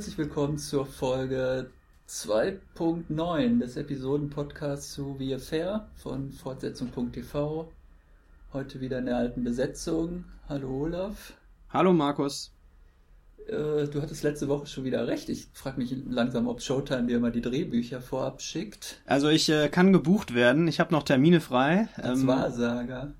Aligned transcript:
herzlich 0.00 0.16
willkommen 0.16 0.56
zur 0.56 0.86
Folge 0.86 1.68
2.9 2.08 3.58
des 3.58 3.76
Episodenpodcasts 3.76 4.94
zu 4.94 5.18
Wie 5.18 5.36
Fair 5.38 5.90
von 5.94 6.32
Fortsetzung.tv. 6.32 7.70
Heute 8.54 8.80
wieder 8.80 9.00
in 9.00 9.04
der 9.04 9.18
alten 9.18 9.44
Besetzung. 9.44 10.24
Hallo 10.48 10.84
Olaf. 10.84 11.34
Hallo 11.68 11.92
Markus. 11.92 12.50
Äh, 13.46 13.88
du 13.88 14.00
hattest 14.00 14.22
letzte 14.22 14.48
Woche 14.48 14.66
schon 14.68 14.84
wieder 14.84 15.06
recht. 15.06 15.28
Ich 15.28 15.48
frage 15.52 15.78
mich 15.78 15.94
langsam, 16.08 16.48
ob 16.48 16.62
Showtime 16.62 17.06
dir 17.06 17.18
immer 17.18 17.30
die 17.30 17.42
Drehbücher 17.42 18.00
vorab 18.00 18.40
schickt. 18.40 19.02
Also 19.04 19.28
ich 19.28 19.50
äh, 19.50 19.68
kann 19.68 19.92
gebucht 19.92 20.34
werden. 20.34 20.66
Ich 20.66 20.80
habe 20.80 20.94
noch 20.94 21.02
Termine 21.02 21.42
frei. 21.42 21.88
Als 21.96 22.20
ähm, 22.20 22.26
Wahrsager. 22.26 23.12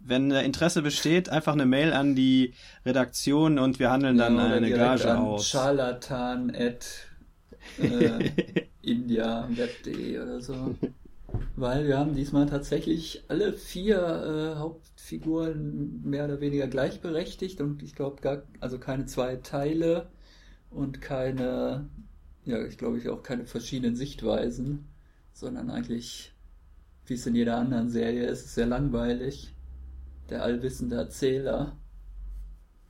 Wenn 0.00 0.30
Interesse 0.30 0.82
besteht, 0.82 1.28
einfach 1.28 1.52
eine 1.52 1.66
Mail 1.66 1.92
an 1.92 2.14
die 2.14 2.54
Redaktion 2.86 3.58
und 3.58 3.78
wir 3.78 3.90
handeln 3.90 4.16
dann 4.16 4.36
ja, 4.36 4.44
eine 4.44 4.70
Gage 4.70 5.18
aus. 5.18 5.50
Charlatan 5.50 6.54
at 6.54 6.86
äh, 7.78 8.30
indiaweb.de 8.82 10.18
oder 10.18 10.40
so. 10.40 10.76
Weil 11.56 11.86
wir 11.86 11.98
haben 11.98 12.14
diesmal 12.14 12.46
tatsächlich 12.46 13.24
alle 13.28 13.52
vier 13.52 13.98
äh, 13.98 14.58
Hauptfiguren 14.58 16.00
mehr 16.02 16.24
oder 16.24 16.40
weniger 16.40 16.68
gleichberechtigt 16.68 17.60
und 17.60 17.82
ich 17.82 17.94
glaube 17.94 18.22
gar, 18.22 18.42
also 18.60 18.78
keine 18.78 19.06
zwei 19.06 19.36
Teile 19.36 20.08
und 20.70 21.00
keine, 21.00 21.88
ja, 22.44 22.64
ich 22.64 22.78
glaube 22.78 22.98
ich 22.98 23.08
auch 23.08 23.22
keine 23.22 23.44
verschiedenen 23.44 23.96
Sichtweisen, 23.96 24.88
sondern 25.32 25.70
eigentlich, 25.70 26.32
wie 27.06 27.14
es 27.14 27.26
in 27.26 27.34
jeder 27.34 27.58
anderen 27.58 27.90
Serie 27.90 28.26
ist, 28.26 28.46
ist 28.46 28.54
sehr 28.54 28.66
langweilig 28.66 29.54
der 30.30 30.42
allwissende 30.42 30.96
Erzähler. 30.96 31.76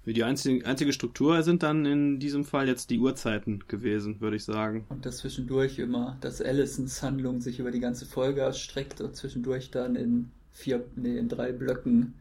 Die 0.04 0.24
einzige, 0.24 0.64
einzige 0.64 0.92
Struktur 0.94 1.42
sind 1.42 1.62
dann 1.62 1.84
in 1.84 2.18
diesem 2.18 2.44
Fall 2.44 2.66
jetzt 2.66 2.88
die 2.88 2.98
Uhrzeiten 2.98 3.64
gewesen, 3.68 4.20
würde 4.20 4.36
ich 4.36 4.44
sagen. 4.44 4.86
Und 4.88 5.04
das 5.04 5.18
zwischendurch 5.18 5.78
immer, 5.78 6.16
dass 6.22 6.40
Allisons 6.40 7.02
Handlung 7.02 7.42
sich 7.42 7.58
über 7.58 7.70
die 7.70 7.80
ganze 7.80 8.06
Folge 8.06 8.40
erstreckt 8.40 9.02
und 9.02 9.14
zwischendurch 9.16 9.70
dann 9.70 9.96
in 9.96 10.30
vier, 10.50 10.84
nee, 10.96 11.18
in 11.18 11.28
drei 11.28 11.52
Blöcken 11.52 12.14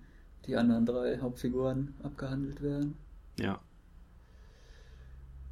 die 0.48 0.58
anderen 0.58 0.86
drei 0.86 1.20
Hauptfiguren 1.20 1.94
abgehandelt 2.04 2.62
werden. 2.62 2.96
Ja. 3.40 3.62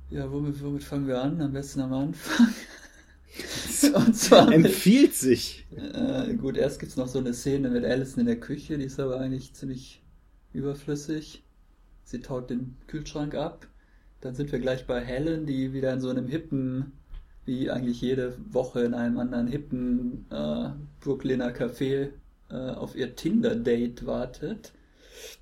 Ja, 0.09 0.31
womit, 0.31 0.61
womit 0.61 0.83
fangen 0.83 1.07
wir 1.07 1.21
an? 1.21 1.41
Am 1.41 1.53
besten 1.53 1.81
am 1.81 1.93
Anfang. 1.93 2.47
Und 3.93 4.15
zwar 4.15 4.51
empfiehlt 4.51 5.13
sich. 5.13 5.65
Äh, 5.75 6.33
gut, 6.35 6.57
erst 6.57 6.79
gibt 6.79 6.91
es 6.91 6.97
noch 6.97 7.07
so 7.07 7.19
eine 7.19 7.33
Szene 7.33 7.69
mit 7.69 7.85
Alison 7.85 8.21
in 8.21 8.27
der 8.27 8.39
Küche, 8.39 8.77
die 8.77 8.85
ist 8.85 8.99
aber 8.99 9.19
eigentlich 9.19 9.53
ziemlich 9.53 10.01
überflüssig. 10.53 11.43
Sie 12.03 12.21
taut 12.21 12.49
den 12.49 12.77
Kühlschrank 12.87 13.35
ab. 13.35 13.67
Dann 14.21 14.35
sind 14.35 14.51
wir 14.51 14.59
gleich 14.59 14.87
bei 14.87 15.01
Helen, 15.01 15.45
die 15.45 15.73
wieder 15.73 15.93
in 15.93 16.01
so 16.01 16.09
einem 16.09 16.27
hippen, 16.27 16.93
wie 17.45 17.69
eigentlich 17.69 18.01
jede 18.01 18.37
Woche 18.51 18.81
in 18.81 18.93
einem 18.93 19.19
anderen 19.19 19.47
hippen 19.47 20.25
äh, 20.31 20.69
Brooklyner 21.01 21.51
Café 21.51 22.09
äh, 22.49 22.55
auf 22.55 22.95
ihr 22.95 23.15
Tinder-Date 23.15 24.05
wartet. 24.05 24.73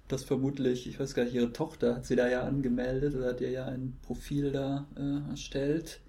Das 0.07 0.23
vermutlich, 0.23 0.87
ich 0.87 0.99
weiß 0.99 1.15
gar 1.15 1.23
nicht, 1.23 1.33
ihre 1.33 1.53
Tochter 1.53 1.95
hat 1.95 2.05
sie 2.05 2.15
da 2.15 2.27
ja 2.27 2.43
angemeldet 2.43 3.15
oder 3.15 3.29
hat 3.29 3.41
ihr 3.41 3.51
ja 3.51 3.65
ein 3.65 3.97
Profil 4.01 4.51
da 4.51 4.85
äh, 4.97 5.29
erstellt. 5.29 6.01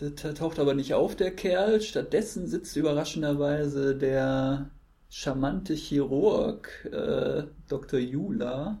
Der 0.00 0.34
taucht 0.34 0.58
aber 0.58 0.74
nicht 0.74 0.94
auf, 0.94 1.14
der 1.14 1.30
Kerl. 1.30 1.80
Stattdessen 1.80 2.48
sitzt 2.48 2.76
überraschenderweise 2.76 3.96
der 3.96 4.70
charmante 5.08 5.74
Chirurg 5.74 6.88
äh, 6.90 7.44
Dr. 7.68 8.00
Jula 8.00 8.80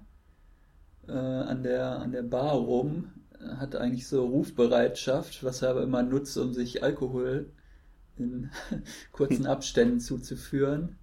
äh, 1.06 1.12
an, 1.12 1.62
der, 1.62 2.00
an 2.00 2.10
der 2.10 2.24
Bar 2.24 2.54
rum. 2.54 3.12
Hat 3.38 3.76
eigentlich 3.76 4.08
so 4.08 4.26
Rufbereitschaft, 4.26 5.44
was 5.44 5.62
er 5.62 5.70
aber 5.70 5.82
immer 5.82 6.02
nutzt, 6.02 6.36
um 6.36 6.52
sich 6.52 6.82
Alkohol 6.82 7.52
in 8.16 8.50
kurzen 9.12 9.46
Abständen 9.46 10.00
zuzuführen. 10.00 10.96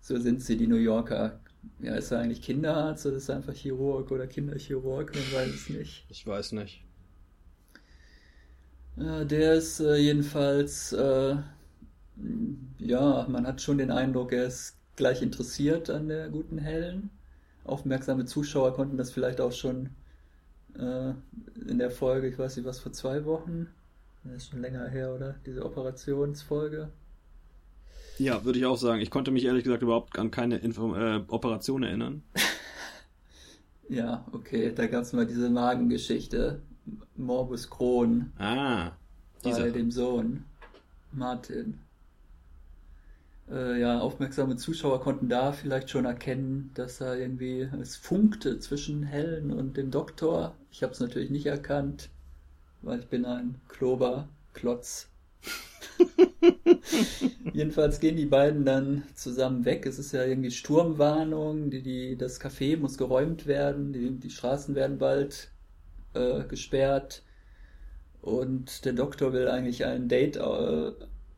So 0.00 0.20
sind 0.20 0.42
sie, 0.42 0.56
die 0.56 0.66
New 0.68 0.76
Yorker. 0.76 1.40
Ja, 1.80 1.96
ist 1.96 2.12
er 2.12 2.20
eigentlich 2.20 2.42
Kinderarzt 2.42 3.06
oder 3.06 3.16
ist 3.16 3.28
er 3.28 3.36
einfach 3.36 3.54
Chirurg 3.54 4.12
oder 4.12 4.26
Kinderchirurg? 4.26 5.12
Man 5.14 5.40
weiß 5.40 5.54
es 5.54 5.68
nicht. 5.70 6.06
Ich 6.10 6.24
weiß 6.26 6.52
nicht. 6.52 6.84
Ja, 8.96 9.24
der 9.24 9.54
ist 9.54 9.80
äh, 9.80 9.96
jedenfalls, 9.96 10.92
äh, 10.92 11.36
ja, 12.78 13.26
man 13.28 13.46
hat 13.46 13.60
schon 13.60 13.78
den 13.78 13.90
Eindruck, 13.90 14.32
er 14.32 14.44
ist 14.46 14.76
gleich 14.96 15.20
interessiert 15.20 15.90
an 15.90 16.08
der 16.08 16.28
guten 16.28 16.58
Helen. 16.58 17.10
Aufmerksame 17.64 18.24
Zuschauer 18.24 18.74
konnten 18.74 18.96
das 18.96 19.10
vielleicht 19.10 19.40
auch 19.40 19.52
schon 19.52 19.90
äh, 20.78 21.12
in 21.68 21.78
der 21.78 21.90
Folge, 21.90 22.28
ich 22.28 22.38
weiß 22.38 22.56
nicht 22.56 22.66
was, 22.66 22.78
vor 22.78 22.92
zwei 22.92 23.24
Wochen. 23.24 23.68
Das 24.22 24.36
ist 24.36 24.50
schon 24.50 24.60
länger 24.60 24.88
her, 24.88 25.12
oder? 25.14 25.34
Diese 25.44 25.64
Operationsfolge. 25.64 26.88
Ja, 28.18 28.44
würde 28.44 28.58
ich 28.58 28.66
auch 28.66 28.76
sagen. 28.76 29.00
Ich 29.00 29.10
konnte 29.10 29.30
mich 29.30 29.44
ehrlich 29.44 29.64
gesagt 29.64 29.82
überhaupt 29.82 30.18
an 30.18 30.30
keine 30.30 30.58
Info 30.58 30.94
äh, 30.94 31.20
Operation 31.28 31.82
erinnern. 31.82 32.22
ja, 33.88 34.24
okay, 34.32 34.72
da 34.74 34.86
gab 34.86 35.02
es 35.02 35.12
mal 35.12 35.26
diese 35.26 35.50
Magengeschichte, 35.50 36.62
Morbus 37.16 37.70
Crohn. 37.70 38.32
Ah, 38.38 38.92
dieser. 39.44 39.62
Bei 39.62 39.70
dem 39.70 39.90
Sohn, 39.90 40.44
Martin. 41.12 41.78
Äh, 43.50 43.80
ja, 43.80 44.00
aufmerksame 44.00 44.56
Zuschauer 44.56 45.00
konnten 45.00 45.28
da 45.28 45.52
vielleicht 45.52 45.90
schon 45.90 46.06
erkennen, 46.06 46.70
dass 46.74 46.98
da 46.98 47.14
irgendwie 47.14 47.68
es 47.80 47.96
funkte 47.96 48.58
zwischen 48.58 49.02
Helen 49.02 49.50
und 49.50 49.76
dem 49.76 49.90
Doktor. 49.90 50.54
Ich 50.70 50.82
habe 50.82 50.92
es 50.92 51.00
natürlich 51.00 51.30
nicht 51.30 51.46
erkannt, 51.46 52.08
weil 52.80 53.00
ich 53.00 53.08
bin 53.08 53.26
ein 53.26 53.60
Klober-Klotz. 53.68 55.08
Jedenfalls 57.52 58.00
gehen 58.00 58.16
die 58.16 58.24
beiden 58.24 58.64
dann 58.64 59.02
zusammen 59.14 59.66
weg. 59.66 59.84
Es 59.84 59.98
ist 59.98 60.12
ja 60.12 60.24
irgendwie 60.24 60.50
Sturmwarnung, 60.50 61.70
die, 61.70 61.82
die, 61.82 62.16
das 62.16 62.40
Café 62.40 62.78
muss 62.78 62.96
geräumt 62.96 63.46
werden, 63.46 63.92
die, 63.92 64.10
die 64.10 64.30
Straßen 64.30 64.74
werden 64.74 64.98
bald 64.98 65.50
äh, 66.14 66.44
gesperrt 66.44 67.22
und 68.22 68.84
der 68.84 68.94
Doktor 68.94 69.32
will 69.32 69.48
eigentlich 69.48 69.84
ein 69.84 70.08
Date 70.08 70.36
äh, 70.36 70.92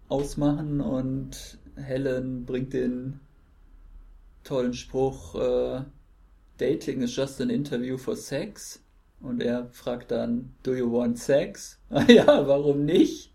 ausmachen 0.09 0.81
und 0.81 1.59
Helen 1.77 2.45
bringt 2.45 2.73
den 2.73 3.21
tollen 4.45 4.75
Spruch, 4.75 5.35
äh, 5.35 5.83
Dating 6.59 7.03
is 7.03 7.15
just 7.15 7.41
an 7.41 7.51
interview 7.51 7.99
for 7.99 8.17
sex. 8.17 8.81
Und 9.21 9.43
er 9.43 9.69
fragt 9.73 10.11
dann, 10.11 10.55
do 10.63 10.75
you 10.75 10.91
want 10.91 11.19
sex? 11.19 11.79
ja, 12.09 12.47
warum 12.47 12.85
nicht? 12.85 13.35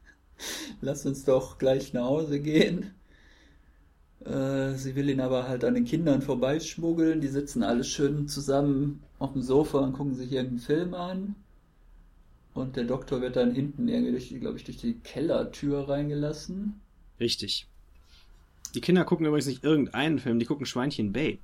Lass 0.80 1.06
uns 1.06 1.26
doch 1.26 1.58
gleich 1.58 1.94
nach 1.94 2.06
Hause 2.06 2.40
gehen. 2.40 2.96
Äh, 4.26 4.76
sie 4.76 4.96
will 4.96 5.10
ihn 5.10 5.20
aber 5.20 5.48
halt 5.48 5.64
an 5.64 5.74
den 5.74 5.86
Kindern 5.86 6.22
vorbeischmuggeln. 6.22 7.22
Die 7.22 7.28
sitzen 7.28 7.64
alle 7.64 7.84
schön 7.84 8.28
zusammen 8.28 9.02
auf 9.20 9.34
dem 9.34 9.42
Sofa 9.42 9.80
und 9.80 9.94
gucken 9.94 10.16
sich 10.16 10.32
irgendeinen 10.32 10.60
Film 10.60 10.94
an. 10.94 11.36
Und 12.54 12.76
der 12.76 12.84
Doktor 12.84 13.22
wird 13.22 13.36
dann 13.36 13.54
hinten 13.54 13.88
irgendwie 13.88 14.12
durch, 14.12 14.30
glaube 14.40 14.58
ich, 14.58 14.64
durch 14.64 14.78
die 14.78 15.00
Kellertür 15.00 15.88
reingelassen. 15.88 16.82
Richtig. 17.20 17.68
Die 18.76 18.82
Kinder 18.82 19.06
gucken 19.06 19.26
übrigens 19.26 19.48
nicht 19.48 19.64
irgendeinen 19.64 20.20
Film, 20.20 20.40
die 20.40 20.46
gucken 20.46 20.66
Schweinchen 20.66 21.14
Babe. 21.14 21.40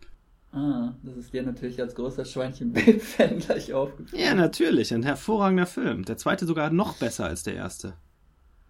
Ah, 0.51 0.93
das 1.03 1.17
ist 1.17 1.33
dir 1.33 1.43
natürlich 1.43 1.79
als 1.79 1.93
großer 1.93 2.25
Schweinchen 2.25 2.71
Babe-Fan 2.73 3.39
gleich 3.39 3.73
aufgefallen. 3.73 4.21
Ja, 4.21 4.33
natürlich. 4.33 4.93
Ein 4.93 5.03
hervorragender 5.03 5.65
Film. 5.65 6.05
Der 6.05 6.17
zweite 6.17 6.45
sogar 6.45 6.69
noch 6.71 6.95
besser 6.97 7.25
als 7.25 7.43
der 7.43 7.55
erste. 7.55 7.93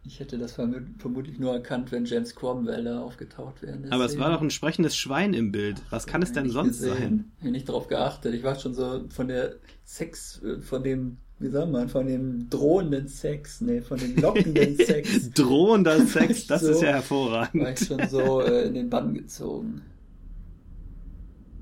Ich 0.08 0.22
hätte 0.22 0.38
das 0.38 0.54
vermutlich 0.54 1.38
nur 1.38 1.54
erkannt, 1.54 1.92
wenn 1.92 2.06
James 2.06 2.34
Cromwell 2.34 2.86
da 2.86 3.02
aufgetaucht 3.02 3.62
wäre. 3.62 3.78
Aber 3.90 4.06
es 4.06 4.18
war 4.18 4.32
doch 4.32 4.42
ein 4.42 4.50
sprechendes 4.50 4.96
Schwein 4.96 5.34
im 5.34 5.52
Bild. 5.52 5.82
Was 5.90 6.08
kann 6.08 6.22
es 6.22 6.32
denn 6.32 6.50
sonst 6.50 6.80
gesehen. 6.80 6.98
sein? 6.98 7.32
Ich 7.38 7.42
habe 7.42 7.52
nicht 7.52 7.68
darauf 7.68 7.88
geachtet. 7.90 8.34
Ich 8.34 8.44
war 8.44 8.56
schon 8.56 8.74
so 8.74 9.02
von 9.10 9.28
der 9.28 9.56
Sex, 9.84 10.42
äh, 10.44 10.62
von 10.62 10.82
dem, 10.84 11.18
wie 11.40 11.50
sagt 11.50 11.70
man, 11.70 11.90
von 11.90 12.08
dem 12.08 12.50
drohenden 12.50 13.10
Sex, 13.10 13.60
nee, 13.60 13.82
von 13.82 13.98
dem 13.98 14.16
lockenden 14.16 14.78
Sex. 14.86 15.30
Drohender 15.32 16.00
Sex, 16.06 16.48
das 16.48 16.62
so, 16.62 16.72
ist 16.72 16.82
ja 16.82 16.90
hervorragend. 16.90 17.64
War 17.64 17.74
ich 17.74 17.86
schon 17.86 18.08
so 18.08 18.42
äh, 18.42 18.68
in 18.68 18.76
den 18.76 18.90
Bann 18.90 19.14
gezogen. 19.14 19.82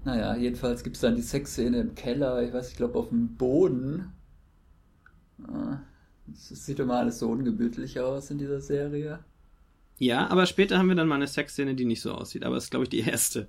Naja, 0.03 0.35
jedenfalls 0.35 0.83
gibt 0.83 0.97
es 0.97 1.01
dann 1.01 1.15
die 1.15 1.23
Sexszene 1.23 1.79
im 1.79 1.95
Keller, 1.95 2.43
ich 2.43 2.53
weiß, 2.53 2.69
ich 2.69 2.77
glaube 2.77 2.99
auf 2.99 3.09
dem 3.09 3.35
Boden. 3.37 4.13
Es 6.35 6.65
sieht 6.65 6.79
immer 6.79 6.97
alles 6.97 7.19
so 7.19 7.29
ungemütlich 7.29 7.99
aus 7.99 8.29
in 8.31 8.37
dieser 8.37 8.61
Serie. 8.61 9.19
Ja, 9.97 10.27
aber 10.27 10.45
später 10.45 10.77
haben 10.77 10.89
wir 10.89 10.95
dann 10.95 11.07
mal 11.07 11.15
eine 11.15 11.27
Sexszene, 11.27 11.75
die 11.75 11.85
nicht 11.85 12.01
so 12.01 12.11
aussieht. 12.13 12.43
Aber 12.43 12.57
es 12.57 12.65
ist, 12.65 12.71
glaube 12.71 12.83
ich, 12.83 12.89
die 12.89 12.99
erste. 12.99 13.47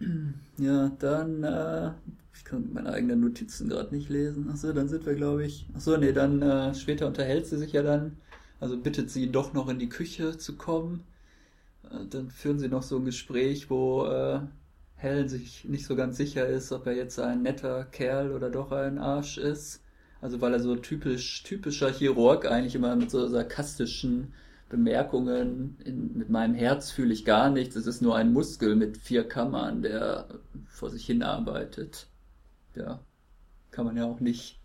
Ja, 0.56 0.88
dann, 1.00 1.42
äh, 1.42 1.90
ich 2.32 2.44
kann 2.44 2.72
meine 2.72 2.92
eigenen 2.92 3.20
Notizen 3.20 3.68
gerade 3.68 3.92
nicht 3.92 4.08
lesen. 4.08 4.48
Achso, 4.50 4.72
dann 4.72 4.88
sind 4.88 5.04
wir, 5.04 5.14
glaube 5.14 5.44
ich. 5.44 5.66
Achso, 5.74 5.96
nee, 5.96 6.12
dann 6.12 6.42
äh, 6.42 6.72
später 6.76 7.08
unterhält 7.08 7.46
sie 7.46 7.58
sich 7.58 7.72
ja 7.72 7.82
dann. 7.82 8.18
Also 8.60 8.76
bittet 8.78 9.10
sie 9.10 9.32
doch 9.32 9.52
noch 9.52 9.68
in 9.68 9.80
die 9.80 9.88
Küche 9.88 10.38
zu 10.38 10.56
kommen. 10.56 11.02
Äh, 11.90 12.06
dann 12.08 12.30
führen 12.30 12.58
sie 12.60 12.68
noch 12.68 12.82
so 12.84 12.98
ein 12.98 13.04
Gespräch, 13.04 13.68
wo 13.68 14.06
äh, 14.06 14.40
Helen 14.96 15.28
sich 15.28 15.64
nicht 15.64 15.86
so 15.86 15.96
ganz 15.96 16.16
sicher 16.16 16.46
ist, 16.46 16.72
ob 16.72 16.86
er 16.86 16.94
jetzt 16.94 17.18
ein 17.18 17.42
netter 17.42 17.84
Kerl 17.84 18.32
oder 18.32 18.50
doch 18.50 18.72
ein 18.72 18.98
Arsch 18.98 19.38
ist. 19.38 19.83
Also 20.24 20.40
weil 20.40 20.54
er 20.54 20.60
so 20.60 20.74
typisch, 20.74 21.42
typischer 21.42 21.92
Chirurg 21.92 22.46
eigentlich 22.46 22.74
immer 22.74 22.96
mit 22.96 23.10
so 23.10 23.28
sarkastischen 23.28 24.32
Bemerkungen, 24.70 25.76
in, 25.84 26.16
mit 26.16 26.30
meinem 26.30 26.54
Herz 26.54 26.90
fühle 26.90 27.12
ich 27.12 27.26
gar 27.26 27.50
nichts, 27.50 27.76
es 27.76 27.86
ist 27.86 28.00
nur 28.00 28.16
ein 28.16 28.32
Muskel 28.32 28.74
mit 28.74 28.96
vier 28.96 29.28
Kammern, 29.28 29.82
der 29.82 30.26
vor 30.66 30.88
sich 30.88 31.04
hin 31.04 31.22
arbeitet. 31.22 32.06
Ja, 32.74 33.00
kann 33.70 33.84
man 33.84 33.98
ja 33.98 34.06
auch 34.06 34.20
nicht 34.20 34.58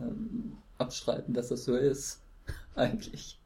ähm, 0.00 0.52
abstreiten, 0.78 1.34
dass 1.34 1.48
das 1.48 1.64
so 1.64 1.74
ist, 1.74 2.22
eigentlich. 2.76 3.36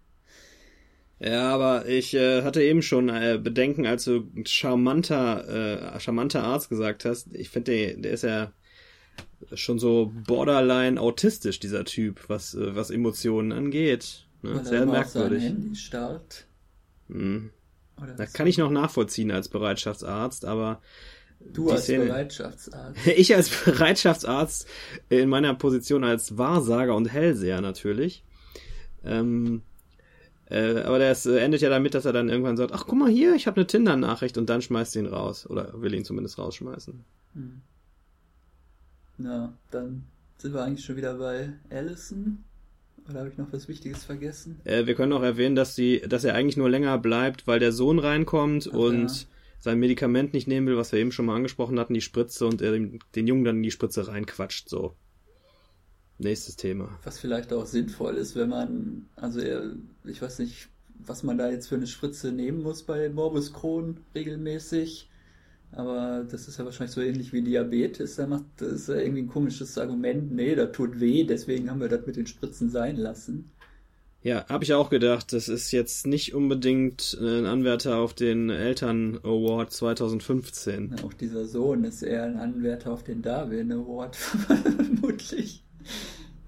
Ja, 1.19 1.49
aber 1.49 1.87
ich 1.87 2.13
äh, 2.13 2.43
hatte 2.43 2.63
eben 2.63 2.83
schon 2.83 3.09
äh, 3.09 3.41
Bedenken, 3.43 3.87
als 3.87 4.05
du 4.05 4.31
charmanter, 4.45 5.95
äh, 5.95 5.99
charmanter 5.99 6.45
Arzt 6.45 6.69
gesagt 6.69 7.07
hast. 7.07 7.35
Ich 7.35 7.49
finde, 7.49 7.73
der, 7.73 7.97
der 7.97 8.13
ist 8.13 8.25
ja 8.25 8.53
schon 9.53 9.79
so 9.79 10.13
borderline 10.27 11.01
autistisch, 11.01 11.61
dieser 11.61 11.85
Typ, 11.85 12.29
was, 12.29 12.55
äh, 12.55 12.75
was 12.75 12.91
Emotionen 12.91 13.53
angeht. 13.53 14.27
Ne? 14.43 14.65
Sehr 14.65 14.87
merkwürdig. 14.87 15.43
Auf 15.43 15.49
Handy 15.49 15.77
starrt. 15.77 16.47
Hm. 17.09 17.51
Da 18.17 18.27
kann 18.27 18.47
ich 18.47 18.59
noch 18.59 18.71
nachvollziehen 18.71 19.31
als 19.31 19.49
Bereitschaftsarzt, 19.49 20.45
aber 20.45 20.81
Du 21.53 21.71
als 21.71 21.85
Szene, 21.85 22.07
Bereitschaftsarzt. 22.07 23.07
Ich 23.17 23.35
als 23.35 23.51
Bereitschaftsarzt 23.51 24.67
in 25.09 25.29
meiner 25.29 25.55
Position 25.55 26.05
als 26.05 26.39
Wahrsager 26.39 26.95
und 26.95 27.13
Hellseher 27.13 27.61
natürlich. 27.61 28.25
Ähm, 29.05 29.63
äh, 30.47 30.81
aber 30.81 30.99
das 30.99 31.27
endet 31.27 31.61
ja 31.61 31.71
damit, 31.71 31.95
dass 31.95 32.05
er 32.05 32.13
dann 32.13 32.29
irgendwann 32.29 32.57
sagt, 32.57 32.73
ach 32.73 32.87
guck 32.87 32.99
mal 32.99 33.11
hier, 33.11 33.35
ich 33.35 33.47
habe 33.47 33.57
eine 33.57 33.67
Tinder-Nachricht 33.67 34.39
und 34.39 34.49
dann 34.49 34.63
schmeißt 34.63 34.97
ihn 34.97 35.07
raus. 35.07 35.49
Oder 35.49 35.81
will 35.81 35.95
ihn 35.95 36.05
zumindest 36.05 36.39
rausschmeißen. 36.39 37.05
Hm. 37.35 37.63
Ja, 39.19 39.53
dann 39.71 40.05
sind 40.39 40.55
wir 40.55 40.63
eigentlich 40.63 40.85
schon 40.85 40.97
wieder 40.97 41.15
bei 41.15 41.53
Allison. 41.71 42.45
Oder 43.09 43.21
habe 43.21 43.29
ich 43.31 43.37
noch 43.37 43.53
was 43.53 43.69
Wichtiges 43.69 44.05
vergessen? 44.05 44.61
Äh, 44.65 44.87
wir 44.87 44.95
können 44.95 45.13
auch 45.13 45.23
erwähnen, 45.23 45.57
dass, 45.57 45.75
die, 45.75 46.01
dass 46.01 46.25
er 46.25 46.35
eigentlich 46.35 46.57
nur 46.57 46.71
länger 46.71 46.99
bleibt, 46.99 47.47
weil 47.47 47.59
der 47.59 47.73
Sohn 47.73 47.99
reinkommt 47.99 48.69
Ach, 48.71 48.77
und 48.77 49.11
ja. 49.11 49.27
sein 49.61 49.79
Medikament 49.79 50.33
nicht 50.33 50.49
nehmen 50.49 50.67
will, 50.67 50.77
was 50.77 50.93
wir 50.93 50.99
eben 50.99 51.13
schon 51.13 51.27
mal 51.27 51.37
angesprochen 51.37 51.79
hatten, 51.79 51.95
die 51.95 52.01
Spritze 52.01 52.47
und 52.47 52.63
er 52.63 52.73
den 52.73 53.27
Jungen 53.27 53.45
dann 53.45 53.57
in 53.57 53.63
die 53.63 53.71
Spritze 53.71 54.09
reinquatscht. 54.09 54.69
So. 54.69 54.95
Nächstes 56.19 56.57
Thema. 56.57 56.99
Was 57.03 57.19
vielleicht 57.19 57.53
auch 57.53 57.67
sinnvoll 57.67 58.15
ist, 58.17 58.37
wenn 58.37 58.49
man, 58.49 59.07
also 59.17 59.41
er, 59.41 59.73
ich 60.05 60.23
weiß 60.23 60.39
nicht, 60.39 60.69
was 61.07 61.23
man 61.23 61.37
da 61.37 61.51
jetzt 61.51 61.69
für 61.69 61.75
eine 61.75 61.87
Spritze 61.87 62.33
nehmen 62.33 62.63
muss 62.63 62.85
bei 62.85 63.09
Morbus 63.11 63.53
Crohn 63.53 64.01
regelmäßig. 64.15 65.11
Aber 65.77 66.25
das 66.31 66.47
ist 66.49 66.59
ja 66.59 66.65
wahrscheinlich 66.65 66.95
so 66.95 67.01
ähnlich 67.01 67.33
wie 67.33 67.43
Diabetes. 67.43 68.17
Da 68.17 68.27
macht, 68.27 68.45
das 68.59 68.73
ist 68.73 68.89
ja 68.89 68.97
irgendwie 68.97 69.23
ein 69.23 69.29
komisches 69.29 69.77
Argument. 69.77 70.33
Nee, 70.33 70.55
das 70.55 70.73
tut 70.73 71.01
weh, 71.01 71.25
deswegen 71.25 71.71
haben 71.71 71.81
wir 71.81 71.89
das 71.89 72.07
mit 72.07 72.17
den 72.17 72.27
Spritzen 72.27 72.71
sein 72.71 72.97
lassen. 72.97 73.51
Ja, 74.23 74.47
habe 74.49 74.65
ich 74.65 74.73
auch 74.73 74.89
gedacht. 74.89 75.35
Das 75.35 75.49
ist 75.51 75.71
jetzt 75.71 76.07
nicht 76.07 76.35
unbedingt 76.35 77.19
ein 77.21 77.45
Anwärter 77.45 77.99
auf 77.99 78.15
den 78.15 78.49
Eltern 78.49 79.19
Award 79.23 79.71
2015. 79.71 80.95
Ja, 80.97 81.05
auch 81.05 81.13
dieser 81.13 81.45
Sohn 81.45 81.85
ist 81.85 82.03
eher 82.03 82.25
ein 82.25 82.39
Anwärter 82.39 82.91
auf 82.91 83.05
den 83.05 83.21
Darwin 83.21 83.71
Award, 83.71 84.17
vermutlich. 84.17 85.63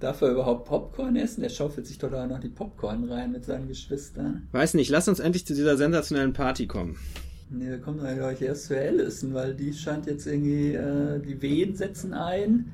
Darf 0.00 0.22
er 0.22 0.30
überhaupt 0.30 0.66
Popcorn 0.66 1.16
essen? 1.16 1.42
Der 1.42 1.50
schaufelt 1.50 1.86
sich 1.86 1.98
doch 1.98 2.10
da 2.10 2.26
noch 2.26 2.40
die 2.40 2.48
Popcorn 2.48 3.04
rein 3.04 3.32
mit 3.32 3.44
seinen 3.44 3.68
Geschwistern. 3.68 4.48
Weiß 4.52 4.72
nicht, 4.72 4.88
lass 4.88 5.08
uns 5.08 5.20
endlich 5.20 5.46
zu 5.46 5.54
dieser 5.54 5.76
sensationellen 5.76 6.32
Party 6.32 6.66
kommen. 6.66 6.98
Nee, 7.48 7.68
wir 7.68 7.78
kommen 7.80 7.98
dann, 7.98 8.16
glaube 8.16 8.32
ich, 8.32 8.42
erst 8.42 8.66
zu 8.66 8.76
Allison, 8.76 9.32
weil 9.32 9.54
die 9.54 9.72
scheint 9.72 10.06
jetzt 10.06 10.26
irgendwie, 10.26 10.74
äh, 10.74 11.20
die 11.20 11.40
Wehen 11.42 11.76
setzen 11.76 12.12
ein 12.12 12.72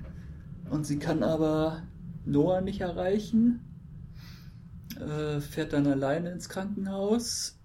und 0.71 0.87
sie 0.87 0.99
kann 0.99 1.23
aber 1.23 1.83
Noah 2.25 2.63
nicht 2.63 2.81
erreichen. 2.81 3.61
Äh, 4.99 5.41
fährt 5.41 5.73
dann 5.73 5.87
alleine 5.87 6.31
ins 6.31 6.49
Krankenhaus, 6.49 7.59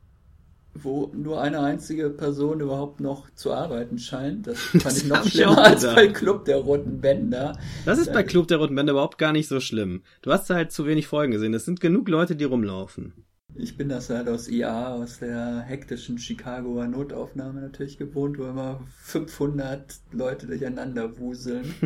wo 0.73 1.11
nur 1.15 1.41
eine 1.41 1.61
einzige 1.61 2.09
Person 2.09 2.59
überhaupt 2.59 2.99
noch 2.99 3.29
zu 3.35 3.53
arbeiten 3.53 3.99
scheint. 3.99 4.47
Das 4.47 4.57
fand 4.59 4.85
das 4.85 4.97
ich 4.97 5.07
noch 5.07 5.25
schlimmer 5.25 5.51
ich 5.51 5.57
als 5.59 5.83
bei 5.83 6.07
Club 6.07 6.43
der 6.43 6.57
Roten 6.57 6.99
Bänder. 6.99 7.57
Das 7.85 7.99
ist 7.99 8.11
bei 8.11 8.23
Club 8.23 8.49
der 8.49 8.57
Roten 8.57 8.75
Bänder 8.75 8.91
überhaupt 8.91 9.17
gar 9.17 9.31
nicht 9.31 9.47
so 9.47 9.61
schlimm. 9.61 10.03
Du 10.21 10.31
hast 10.31 10.49
da 10.49 10.55
halt 10.55 10.73
zu 10.73 10.85
wenig 10.85 11.07
Folgen 11.07 11.31
gesehen. 11.31 11.53
Es 11.53 11.63
sind 11.63 11.79
genug 11.79 12.09
Leute, 12.09 12.35
die 12.35 12.45
rumlaufen. 12.45 13.13
Ich 13.57 13.75
bin 13.75 13.89
das 13.89 14.09
halt 14.09 14.27
aus 14.29 14.47
IA, 14.47 14.93
aus 14.93 15.19
der 15.19 15.61
hektischen 15.61 16.17
Chicagoer 16.19 16.87
Notaufnahme 16.87 17.61
natürlich 17.61 17.97
gewohnt, 17.97 18.37
wo 18.37 18.45
immer 18.45 18.81
500 18.99 19.99
Leute 20.11 20.47
durcheinander 20.47 21.17
wuseln. 21.17 21.73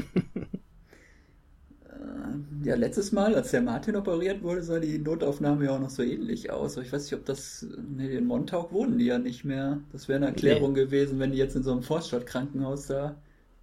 Äh, 2.01 2.67
ja, 2.67 2.75
letztes 2.75 3.11
Mal, 3.11 3.35
als 3.35 3.51
der 3.51 3.61
Martin 3.61 3.95
operiert 3.95 4.41
wurde, 4.41 4.63
sah 4.63 4.79
die 4.79 4.97
Notaufnahme 4.97 5.65
ja 5.65 5.75
auch 5.75 5.79
noch 5.79 5.91
so 5.91 6.01
ähnlich 6.01 6.49
aus. 6.49 6.75
Aber 6.75 6.85
ich 6.85 6.91
weiß 6.91 7.03
nicht, 7.03 7.13
ob 7.13 7.25
das. 7.25 7.67
Nee, 7.95 8.15
in 8.15 8.25
Montauk 8.25 8.71
wohnen 8.71 8.97
die 8.97 9.05
ja 9.05 9.19
nicht 9.19 9.43
mehr. 9.45 9.81
Das 9.91 10.07
wäre 10.07 10.17
eine 10.17 10.27
Erklärung 10.27 10.73
nee. 10.73 10.85
gewesen, 10.85 11.19
wenn 11.19 11.31
die 11.31 11.37
jetzt 11.37 11.55
in 11.55 11.63
so 11.63 11.71
einem 11.71 11.83
Vorstadtkrankenhaus 11.83 12.87
da 12.87 13.21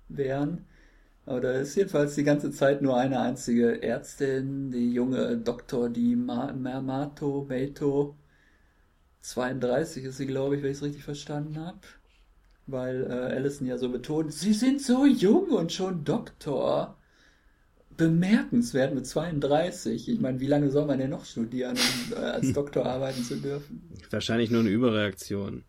wären. 0.08 0.66
Aber 1.28 1.42
da 1.42 1.52
ist 1.52 1.74
jedenfalls 1.74 2.14
die 2.14 2.24
ganze 2.24 2.50
Zeit 2.52 2.80
nur 2.80 2.96
eine 2.96 3.20
einzige 3.20 3.82
Ärztin, 3.82 4.70
die 4.70 4.94
junge 4.94 5.36
Doktor, 5.36 5.90
die 5.90 6.16
Mermato 6.16 7.44
Meito. 7.46 8.16
32 9.20 10.04
ist 10.04 10.16
sie, 10.16 10.26
glaube 10.26 10.56
ich, 10.56 10.62
wenn 10.62 10.70
ich 10.70 10.78
es 10.78 10.82
richtig 10.82 11.04
verstanden 11.04 11.60
habe. 11.60 11.80
Weil 12.66 13.02
äh, 13.10 13.34
Allison 13.34 13.66
ja 13.66 13.76
so 13.76 13.90
betont, 13.90 14.32
sie 14.32 14.54
sind 14.54 14.80
so 14.80 15.04
jung 15.04 15.50
und 15.50 15.70
schon 15.70 16.02
Doktor. 16.02 16.96
Bemerkenswert 17.94 18.94
mit 18.94 19.06
32. 19.06 20.08
Ich 20.08 20.20
meine, 20.20 20.40
wie 20.40 20.46
lange 20.46 20.70
soll 20.70 20.86
man 20.86 20.98
denn 20.98 21.10
noch 21.10 21.26
studieren, 21.26 21.76
um 21.76 22.14
äh, 22.14 22.24
als 22.24 22.52
Doktor 22.54 22.86
arbeiten 22.86 23.22
zu 23.22 23.36
dürfen? 23.36 23.82
Wahrscheinlich 24.08 24.50
nur 24.50 24.60
eine 24.60 24.70
Überreaktion. 24.70 25.64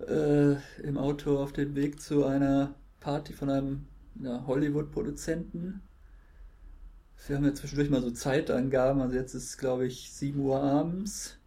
äh, 0.08 0.54
im 0.84 0.98
Auto 0.98 1.40
auf 1.40 1.54
dem 1.54 1.76
Weg 1.76 2.00
zu 2.00 2.26
einer 2.26 2.76
Party 3.00 3.34
von 3.34 3.50
einem 3.50 3.88
ja, 4.22 4.46
Hollywood-Produzenten 4.46 5.82
wir 7.28 7.36
haben 7.36 7.46
ja 7.46 7.54
zwischendurch 7.54 7.90
mal 7.90 8.02
so 8.02 8.12
Zeitangaben, 8.12 9.02
also 9.02 9.16
jetzt 9.16 9.34
ist 9.34 9.58
glaube 9.58 9.86
ich 9.88 10.12
7 10.12 10.40
Uhr 10.40 10.62
abends. 10.62 11.38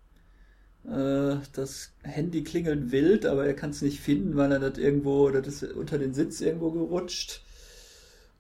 Äh, 0.85 1.37
das 1.53 1.93
Handy 2.03 2.45
klingelt 2.45 2.93
wild, 2.93 3.27
aber 3.27 3.47
er 3.47 3.55
kann 3.55 3.71
es 3.71 3.83
nicht 3.83 4.01
finden, 4.01 4.37
weil 4.37 4.53
er 4.53 4.61
das 4.61 4.79
irgendwo, 4.79 5.31
das 5.31 5.63
ist 5.63 5.73
unter 5.73 5.99
den 5.99 6.15
Sitz 6.15 6.41
irgendwo 6.41 6.71
gerutscht. 6.71 7.43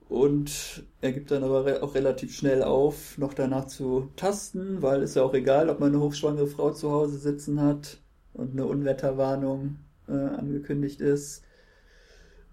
Und 0.08 0.84
er 1.00 1.12
gibt 1.12 1.32
dann 1.32 1.42
aber 1.42 1.82
auch 1.82 1.94
relativ 1.96 2.34
schnell 2.34 2.62
auf, 2.62 3.18
noch 3.18 3.34
danach 3.34 3.66
zu 3.66 4.10
tasten, 4.14 4.80
weil 4.80 5.02
es 5.02 5.14
ja 5.14 5.22
auch 5.22 5.34
egal, 5.34 5.68
ob 5.68 5.80
man 5.80 5.92
eine 5.92 6.00
hochschwangere 6.00 6.46
Frau 6.46 6.72
zu 6.72 6.92
Hause 6.92 7.18
sitzen 7.18 7.60
hat 7.60 7.98
und 8.32 8.52
eine 8.52 8.66
Unwetterwarnung 8.66 9.78
äh, 10.08 10.12
angekündigt 10.12 11.00
ist. 11.00 11.42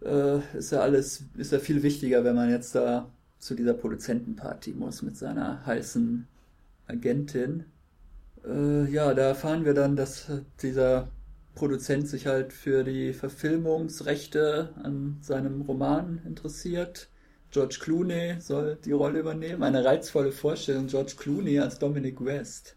Äh, 0.04 0.40
ist 0.58 0.72
ja 0.72 0.80
alles, 0.80 1.26
ist 1.38 1.52
ja 1.52 1.60
viel 1.60 1.84
wichtiger, 1.84 2.24
wenn 2.24 2.36
man 2.36 2.50
jetzt 2.50 2.74
da 2.74 3.12
zu 3.44 3.56
dieser 3.56 3.74
Produzentenparty 3.74 4.72
muss 4.72 5.02
mit 5.02 5.18
seiner 5.18 5.66
heißen 5.66 6.28
Agentin. 6.88 7.66
Äh, 8.46 8.90
ja, 8.90 9.14
da 9.14 9.24
erfahren 9.24 9.66
wir 9.66 9.74
dann, 9.74 9.96
dass 9.96 10.32
dieser 10.62 11.10
Produzent 11.54 12.08
sich 12.08 12.26
halt 12.26 12.54
für 12.54 12.84
die 12.84 13.14
Verfilmungsrechte 13.14 14.70
an 14.82 15.18
seinem 15.22 15.62
Roman 15.62 16.22
interessiert. 16.26 17.10
George 17.52 17.78
Clooney 17.82 18.38
soll 18.40 18.78
die 18.84 18.94
Rolle 18.94 19.20
übernehmen. 19.20 19.62
Eine 19.62 19.84
reizvolle 19.84 20.32
Vorstellung, 20.32 20.88
George 20.88 21.14
Clooney 21.18 21.60
als 21.60 21.78
Dominic 21.78 22.24
West. 22.24 22.76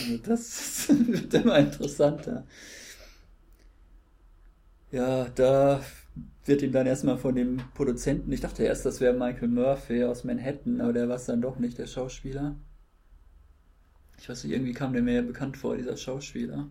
Also 0.00 0.18
das 0.18 0.88
wird 1.06 1.34
immer 1.34 1.58
interessanter. 1.58 2.46
Ja, 4.90 5.26
da 5.34 5.82
wird 6.48 6.62
ihm 6.62 6.72
dann 6.72 6.86
erstmal 6.86 7.18
von 7.18 7.34
dem 7.34 7.58
Produzenten, 7.74 8.32
ich 8.32 8.40
dachte 8.40 8.64
erst, 8.64 8.84
das 8.84 9.00
wäre 9.00 9.12
Michael 9.14 9.48
Murphy 9.48 10.04
aus 10.04 10.24
Manhattan, 10.24 10.80
aber 10.80 10.92
der 10.92 11.08
war 11.08 11.16
es 11.16 11.26
dann 11.26 11.40
doch 11.40 11.58
nicht, 11.58 11.78
der 11.78 11.86
Schauspieler. 11.86 12.56
Ich 14.20 14.28
weiß 14.28 14.44
nicht, 14.44 14.52
irgendwie 14.52 14.72
kam 14.72 14.92
der 14.92 15.02
mir 15.02 15.14
ja 15.14 15.22
bekannt 15.22 15.56
vor, 15.56 15.76
dieser 15.76 15.96
Schauspieler. 15.96 16.68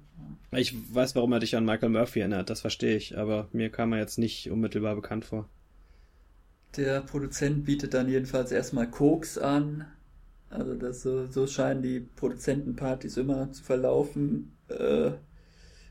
Ich 0.52 0.76
weiß, 0.94 1.16
warum 1.16 1.32
er 1.32 1.40
dich 1.40 1.56
an 1.56 1.66
Michael 1.66 1.90
Murphy 1.90 2.20
erinnert, 2.20 2.50
das 2.50 2.62
verstehe 2.62 2.98
ich, 2.98 3.18
aber 3.18 3.48
mir 3.54 3.70
kam 3.70 3.94
er 3.94 4.00
jetzt 4.00 4.18
nicht 4.18 4.52
unmittelbar 4.52 4.96
bekannt 4.96 5.26
vor. 5.26 5.48
Der 6.76 7.02
Produzent 7.02 7.64
bietet 7.64 7.94
dann 7.94 8.10
jedenfalls 8.10 8.52
erstmal 8.52 8.90
Koks 8.90 9.38
an. 9.38 9.86
Also 10.50 10.76
das 10.76 11.02
so, 11.02 11.26
so 11.26 11.48
scheinen 11.48 11.82
die 11.82 12.02
Produzentenpartys 12.02 13.18
immer 13.18 13.52
zu 13.52 13.64
verlaufen. 13.64 14.54
äh, 14.68 15.12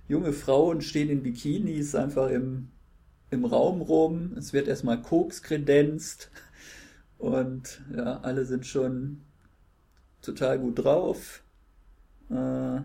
junge 0.08 0.32
Frauen 0.32 0.82
stehen 0.82 1.08
in 1.08 1.22
Bikinis 1.22 1.94
einfach 1.94 2.30
im, 2.30 2.68
im 3.30 3.44
Raum 3.44 3.80
rum. 3.80 4.34
Es 4.36 4.52
wird 4.52 4.68
erstmal 4.68 5.02
Koks 5.02 5.42
kredenzt. 5.42 6.30
Und 7.18 7.82
ja, 7.94 8.20
alle 8.20 8.44
sind 8.44 8.66
schon 8.66 9.22
total 10.22 10.58
gut 10.58 10.84
drauf. 10.84 11.42
Äh, 12.30 12.80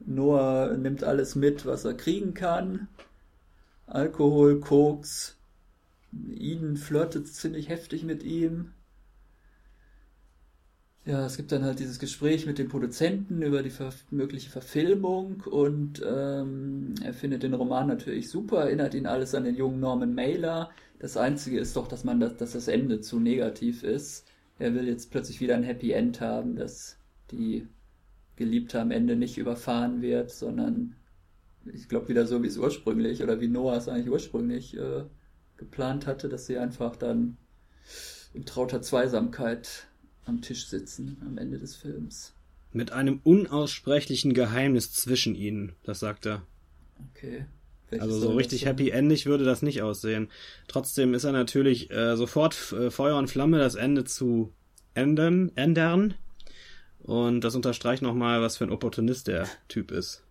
Noah 0.00 0.76
nimmt 0.76 1.04
alles 1.04 1.34
mit, 1.34 1.66
was 1.66 1.84
er 1.84 1.94
kriegen 1.94 2.34
kann. 2.34 2.88
Alkohol, 3.86 4.60
Koks. 4.60 5.36
Eden 6.32 6.76
flirtet 6.76 7.28
ziemlich 7.28 7.68
heftig 7.68 8.04
mit 8.04 8.22
ihm. 8.22 8.72
Ja, 11.06 11.26
es 11.26 11.36
gibt 11.36 11.52
dann 11.52 11.64
halt 11.64 11.80
dieses 11.80 11.98
Gespräch 11.98 12.46
mit 12.46 12.58
dem 12.58 12.68
Produzenten 12.70 13.42
über 13.42 13.62
die 13.62 13.68
ver 13.68 13.90
mögliche 14.10 14.48
Verfilmung 14.48 15.42
und 15.42 16.02
ähm, 16.02 16.94
er 17.02 17.12
findet 17.12 17.42
den 17.42 17.52
Roman 17.52 17.86
natürlich 17.86 18.30
super, 18.30 18.60
erinnert 18.64 18.94
ihn 18.94 19.06
alles 19.06 19.34
an 19.34 19.44
den 19.44 19.54
jungen 19.54 19.80
Norman 19.80 20.14
Mailer. 20.14 20.70
Das 20.98 21.18
Einzige 21.18 21.58
ist 21.60 21.76
doch, 21.76 21.88
dass 21.88 22.04
man 22.04 22.20
das, 22.20 22.38
dass 22.38 22.52
das 22.52 22.68
Ende 22.68 23.00
zu 23.00 23.20
negativ 23.20 23.82
ist. 23.82 24.26
Er 24.58 24.72
will 24.74 24.88
jetzt 24.88 25.10
plötzlich 25.10 25.40
wieder 25.40 25.56
ein 25.56 25.62
Happy 25.62 25.92
End 25.92 26.22
haben, 26.22 26.56
dass 26.56 26.96
die 27.30 27.68
Geliebte 28.36 28.80
am 28.80 28.90
Ende 28.90 29.14
nicht 29.14 29.36
überfahren 29.36 30.00
wird, 30.00 30.30
sondern 30.30 30.96
ich 31.66 31.86
glaube 31.90 32.08
wieder 32.08 32.26
so 32.26 32.42
wie 32.42 32.46
es 32.46 32.56
ursprünglich 32.56 33.22
oder 33.22 33.42
wie 33.42 33.48
Noah 33.48 33.76
es 33.76 33.88
eigentlich 33.88 34.08
ursprünglich 34.08 34.74
äh, 34.78 35.04
geplant 35.58 36.06
hatte, 36.06 36.30
dass 36.30 36.46
sie 36.46 36.56
einfach 36.56 36.96
dann 36.96 37.36
in 38.32 38.46
trauter 38.46 38.80
Zweisamkeit 38.80 39.88
am 40.24 40.40
Tisch 40.40 40.66
sitzen 40.66 41.16
am 41.24 41.38
Ende 41.38 41.58
des 41.58 41.76
Films. 41.76 42.34
Mit 42.72 42.92
einem 42.92 43.20
unaussprechlichen 43.22 44.34
Geheimnis 44.34 44.92
zwischen 44.92 45.34
ihnen, 45.34 45.72
das 45.84 46.00
sagt 46.00 46.26
er. 46.26 46.42
Okay. 47.10 47.46
Welches 47.90 48.08
also 48.08 48.18
so 48.18 48.32
richtig 48.34 48.66
happy 48.66 48.90
endig 48.90 49.26
würde 49.26 49.44
das 49.44 49.62
nicht 49.62 49.82
aussehen. 49.82 50.28
Trotzdem 50.66 51.14
ist 51.14 51.24
er 51.24 51.32
natürlich 51.32 51.90
äh, 51.90 52.16
sofort 52.16 52.72
äh, 52.72 52.90
Feuer 52.90 53.18
und 53.18 53.28
Flamme, 53.28 53.58
das 53.58 53.74
Ende 53.74 54.04
zu 54.04 54.52
ändern, 54.94 55.52
ändern. 55.54 56.14
Und 57.00 57.42
das 57.42 57.54
unterstreicht 57.54 58.02
nochmal, 58.02 58.40
was 58.40 58.56
für 58.56 58.64
ein 58.64 58.72
Opportunist 58.72 59.28
der 59.28 59.46
Typ 59.68 59.90
ist. 59.90 60.24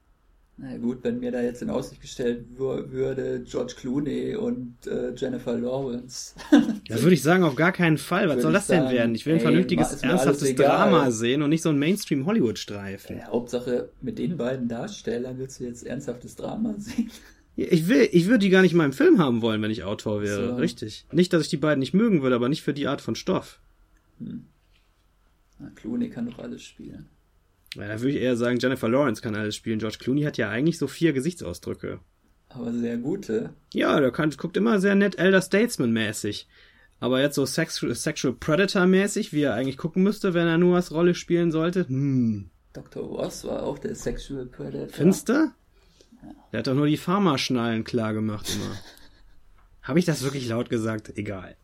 Na 0.55 0.77
gut, 0.77 0.99
wenn 1.03 1.19
mir 1.19 1.31
da 1.31 1.41
jetzt 1.41 1.63
in 1.63 1.71
Aussicht 1.71 1.99
gestellt 1.99 2.45
würde, 2.57 3.43
George 3.43 3.73
Clooney 3.75 4.35
und 4.35 4.85
äh, 4.85 5.11
Jennifer 5.15 5.57
Lawrence. 5.57 6.35
da 6.87 7.01
würde 7.01 7.15
ich 7.15 7.23
sagen, 7.23 7.43
auf 7.43 7.55
gar 7.55 7.71
keinen 7.71 7.97
Fall. 7.97 8.29
Was 8.29 8.43
soll 8.43 8.53
das 8.53 8.67
sagen, 8.67 8.85
denn 8.85 8.93
werden? 8.93 9.15
Ich 9.15 9.25
will 9.25 9.33
ein 9.33 9.39
ey, 9.39 9.43
vernünftiges, 9.43 10.03
ernsthaftes 10.03 10.53
Drama 10.53 11.09
sehen 11.09 11.41
und 11.41 11.49
nicht 11.49 11.63
so 11.63 11.69
ein 11.69 11.79
Mainstream-Hollywood-Streifen. 11.79 13.17
Ja, 13.17 13.27
Hauptsache, 13.29 13.89
mit 14.01 14.19
den 14.19 14.37
beiden 14.37 14.67
Darstellern 14.67 15.39
willst 15.39 15.59
du 15.59 15.63
jetzt 15.63 15.85
ernsthaftes 15.85 16.35
Drama 16.35 16.75
sehen? 16.77 17.09
Ich 17.55 17.87
will, 17.87 18.09
ich 18.11 18.25
würde 18.25 18.39
die 18.39 18.49
gar 18.49 18.63
nicht 18.63 18.71
in 18.71 18.79
meinem 18.79 18.93
Film 18.93 19.19
haben 19.19 19.43
wollen, 19.43 19.61
wenn 19.61 19.69
ich 19.69 19.83
Autor 19.83 20.23
wäre. 20.23 20.49
So. 20.49 20.55
Richtig. 20.55 21.05
Nicht, 21.11 21.33
dass 21.33 21.43
ich 21.43 21.49
die 21.49 21.57
beiden 21.57 21.81
nicht 21.81 21.93
mögen 21.93 22.23
würde, 22.23 22.35
aber 22.35 22.49
nicht 22.49 22.63
für 22.63 22.73
die 22.73 22.87
Art 22.87 22.99
von 22.99 23.13
Stoff. 23.13 23.59
Hm. 24.17 24.45
Na, 25.59 25.69
Clooney 25.75 26.09
kann 26.09 26.25
doch 26.25 26.39
alles 26.39 26.63
spielen. 26.63 27.09
Ja, 27.75 27.87
da 27.87 27.99
würde 28.01 28.11
ich 28.11 28.21
eher 28.21 28.37
sagen, 28.37 28.59
Jennifer 28.59 28.89
Lawrence 28.89 29.21
kann 29.21 29.35
alles 29.35 29.55
spielen. 29.55 29.79
George 29.79 29.97
Clooney 29.99 30.23
hat 30.23 30.37
ja 30.37 30.49
eigentlich 30.49 30.77
so 30.77 30.87
vier 30.87 31.13
Gesichtsausdrücke. 31.13 31.99
Aber 32.49 32.71
sehr 32.71 32.97
gute. 32.97 33.51
Ja, 33.73 33.99
der 33.99 34.11
kann, 34.11 34.29
guckt 34.31 34.57
immer 34.57 34.79
sehr 34.79 34.95
nett 34.95 35.17
Elder 35.17 35.41
Statesman-mäßig. 35.41 36.47
Aber 36.99 37.19
jetzt 37.19 37.35
so 37.35 37.45
Sexual, 37.45 37.93
Sexual 37.95 38.33
Predator-mäßig, 38.33 39.33
wie 39.33 39.41
er 39.41 39.55
eigentlich 39.55 39.77
gucken 39.77 40.03
müsste, 40.03 40.33
wenn 40.33 40.47
er 40.47 40.57
nur 40.57 40.75
als 40.75 40.91
Rolle 40.91 41.15
spielen 41.15 41.51
sollte. 41.51 41.87
Hm. 41.87 42.49
Dr. 42.73 43.03
Ross 43.03 43.43
war 43.43 43.63
auch 43.63 43.79
der 43.79 43.95
Sexual 43.95 44.45
Predator. 44.45 44.89
Finster? 44.89 45.53
Ja. 46.21 46.29
Der 46.51 46.59
hat 46.59 46.67
doch 46.67 46.75
nur 46.75 46.87
die 46.87 46.97
Pharmaschnallen 46.97 47.83
klar 47.83 48.13
gemacht 48.13 48.49
immer. 48.55 48.75
Habe 49.81 49.99
ich 49.99 50.05
das 50.05 50.23
wirklich 50.23 50.47
laut 50.47 50.69
gesagt? 50.69 51.17
Egal. 51.17 51.57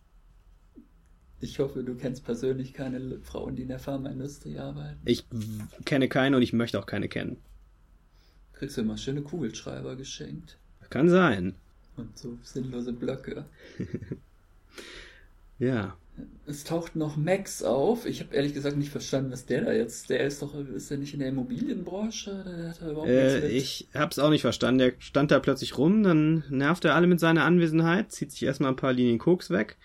Ich 1.42 1.60
hoffe, 1.60 1.84
du 1.84 1.96
kennst 1.96 2.26
persönlich 2.26 2.74
keine 2.74 3.20
Frauen, 3.22 3.56
die 3.56 3.62
in 3.62 3.70
der 3.70 3.80
Pharmaindustrie 3.80 4.60
arbeiten. 4.60 5.00
Ich 5.06 5.26
kenne 5.86 6.10
keine 6.10 6.36
und 6.36 6.42
ich 6.42 6.52
möchte 6.52 6.78
auch 6.80 6.86
keine 6.86 7.08
kennen. 7.08 7.38
Kriegst 8.54 8.76
du 8.76 8.82
immer 8.82 8.98
schöne 8.98 9.22
Kugelschreiber 9.22 9.96
geschenkt. 9.96 10.58
Kann 10.90 11.08
sein. 11.08 11.56
Und 11.96 12.18
so 12.18 12.38
sinnlose 12.44 12.92
Blöcke. 12.92 13.46
ja. 15.60 15.96
Es 16.46 16.66
taucht 16.66 16.98
noch 16.98 17.16
Max 17.16 17.64
auf. 17.64 18.06
Ich 18.06 18.20
habe 18.20 18.36
ehrlich 18.36 18.54
gesagt 18.54 18.76
nicht 18.76 18.90
verstanden, 18.90 19.32
was 19.32 19.46
der 19.46 19.64
da 19.64 19.72
jetzt. 19.72 20.10
Der 20.10 20.26
ist 20.26 20.42
doch, 20.42 20.54
ist 20.54 20.92
der 20.92 20.98
nicht 20.98 21.14
in 21.14 21.20
der 21.22 21.30
Immobilienbranche? 21.30 22.44
Der 22.46 22.70
hat 22.70 22.82
überhaupt 22.82 23.08
äh, 23.08 23.48
ich 23.48 23.88
hab's 23.94 24.20
auch 24.20 24.30
nicht 24.30 24.42
verstanden. 24.42 24.80
Der 24.80 24.94
stand 25.00 25.32
da 25.32 25.40
plötzlich 25.40 25.78
rum, 25.78 26.04
dann 26.04 26.44
nervt 26.50 26.84
er 26.84 26.96
alle 26.96 27.08
mit 27.08 27.22
seiner 27.22 27.46
Anwesenheit, 27.46 28.12
zieht 28.12 28.34
sich 28.34 28.44
erstmal 28.44 28.72
ein 28.72 28.76
paar 28.76 28.92
Linien 28.92 29.20
Koks 29.20 29.50
weg 29.50 29.78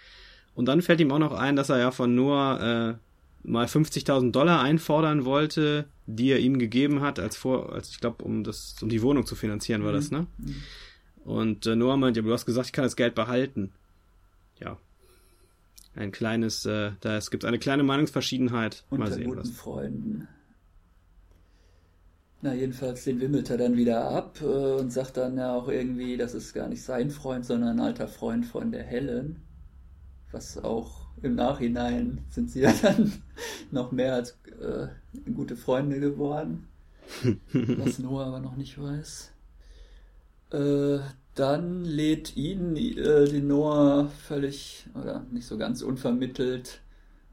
und 0.55 0.67
dann 0.67 0.83
fällt 0.83 1.01
ihm 1.01 1.11
auch 1.11 1.19
noch 1.19 1.33
ein, 1.33 1.57
dass 1.57 1.69
er 1.69 1.79
ja 1.79 1.91
von 1.91 2.15
Noah 2.15 2.99
äh, 3.45 3.49
mal 3.49 3.67
50.000 3.67 4.31
Dollar 4.31 4.63
einfordern 4.63 5.25
wollte, 5.25 5.87
die 6.07 6.31
er 6.31 6.39
ihm 6.39 6.59
gegeben 6.59 7.01
hat, 7.01 7.19
als 7.19 7.37
vor, 7.37 7.73
als 7.73 7.91
ich 7.91 8.01
glaube, 8.01 8.25
um 8.25 8.45
das, 8.45 8.77
um 8.83 8.89
die 8.89 9.03
Wohnung 9.03 9.27
zu 9.27 9.35
finanzieren 9.35 9.85
war 9.85 9.93
mhm. 9.93 9.97
das, 9.97 10.11
ne? 10.11 10.27
Mhm. 10.39 10.57
Und 11.25 11.67
äh, 11.67 11.75
Noah 11.75 11.97
meint, 11.97 12.17
ja, 12.17 12.23
du 12.23 12.33
hast 12.33 12.47
gesagt, 12.47 12.67
ich 12.67 12.73
kann 12.73 12.85
das 12.85 12.97
Geld 12.97 13.15
behalten. 13.15 13.73
Ja. 14.61 14.79
Ein 15.97 16.13
kleines, 16.13 16.67
äh, 16.67 16.93
da 17.01 17.17
es 17.17 17.31
gibt 17.31 17.45
eine 17.45 17.59
kleine 17.59 17.83
Meinungsverschiedenheit. 17.83 18.85
Unter 18.91 19.05
mal 19.05 19.13
sehen, 19.13 19.25
guten 19.25 19.41
was. 19.41 19.51
Freunden. 19.51 20.29
Na, 22.43 22.53
jedenfalls, 22.53 23.05
den 23.05 23.21
wimmelt 23.21 23.49
er 23.49 23.57
dann 23.57 23.77
wieder 23.77 24.11
ab 24.11 24.39
äh, 24.43 24.45
und 24.45 24.93
sagt 24.93 25.17
dann 25.17 25.39
ja 25.39 25.55
auch 25.55 25.69
irgendwie, 25.69 26.19
das 26.19 26.35
ist 26.35 26.53
gar 26.53 26.69
nicht 26.69 26.83
sein 26.83 27.11
Freund, 27.11 27.47
sondern 27.47 27.79
ein 27.79 27.81
alter 27.81 28.07
Freund 28.07 28.45
von 28.45 28.71
der 28.71 28.83
Helen 28.83 29.41
was 30.35 30.63
auch 30.63 31.07
im 31.23 31.37
Nachhinein 31.37 32.19
sind 32.29 32.51
sie 32.51 32.61
ja 32.61 32.75
dann 32.83 33.13
noch 33.71 33.93
mehr 33.93 34.15
als 34.15 34.37
äh, 34.61 34.89
gute 35.33 35.57
Freunde 35.57 36.01
geworden, 36.01 36.69
was 37.53 37.99
Noah 37.99 38.27
aber 38.27 38.41
noch 38.41 38.57
nicht 38.57 38.81
weiß. 38.81 39.33
Äh, 40.51 40.99
dann 41.35 41.85
lädt 41.85 42.37
ihn 42.37 42.77
äh, 42.77 43.25
die 43.27 43.41
Noah 43.41 44.09
völlig 44.27 44.87
oder 44.95 45.25
nicht 45.31 45.47
so 45.47 45.57
ganz 45.57 45.83
unvermittelt, 45.83 46.81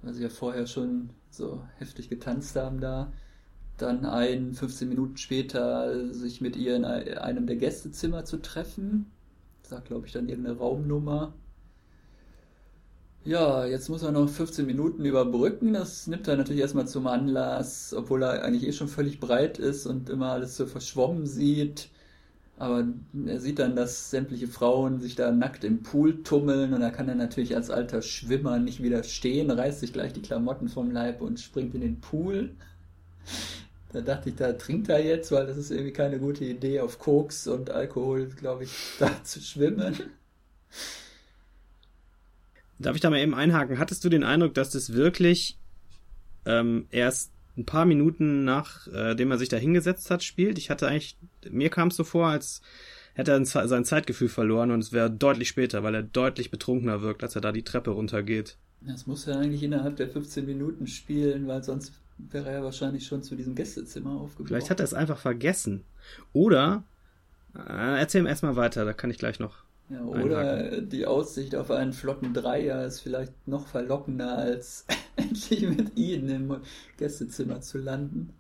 weil 0.02 0.14
sie 0.14 0.24
ja 0.24 0.30
vorher 0.30 0.68
schon 0.68 1.10
so 1.30 1.62
heftig 1.78 2.10
getanzt 2.10 2.56
haben 2.56 2.82
da, 2.82 3.12
dann 3.78 4.06
ein, 4.06 4.54
15 4.54 4.90
Minuten 4.90 5.18
später 5.18 6.14
sich 6.14 6.42
mit 6.42 6.56
ihr 6.56 6.76
in 6.76 6.86
einem 6.86 7.48
der 7.48 7.56
Gästezimmer 7.56 8.26
zu 8.26 8.38
treffen. 8.42 9.08
Sagt, 9.64 9.88
glaube 9.88 10.06
ich, 10.06 10.14
dann 10.14 10.30
irgendeine 10.30 10.58
Raumnummer. 10.58 11.34
Ja, 13.24 13.66
jetzt 13.66 13.90
muss 13.90 14.02
er 14.04 14.12
noch 14.12 14.28
15 14.30 14.66
Minuten 14.66 15.06
überbrücken. 15.06 15.74
Das 15.74 16.08
nimmt 16.08 16.28
er 16.28 16.38
natürlich 16.38 16.62
erstmal 16.62 16.88
zum 16.88 17.06
Anlass, 17.08 17.94
obwohl 17.94 18.24
er 18.24 18.44
eigentlich 18.44 18.66
eh 18.68 18.74
schon 18.74 18.88
völlig 18.88 19.20
breit 19.20 19.60
ist 19.60 19.86
und 19.86 20.10
immer 20.10 20.32
alles 20.32 20.58
so 20.58 20.66
verschwommen 20.66 21.28
sieht. 21.28 21.90
Aber 22.58 22.86
er 23.28 23.40
sieht 23.42 23.60
dann, 23.60 23.76
dass 23.76 24.12
sämtliche 24.12 24.48
Frauen 24.48 25.02
sich 25.02 25.16
da 25.16 25.32
nackt 25.32 25.64
im 25.64 25.84
Pool 25.84 26.24
tummeln 26.24 26.74
und 26.74 26.82
er 26.82 26.92
kann 26.92 27.08
dann 27.08 27.18
natürlich 27.20 27.56
als 27.56 27.70
alter 27.72 28.02
Schwimmer 28.04 28.60
nicht 28.60 28.84
widerstehen, 28.84 29.52
reißt 29.52 29.82
sich 29.82 29.94
gleich 29.94 30.14
die 30.14 30.22
Klamotten 30.22 30.70
vom 30.70 30.92
Leib 30.92 31.22
und 31.22 31.40
springt 31.40 31.76
in 31.76 31.82
den 31.82 32.02
Pool. 32.02 32.56
Da 33.94 34.02
dachte 34.02 34.30
ich, 34.30 34.36
da 34.36 34.54
trinkt 34.54 34.90
er 34.90 35.04
jetzt, 35.04 35.32
weil 35.32 35.46
das 35.46 35.58
ist 35.58 35.70
irgendwie 35.72 35.94
keine 35.94 36.18
gute 36.20 36.46
Idee, 36.46 36.80
auf 36.80 36.98
Koks 37.00 37.48
und 37.48 37.70
Alkohol, 37.70 38.28
glaube 38.30 38.64
ich, 38.64 38.72
da 39.00 39.24
zu 39.24 39.40
schwimmen. 39.42 39.96
Darf 42.82 42.96
ich 42.96 43.02
da 43.02 43.10
mal 43.10 43.20
eben 43.20 43.34
einhaken? 43.34 43.80
Hattest 43.80 44.04
du 44.04 44.10
den 44.10 44.24
Eindruck, 44.24 44.54
dass 44.54 44.72
das 44.72 44.94
wirklich 44.94 45.58
ähm, 46.46 46.88
erst 46.92 47.32
ein 47.58 47.66
paar 47.66 47.86
Minuten 47.86 48.44
nachdem 48.44 49.32
äh, 49.32 49.34
er 49.34 49.38
sich 49.38 49.50
da 49.50 49.58
hingesetzt 49.58 50.10
hat, 50.10 50.24
spielt? 50.24 50.58
Ich 50.58 50.70
hatte 50.70 50.88
eigentlich, 50.88 51.18
mir 51.50 51.70
kam 51.70 51.90
es 51.90 51.96
so 51.96 52.04
vor, 52.04 52.28
als 52.28 52.62
hätte 53.14 53.32
er 53.32 53.46
sein 53.46 53.86
Zeitgefühl 53.86 54.30
verloren 54.30 54.72
und 54.72 54.80
es 54.80 54.94
wäre 54.94 55.12
deutlich 55.12 55.50
später, 55.50 55.84
weil 55.84 55.96
er 55.96 56.04
deutlich 56.04 56.50
betrunkener 56.50 57.02
wirkt, 57.02 57.24
als 57.24 57.36
er 57.36 57.42
da 57.42 57.52
die 57.52 57.64
Treppe 57.64 57.92
runtergeht. 57.92 58.58
Das 58.82 59.06
muss 59.06 59.28
er 59.28 59.38
eigentlich 59.38 59.64
innerhalb 59.64 59.98
der 59.98 60.10
15 60.10 60.46
Minuten 60.46 60.88
spielen, 60.88 61.48
weil 61.48 61.64
sonst 61.64 61.94
wäre 62.18 62.50
er 62.50 62.64
wahrscheinlich 62.64 63.06
schon 63.06 63.22
zu 63.22 63.36
diesem 63.36 63.54
Gästezimmer 63.56 64.12
aufgebrochen. 64.12 64.48
Vielleicht 64.48 64.70
hat 64.70 64.80
er 64.80 64.86
es 64.86 64.94
einfach 64.94 65.18
vergessen. 65.18 65.84
Oder, 66.34 66.84
äh, 67.56 68.00
erzähl 68.00 68.22
ihm 68.22 68.28
erstmal 68.28 68.56
weiter, 68.56 68.86
da 68.86 68.94
kann 68.94 69.12
ich 69.12 69.18
gleich 69.18 69.40
noch 69.40 69.64
ja, 69.92 70.04
oder 70.04 70.56
einhaken. 70.56 70.90
die 70.90 71.06
Aussicht 71.06 71.56
auf 71.56 71.72
einen 71.72 71.94
flotten 71.94 72.34
Dreier 72.34 72.86
ist 72.86 73.02
vielleicht 73.02 73.48
noch 73.48 73.68
verlockender, 73.68 74.38
als 74.38 74.86
endlich 75.16 75.62
mit 75.62 75.98
ihnen 75.98 76.30
im 76.30 76.58
Gästezimmer 76.98 77.62
zu 77.62 77.78
landen. 77.78 78.34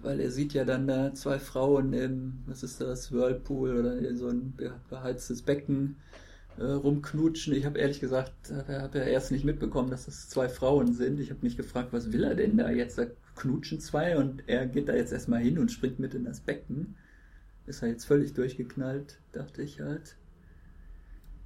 Weil 0.00 0.20
er 0.20 0.30
sieht 0.30 0.52
ja 0.52 0.64
dann 0.64 0.86
da 0.86 1.14
zwei 1.14 1.38
Frauen 1.38 1.92
im, 1.94 2.42
was 2.46 2.62
ist 2.62 2.80
das, 2.80 3.10
Whirlpool 3.10 3.78
oder 3.78 4.14
so 4.16 4.28
ein 4.28 4.54
beheiztes 4.90 5.42
Becken 5.42 5.96
äh, 6.58 6.64
rumknutschen. 6.64 7.54
Ich 7.54 7.64
habe 7.64 7.78
ehrlich 7.78 8.00
gesagt, 8.00 8.32
habe 8.52 8.82
hab 8.82 8.94
ja 8.94 9.02
erst 9.02 9.32
nicht 9.32 9.44
mitbekommen, 9.44 9.90
dass 9.90 10.06
das 10.06 10.28
zwei 10.28 10.48
Frauen 10.48 10.92
sind. 10.92 11.20
Ich 11.20 11.30
habe 11.30 11.40
mich 11.42 11.56
gefragt, 11.56 11.92
was 11.92 12.12
will 12.12 12.24
er 12.24 12.34
denn 12.34 12.58
da 12.58 12.70
jetzt? 12.70 12.98
Da 12.98 13.06
knutschen 13.36 13.80
zwei 13.80 14.16
und 14.16 14.44
er 14.46 14.66
geht 14.66 14.88
da 14.88 14.94
jetzt 14.94 15.12
erstmal 15.12 15.40
hin 15.40 15.58
und 15.58 15.72
springt 15.72 15.98
mit 15.98 16.14
in 16.14 16.24
das 16.24 16.40
Becken. 16.40 16.96
Ist 17.66 17.82
er 17.82 17.88
jetzt 17.88 18.04
völlig 18.04 18.34
durchgeknallt, 18.34 19.18
dachte 19.32 19.62
ich 19.62 19.80
halt. 19.80 20.16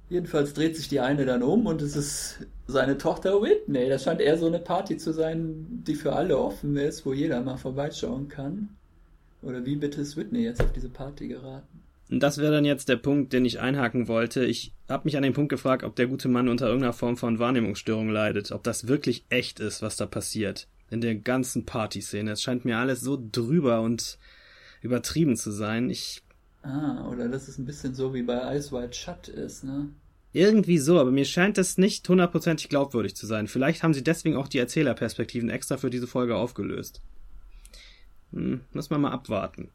Jedenfalls 0.09 0.53
dreht 0.53 0.75
sich 0.75 0.87
die 0.87 0.99
eine 0.99 1.25
dann 1.25 1.43
um 1.43 1.67
und 1.67 1.83
es 1.83 1.95
ist 1.95 2.47
seine 2.67 2.97
Tochter 2.97 3.41
Whitney. 3.41 3.89
Das 3.89 4.03
scheint 4.03 4.21
eher 4.21 4.37
so 4.37 4.47
eine 4.47 4.59
Party 4.59 4.97
zu 4.97 5.13
sein, 5.13 5.83
die 5.85 5.93
für 5.93 6.13
alle 6.13 6.37
offen 6.37 6.75
ist, 6.77 7.05
wo 7.05 7.13
jeder 7.13 7.41
mal 7.41 7.57
vorbeischauen 7.57 8.27
kann. 8.27 8.69
Oder 9.43 9.65
wie 9.65 9.75
bitte 9.75 10.01
ist 10.01 10.17
Whitney 10.17 10.43
jetzt 10.43 10.61
auf 10.61 10.73
diese 10.73 10.89
Party 10.89 11.27
geraten? 11.27 11.81
Und 12.09 12.21
das 12.21 12.39
wäre 12.39 12.51
dann 12.51 12.65
jetzt 12.65 12.89
der 12.89 12.95
Punkt, 12.95 13.33
den 13.33 13.45
ich 13.45 13.59
einhaken 13.59 14.07
wollte. 14.07 14.43
Ich 14.43 14.73
habe 14.89 15.05
mich 15.05 15.15
an 15.15 15.21
den 15.21 15.33
Punkt 15.33 15.49
gefragt, 15.49 15.83
ob 15.83 15.95
der 15.95 16.07
gute 16.07 16.27
Mann 16.27 16.49
unter 16.49 16.65
irgendeiner 16.65 16.93
Form 16.93 17.15
von 17.15 17.37
Wahrnehmungsstörung 17.37 18.09
leidet, 18.09 18.51
ob 18.51 18.63
das 18.63 18.87
wirklich 18.87 19.25
echt 19.29 19.59
ist, 19.59 19.83
was 19.83 19.95
da 19.95 20.07
passiert 20.07 20.67
in 20.89 21.01
der 21.01 21.13
ganzen 21.13 21.65
Partyszene. 21.65 22.31
Es 22.31 22.41
scheint 22.41 22.65
mir 22.65 22.79
alles 22.79 23.01
so 23.01 23.21
drüber 23.31 23.81
und 23.81 24.17
übertrieben 24.81 25.35
zu 25.35 25.51
sein. 25.51 25.91
Ich 25.91 26.23
Ah, 26.61 27.07
oder 27.07 27.29
dass 27.29 27.47
es 27.47 27.57
ein 27.57 27.65
bisschen 27.65 27.95
so 27.95 28.13
wie 28.13 28.23
bei 28.23 28.57
Ice 28.57 28.71
White 28.71 28.93
Shut 28.93 29.29
ist, 29.29 29.63
ne? 29.63 29.89
Irgendwie 30.31 30.77
so, 30.77 30.99
aber 30.99 31.11
mir 31.11 31.25
scheint 31.25 31.57
das 31.57 31.77
nicht 31.77 32.07
hundertprozentig 32.07 32.69
glaubwürdig 32.69 33.15
zu 33.15 33.25
sein. 33.25 33.47
Vielleicht 33.47 33.81
haben 33.81 33.95
sie 33.95 34.03
deswegen 34.03 34.35
auch 34.35 34.47
die 34.47 34.59
Erzählerperspektiven 34.59 35.49
extra 35.49 35.77
für 35.77 35.89
diese 35.89 36.07
Folge 36.07 36.35
aufgelöst. 36.35 37.01
Hm, 38.31 38.61
muss 38.73 38.91
man 38.91 39.01
mal 39.01 39.11
abwarten. 39.11 39.69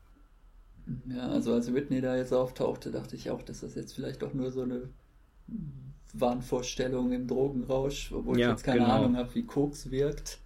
Ja, 1.08 1.28
also 1.28 1.54
als 1.54 1.73
Whitney 1.73 2.00
da 2.00 2.16
jetzt 2.16 2.32
auftauchte, 2.32 2.90
dachte 2.92 3.16
ich 3.16 3.30
auch, 3.30 3.42
dass 3.42 3.61
das 3.61 3.75
jetzt 3.75 3.94
vielleicht 3.94 4.23
doch 4.23 4.32
nur 4.32 4.52
so 4.52 4.62
eine 4.62 4.90
Wahnvorstellung 6.12 7.12
im 7.12 7.26
Drogenrausch, 7.26 8.12
obwohl 8.12 8.38
ja, 8.38 8.49
ich 8.49 8.52
jetzt 8.52 8.64
keine 8.64 8.80
genau. 8.80 8.92
Ahnung 8.92 9.16
habe, 9.16 9.34
wie 9.34 9.44
Koks 9.44 9.90
wirkt. 9.90 10.38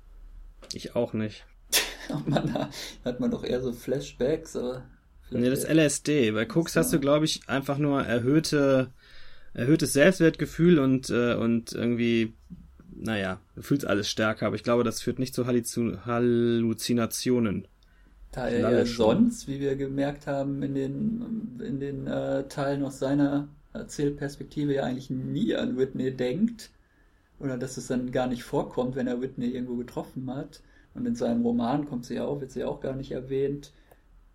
Ich 0.73 0.97
auch 0.97 1.13
nicht. 1.13 1.45
man, 2.27 2.53
da 2.53 2.71
hat 3.05 3.21
man 3.21 3.31
doch 3.31 3.45
eher 3.45 3.61
so 3.61 3.73
Flashbacks, 3.73 4.57
aber 4.57 4.85
Nee, 5.31 5.51
das 5.51 5.65
LSD. 5.65 6.31
Bei 6.33 6.47
Koks 6.47 6.75
hast 6.77 6.93
du, 6.93 7.01
glaube 7.01 7.27
ich, 7.27 7.47
einfach 7.49 7.79
nur 7.79 8.03
erhöhte, 8.03 8.93
erhöhtes 9.55 9.93
Selbstwertgefühl 9.93 10.79
und, 10.79 11.11
äh, 11.11 11.35
und 11.35 11.73
irgendwie, 11.73 12.35
naja, 12.95 13.41
du 13.55 13.63
fühlst 13.63 13.87
alles 13.87 14.09
stärker, 14.09 14.47
aber 14.47 14.57
ich 14.57 14.63
glaube, 14.63 14.85
das 14.85 15.03
führt 15.03 15.19
nicht 15.19 15.35
zu 15.35 15.47
Halluzinationen. 15.47 17.69
Da 18.33 18.49
er 18.49 18.71
ja 18.71 18.85
sonst, 18.85 19.49
wie 19.49 19.61
wir 19.61 19.77
gemerkt 19.77 20.27
haben, 20.27 20.63
in 20.63 20.75
den, 20.75 21.61
in 21.65 21.81
den 21.81 22.07
äh, 22.07 22.47
Teilen 22.49 22.85
aus 22.85 22.99
seiner 22.99 23.49
Erzählperspektive 23.73 24.75
ja 24.75 24.85
eigentlich 24.85 25.11
nie 25.11 25.55
an 25.55 25.79
Whitney 25.79 26.15
denkt. 26.15 26.71
Oder 27.41 27.57
dass 27.57 27.77
es 27.77 27.87
dann 27.87 28.11
gar 28.11 28.27
nicht 28.27 28.43
vorkommt, 28.43 28.97
wenn 28.97 29.07
er 29.07 29.23
Whitney 29.23 29.47
irgendwo 29.47 29.77
getroffen 29.77 30.35
hat. 30.35 30.61
Und 30.95 31.07
in 31.07 31.15
seinem 31.15 31.43
Roman 31.43 31.87
kommt 31.87 32.05
sie 32.05 32.17
ja 32.17 32.25
auch, 32.25 32.41
wird 32.41 32.51
sie 32.51 32.65
auch 32.65 32.81
gar 32.81 32.97
nicht 32.97 33.13
erwähnt 33.13 33.71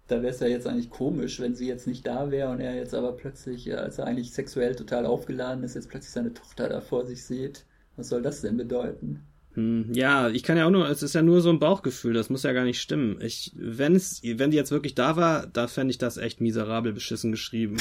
da 0.08 0.22
wäre 0.22 0.34
es 0.34 0.40
ja 0.40 0.48
jetzt 0.48 0.68
eigentlich 0.68 0.90
komisch, 0.90 1.40
wenn 1.40 1.56
sie 1.56 1.68
jetzt 1.68 1.88
nicht 1.88 2.06
da 2.06 2.30
wäre 2.30 2.50
und 2.50 2.60
er 2.60 2.76
jetzt 2.76 2.94
aber 2.94 3.14
plötzlich, 3.14 3.76
als 3.76 3.98
er 3.98 4.06
eigentlich 4.06 4.34
sexuell 4.34 4.76
total 4.76 5.06
aufgeladen 5.06 5.64
ist, 5.64 5.76
jetzt 5.76 5.90
plötzlich 5.90 6.12
seine 6.12 6.34
Tochter 6.34 6.68
da 6.70 6.82
vor 6.82 7.06
sich 7.06 7.24
sieht. 7.24 7.66
Was 7.96 8.10
soll 8.10 8.22
das 8.22 8.42
denn 8.42 8.58
bedeuten? 8.58 9.22
Hm, 9.54 9.94
ja, 9.94 10.30
ich 10.30 10.44
kann 10.44 10.58
ja 10.58 10.66
auch 10.66 10.72
nur, 10.72 10.90
es 10.90 11.04
ist 11.04 11.14
ja 11.14 11.22
nur 11.22 11.42
so 11.42 11.50
ein 11.50 11.60
Bauchgefühl, 11.60 12.14
das 12.14 12.30
muss 12.30 12.44
ja 12.44 12.54
gar 12.54 12.66
nicht 12.66 12.82
stimmen. 12.82 13.20
Ich, 13.22 13.52
wenn 13.56 13.96
es, 13.96 14.22
wenn 14.24 14.52
die 14.52 14.58
jetzt 14.58 14.72
wirklich 14.72 14.96
da 14.96 15.16
war, 15.16 15.48
da 15.48 15.68
fände 15.68 15.92
ich 15.92 16.00
das 16.00 16.18
echt 16.18 16.42
miserabel 16.42 16.94
beschissen 16.94 17.32
geschrieben. 17.32 17.78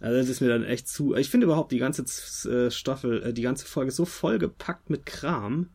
Also 0.00 0.16
das 0.16 0.28
ist 0.28 0.40
mir 0.40 0.48
dann 0.48 0.64
echt 0.64 0.88
zu. 0.88 1.14
Ich 1.14 1.30
finde 1.30 1.44
überhaupt 1.44 1.70
die 1.70 1.78
ganze 1.78 2.02
äh, 2.50 2.70
Staffel, 2.72 3.22
äh, 3.22 3.32
die 3.32 3.42
ganze 3.42 3.66
Folge 3.66 3.92
so 3.92 4.04
vollgepackt 4.04 4.90
mit 4.90 5.06
Kram. 5.06 5.68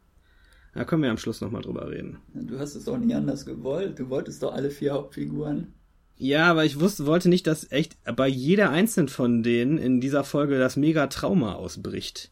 Da 0.73 0.83
können 0.83 1.01
wir 1.01 1.09
am 1.09 1.17
Schluss 1.17 1.39
nochmal 1.39 1.61
drüber 1.61 1.89
reden. 1.89 2.17
Du 2.33 2.59
hast 2.59 2.75
es 2.75 2.85
doch 2.85 2.97
nie 2.97 3.15
anders 3.15 3.45
gewollt. 3.45 3.97
Du 3.97 4.09
wolltest 4.09 4.43
doch 4.43 4.53
alle 4.53 4.69
vier 4.69 4.93
Hauptfiguren. 4.93 5.73
Ja, 6.17 6.49
aber 6.49 6.65
ich 6.65 6.79
wusste, 6.79 7.05
wollte 7.05 7.29
nicht, 7.29 7.45
dass 7.45 7.71
echt 7.71 7.95
bei 8.15 8.27
jeder 8.27 8.71
einzelnen 8.71 9.07
von 9.07 9.43
denen 9.43 9.77
in 9.77 10.01
dieser 10.01 10.23
Folge 10.23 10.57
das 10.57 10.75
Mega-Trauma 10.75 11.53
ausbricht. 11.53 12.31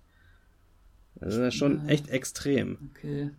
Das 1.16 1.36
ist 1.36 1.54
schon 1.54 1.84
ja. 1.86 1.94
echt 1.94 2.10
extrem. 2.10 2.92
Okay. 2.92 3.30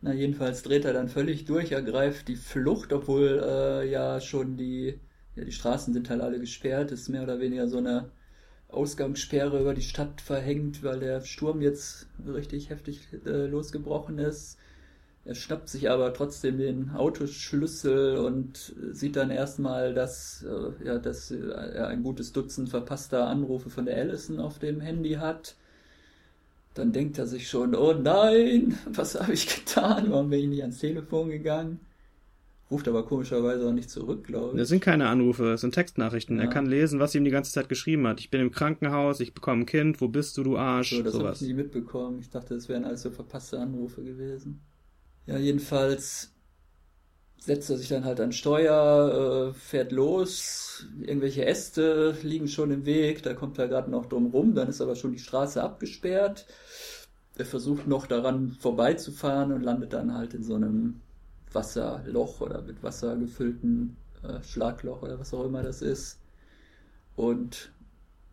Na, 0.00 0.12
jedenfalls 0.14 0.62
dreht 0.62 0.84
er 0.84 0.94
dann 0.94 1.08
völlig 1.08 1.44
durch, 1.44 1.72
ergreift 1.72 2.28
die 2.28 2.36
Flucht, 2.36 2.92
obwohl 2.92 3.42
äh, 3.44 3.90
ja 3.90 4.20
schon 4.20 4.56
die, 4.56 4.98
ja, 5.34 5.44
die 5.44 5.52
Straßen 5.52 5.92
sind 5.92 6.08
halt 6.08 6.22
alle 6.22 6.40
gesperrt, 6.40 6.90
ist 6.92 7.08
mehr 7.08 7.22
oder 7.22 7.40
weniger 7.40 7.68
so 7.68 7.78
eine 7.78 8.10
Ausgangssperre 8.68 9.60
über 9.60 9.74
die 9.74 9.82
Stadt 9.82 10.20
verhängt, 10.20 10.82
weil 10.82 11.00
der 11.00 11.20
Sturm 11.22 11.60
jetzt 11.60 12.06
richtig 12.26 12.70
heftig 12.70 13.08
äh, 13.26 13.46
losgebrochen 13.46 14.18
ist. 14.18 14.56
Er 15.30 15.36
schnappt 15.36 15.68
sich 15.68 15.88
aber 15.88 16.12
trotzdem 16.12 16.58
den 16.58 16.90
Autoschlüssel 16.90 18.16
und 18.16 18.74
sieht 18.90 19.14
dann 19.14 19.30
erstmal, 19.30 19.94
dass, 19.94 20.42
äh, 20.42 20.84
ja, 20.84 20.98
dass 20.98 21.30
er 21.30 21.86
ein 21.86 22.02
gutes 22.02 22.32
Dutzend 22.32 22.68
verpasster 22.68 23.28
Anrufe 23.28 23.70
von 23.70 23.84
der 23.84 23.96
Allison 23.96 24.40
auf 24.40 24.58
dem 24.58 24.80
Handy 24.80 25.12
hat. 25.12 25.54
Dann 26.74 26.90
denkt 26.90 27.16
er 27.16 27.28
sich 27.28 27.48
schon, 27.48 27.76
oh 27.76 27.92
nein, 27.92 28.76
was 28.86 29.20
habe 29.20 29.32
ich 29.32 29.46
getan? 29.46 30.06
Warum 30.10 30.30
bin 30.30 30.40
ich 30.40 30.48
nicht 30.48 30.62
ans 30.62 30.80
Telefon 30.80 31.30
gegangen? 31.30 31.78
Ruft 32.68 32.88
aber 32.88 33.06
komischerweise 33.06 33.68
auch 33.68 33.72
nicht 33.72 33.88
zurück, 33.88 34.24
glaube 34.24 34.54
ich. 34.54 34.58
Das 34.58 34.68
sind 34.68 34.82
keine 34.82 35.06
Anrufe, 35.06 35.44
das 35.44 35.60
sind 35.60 35.76
Textnachrichten. 35.76 36.38
Ja. 36.38 36.46
Er 36.46 36.50
kann 36.50 36.66
lesen, 36.66 36.98
was 36.98 37.12
sie 37.12 37.18
ihm 37.18 37.24
die 37.24 37.30
ganze 37.30 37.52
Zeit 37.52 37.68
geschrieben 37.68 38.04
hat. 38.08 38.18
Ich 38.18 38.30
bin 38.30 38.40
im 38.40 38.50
Krankenhaus, 38.50 39.20
ich 39.20 39.32
bekomme 39.32 39.62
ein 39.62 39.66
Kind, 39.66 40.00
wo 40.00 40.08
bist 40.08 40.36
du, 40.38 40.42
du 40.42 40.56
Arsch? 40.56 40.90
So, 40.90 41.04
das 41.04 41.14
habe 41.14 41.32
ich 41.34 41.40
nie 41.42 41.54
mitbekommen. 41.54 42.18
Ich 42.18 42.30
dachte, 42.30 42.54
das 42.54 42.68
wären 42.68 42.84
alles 42.84 43.02
so 43.02 43.12
verpasste 43.12 43.60
Anrufe 43.60 44.02
gewesen. 44.02 44.60
Ja, 45.26 45.38
jedenfalls 45.38 46.32
setzt 47.38 47.70
er 47.70 47.78
sich 47.78 47.88
dann 47.88 48.04
halt 48.04 48.20
an 48.20 48.32
Steuer, 48.32 49.50
äh, 49.50 49.54
fährt 49.54 49.92
los, 49.92 50.86
irgendwelche 51.00 51.46
Äste 51.46 52.16
liegen 52.22 52.48
schon 52.48 52.70
im 52.70 52.84
Weg, 52.84 53.22
da 53.22 53.34
kommt 53.34 53.58
er 53.58 53.68
gerade 53.68 53.90
noch 53.90 54.06
drum 54.06 54.26
rum, 54.26 54.54
dann 54.54 54.68
ist 54.68 54.80
aber 54.80 54.94
schon 54.96 55.12
die 55.12 55.18
Straße 55.18 55.62
abgesperrt. 55.62 56.46
Er 57.36 57.46
versucht 57.46 57.86
noch 57.86 58.06
daran 58.06 58.50
vorbeizufahren 58.52 59.52
und 59.52 59.62
landet 59.62 59.92
dann 59.94 60.14
halt 60.14 60.34
in 60.34 60.42
so 60.44 60.54
einem 60.54 61.00
Wasserloch 61.52 62.40
oder 62.40 62.62
mit 62.62 62.82
Wasser 62.82 63.16
gefüllten 63.16 63.96
äh, 64.22 64.42
Schlagloch 64.42 65.02
oder 65.02 65.18
was 65.18 65.32
auch 65.32 65.44
immer 65.44 65.62
das 65.62 65.80
ist 65.82 66.18
und 67.16 67.72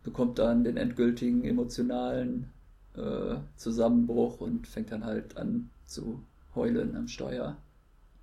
bekommt 0.04 0.38
dann 0.38 0.64
den 0.64 0.76
endgültigen 0.76 1.44
emotionalen 1.44 2.50
äh, 2.96 3.36
Zusammenbruch 3.56 4.40
und 4.40 4.66
fängt 4.66 4.92
dann 4.92 5.04
halt 5.04 5.36
an 5.36 5.70
zu 5.86 6.22
heulen 6.58 6.94
am 6.96 7.08
Steuer. 7.08 7.56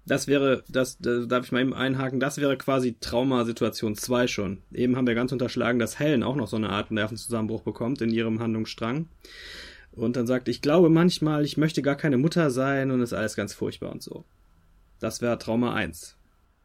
Das 0.06 0.28
wäre, 0.28 0.64
das, 0.70 1.00
das 1.00 1.28
darf 1.28 1.46
ich 1.46 1.52
mal 1.52 1.62
eben 1.62 1.74
einhaken, 1.74 2.20
das 2.20 2.38
wäre 2.38 2.58
quasi 2.58 2.96
Traumasituation 3.00 3.96
2 3.96 4.28
schon. 4.28 4.62
Eben 4.72 4.96
haben 4.96 5.08
wir 5.08 5.16
ganz 5.16 5.32
unterschlagen, 5.32 5.80
dass 5.80 5.98
Helen 5.98 6.22
auch 6.22 6.36
noch 6.36 6.48
so 6.48 6.58
eine 6.58 6.70
Art 6.70 6.92
Nervenzusammenbruch 6.92 7.64
bekommt 7.64 8.02
in 8.02 8.12
ihrem 8.12 8.40
Handlungsstrang. 8.40 9.08
Und 9.94 10.16
dann 10.16 10.28
sagt, 10.28 10.48
ich 10.48 10.62
glaube 10.62 10.90
manchmal, 10.90 11.44
ich 11.44 11.58
möchte 11.58 11.82
gar 11.82 11.96
keine 11.96 12.18
Mutter 12.18 12.52
sein 12.52 12.92
und 12.92 13.02
ist 13.02 13.14
alles 13.14 13.36
ganz 13.36 13.54
furchtbar 13.54 13.92
und 13.92 14.04
so. 14.04 14.26
Das 15.00 15.22
wäre 15.22 15.40
Trauma 15.40 15.74
1. 15.74 16.18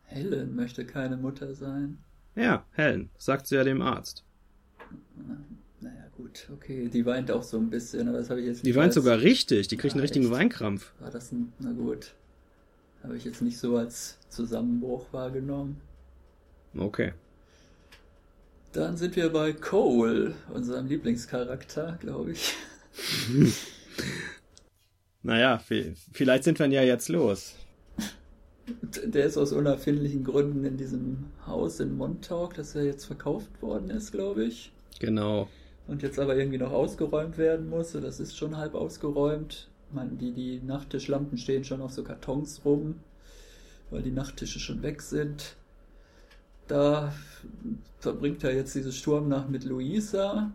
Helen 0.02 0.54
möchte 0.54 0.84
keine 0.84 1.16
Mutter 1.16 1.54
sein. 1.54 1.98
Ja, 2.34 2.66
Helen, 2.72 3.08
sagt 3.16 3.46
sie 3.46 3.54
ja 3.54 3.64
dem 3.64 3.80
Arzt. 3.80 4.24
Gut, 6.20 6.48
okay. 6.52 6.88
Die 6.92 7.06
weint 7.06 7.30
auch 7.30 7.42
so 7.42 7.56
ein 7.56 7.70
bisschen, 7.70 8.06
aber 8.08 8.18
das 8.18 8.28
habe 8.28 8.40
ich 8.40 8.46
jetzt 8.46 8.56
nicht. 8.56 8.66
Die 8.66 8.76
weint 8.78 8.92
sogar 8.92 9.20
richtig, 9.20 9.68
die 9.68 9.76
kriegt 9.76 9.92
ja, 9.92 9.96
einen 9.96 10.02
richtigen 10.02 10.26
echt? 10.26 10.34
Weinkrampf. 10.34 10.92
War 11.00 11.10
das 11.10 11.32
ein. 11.32 11.52
Na 11.58 11.72
gut. 11.72 12.12
Habe 13.02 13.16
ich 13.16 13.24
jetzt 13.24 13.40
nicht 13.40 13.56
so 13.56 13.76
als 13.78 14.18
Zusammenbruch 14.28 15.06
wahrgenommen. 15.12 15.80
Okay. 16.76 17.14
Dann 18.72 18.98
sind 18.98 19.16
wir 19.16 19.30
bei 19.30 19.52
Cole, 19.54 20.34
unserem 20.52 20.86
Lieblingscharakter, 20.86 21.98
glaube 22.00 22.32
ich. 22.32 22.54
naja, 25.22 25.62
vielleicht 26.12 26.44
sind 26.44 26.58
wir 26.58 26.66
ja 26.66 26.82
jetzt 26.82 27.08
los. 27.08 27.54
Der 29.04 29.24
ist 29.24 29.38
aus 29.38 29.52
unerfindlichen 29.52 30.22
Gründen 30.22 30.64
in 30.64 30.76
diesem 30.76 31.30
Haus 31.46 31.80
in 31.80 31.96
Montauk, 31.96 32.54
das 32.54 32.74
ja 32.74 32.82
jetzt 32.82 33.06
verkauft 33.06 33.62
worden 33.62 33.88
ist, 33.88 34.12
glaube 34.12 34.44
ich. 34.44 34.70
Genau 35.00 35.48
und 35.86 36.02
jetzt 36.02 36.18
aber 36.18 36.36
irgendwie 36.36 36.58
noch 36.58 36.72
ausgeräumt 36.72 37.38
werden 37.38 37.68
muss. 37.68 37.92
Das 37.92 38.20
ist 38.20 38.36
schon 38.36 38.56
halb 38.56 38.74
ausgeräumt. 38.74 39.68
Man, 39.92 40.18
die, 40.18 40.32
die 40.32 40.60
Nachttischlampen 40.64 41.36
stehen 41.36 41.64
schon 41.64 41.80
auf 41.82 41.92
so 41.92 42.04
Kartons 42.04 42.60
rum, 42.64 43.00
weil 43.90 44.02
die 44.02 44.12
Nachttische 44.12 44.60
schon 44.60 44.82
weg 44.82 45.02
sind. 45.02 45.56
Da 46.68 47.12
verbringt 47.98 48.44
er 48.44 48.54
jetzt 48.54 48.74
diese 48.74 48.92
Sturmnacht 48.92 49.50
mit 49.50 49.64
Luisa. 49.64 50.52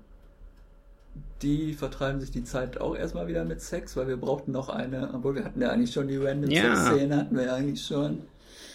Die 1.41 1.73
vertreiben 1.73 2.21
sich 2.21 2.31
die 2.31 2.45
Zeit 2.45 2.79
auch 2.79 2.95
erstmal 2.95 3.27
wieder 3.27 3.43
mit 3.43 3.61
Sex, 3.61 3.97
weil 3.97 4.07
wir 4.07 4.17
brauchten 4.17 4.53
noch 4.53 4.69
eine, 4.69 5.13
obwohl 5.13 5.35
wir 5.35 5.43
hatten 5.43 5.61
ja 5.61 5.69
eigentlich 5.69 5.91
schon 5.91 6.07
die 6.07 6.17
random 6.17 6.49
ja. 6.49 6.75
Sex-Szene, 6.75 7.17
hatten 7.17 7.35
wir 7.35 7.45
ja 7.45 7.55
eigentlich 7.55 7.85
schon. 7.85 8.21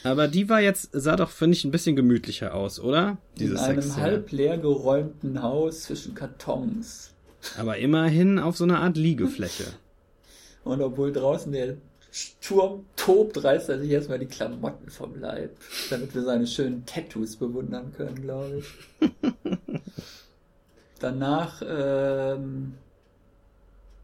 Aber 0.02 0.28
die 0.28 0.48
war 0.48 0.60
jetzt, 0.60 0.90
sah 0.92 1.16
doch, 1.16 1.30
finde 1.30 1.56
ich, 1.56 1.64
ein 1.64 1.70
bisschen 1.70 1.96
gemütlicher 1.96 2.54
aus, 2.54 2.80
oder? 2.80 3.18
Diese 3.38 3.54
In 3.54 3.58
einem 3.58 3.96
halb 3.96 4.32
leer 4.32 4.58
geräumten 4.58 5.42
Haus 5.42 5.82
zwischen 5.82 6.14
Kartons. 6.14 7.12
Aber 7.58 7.78
immerhin 7.78 8.38
auf 8.38 8.56
so 8.56 8.64
einer 8.64 8.80
Art 8.80 8.96
Liegefläche. 8.96 9.64
Und 10.64 10.82
obwohl 10.82 11.12
draußen 11.12 11.52
der 11.52 11.76
Sturm 12.12 12.86
tobt, 12.96 13.42
reißt 13.42 13.68
er 13.68 13.78
sich 13.78 13.90
erstmal 13.90 14.18
die 14.18 14.26
Klamotten 14.26 14.90
vom 14.90 15.18
Leib, 15.18 15.56
damit 15.90 16.14
wir 16.14 16.22
seine 16.22 16.46
schönen 16.46 16.84
Tattoos 16.84 17.36
bewundern 17.36 17.92
können, 17.96 18.20
glaube 18.20 18.58
ich. 18.58 19.10
Danach 20.98 21.62
ähm, 21.66 22.74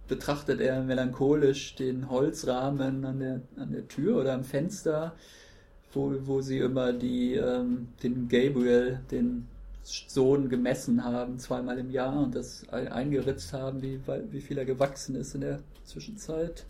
betrachtet 0.09 0.61
er 0.61 0.83
melancholisch 0.83 1.75
den 1.75 2.09
Holzrahmen 2.09 3.05
an 3.05 3.19
der, 3.19 3.41
an 3.57 3.73
der 3.73 3.89
Tür 3.89 4.19
oder 4.21 4.33
am 4.35 4.45
Fenster, 4.45 5.15
wo, 5.97 6.15
wo 6.25 6.41
sie 6.41 6.59
immer 6.59 6.93
die, 6.93 7.35
ähm, 7.35 7.89
den 8.03 8.29
Gabriel, 8.29 9.01
den 9.11 9.49
Sohn, 9.83 10.49
gemessen 10.49 11.05
haben, 11.05 11.39
zweimal 11.39 11.79
im 11.79 11.91
Jahr 11.91 12.21
und 12.21 12.35
das 12.35 12.69
eingeritzt 12.69 13.53
haben, 13.53 13.83
wie, 13.83 14.01
wie 14.31 14.41
viel 14.41 14.59
er 14.59 14.65
gewachsen 14.65 15.15
ist 15.15 15.35
in 15.35 15.43
der 15.43 15.61
Zwischenzeit. 15.85 16.67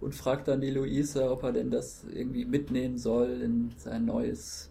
Und 0.00 0.14
fragt 0.14 0.48
dann 0.48 0.60
die 0.60 0.70
Luisa, 0.70 1.30
ob 1.30 1.42
er 1.42 1.52
denn 1.52 1.70
das 1.70 2.04
irgendwie 2.12 2.44
mitnehmen 2.44 2.98
soll 2.98 3.40
in 3.42 3.72
sein 3.78 4.04
neues 4.04 4.70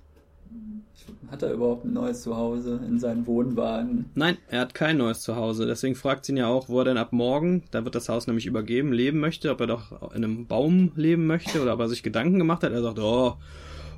hat 1.30 1.41
er 1.41 1.54
überhaupt 1.54 1.86
ein 1.86 1.93
neues 1.93 2.21
Zuhause 2.21 2.80
in 2.88 3.00
seinem 3.00 3.26
Wohnwagen? 3.28 4.06
Nein, 4.15 4.38
er 4.48 4.62
hat 4.62 4.74
kein 4.74 4.98
neues 4.98 5.21
Zuhause. 5.21 5.65
Deswegen 5.65 5.95
fragt 5.95 6.26
sie 6.26 6.34
ihn 6.34 6.38
ja 6.38 6.48
auch, 6.48 6.69
wo 6.69 6.80
er 6.80 6.86
denn 6.86 6.98
ab 6.98 7.12
morgen, 7.12 7.63
da 7.71 7.84
wird 7.84 7.95
das 7.95 8.10
Haus 8.10 8.28
nämlich 8.28 8.45
übergeben, 8.45 8.93
leben 8.93 9.19
möchte, 9.19 9.52
ob 9.52 9.60
er 9.60 9.67
doch 9.67 10.12
in 10.13 10.24
einem 10.24 10.45
Baum 10.45 10.91
leben 10.95 11.26
möchte 11.26 11.62
oder 11.62 11.74
ob 11.74 11.80
er 11.80 11.89
sich 11.89 12.04
Gedanken 12.04 12.38
gemacht 12.38 12.63
hat. 12.63 12.71
Er 12.71 12.84
sagt, 12.84 13.00
oh, 13.00 13.36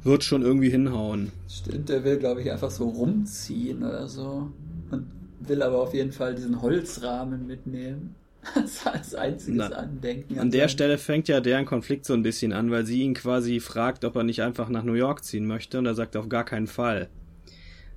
wird 0.07 0.23
schon 0.23 0.41
irgendwie 0.41 0.71
hinhauen. 0.71 1.31
Stimmt, 1.47 1.89
er 1.91 2.03
will, 2.03 2.17
glaube 2.17 2.41
ich, 2.41 2.51
einfach 2.51 2.71
so 2.71 2.89
rumziehen 2.89 3.83
oder 3.83 4.07
so. 4.07 4.51
Und 4.89 5.05
will 5.39 5.61
aber 5.61 5.79
auf 5.81 5.93
jeden 5.93 6.11
Fall 6.11 6.33
diesen 6.33 6.61
Holzrahmen 6.61 7.45
mitnehmen. 7.45 8.15
als 8.85 9.13
einziges 9.15 9.69
Na, 9.69 9.75
Andenken. 9.75 10.39
An 10.39 10.51
der 10.51 10.67
Stelle 10.67 10.97
fängt 10.97 11.27
ja 11.27 11.41
deren 11.41 11.65
Konflikt 11.65 12.05
so 12.05 12.13
ein 12.13 12.23
bisschen 12.23 12.53
an, 12.53 12.71
weil 12.71 12.85
sie 12.85 13.01
ihn 13.01 13.13
quasi 13.13 13.59
fragt, 13.59 14.05
ob 14.05 14.15
er 14.15 14.23
nicht 14.23 14.41
einfach 14.41 14.69
nach 14.69 14.83
New 14.83 14.93
York 14.93 15.23
ziehen 15.23 15.45
möchte 15.45 15.77
und 15.79 15.85
er 15.85 15.95
sagt 15.95 16.15
auf 16.15 16.29
gar 16.29 16.45
keinen 16.45 16.67
Fall. 16.67 17.09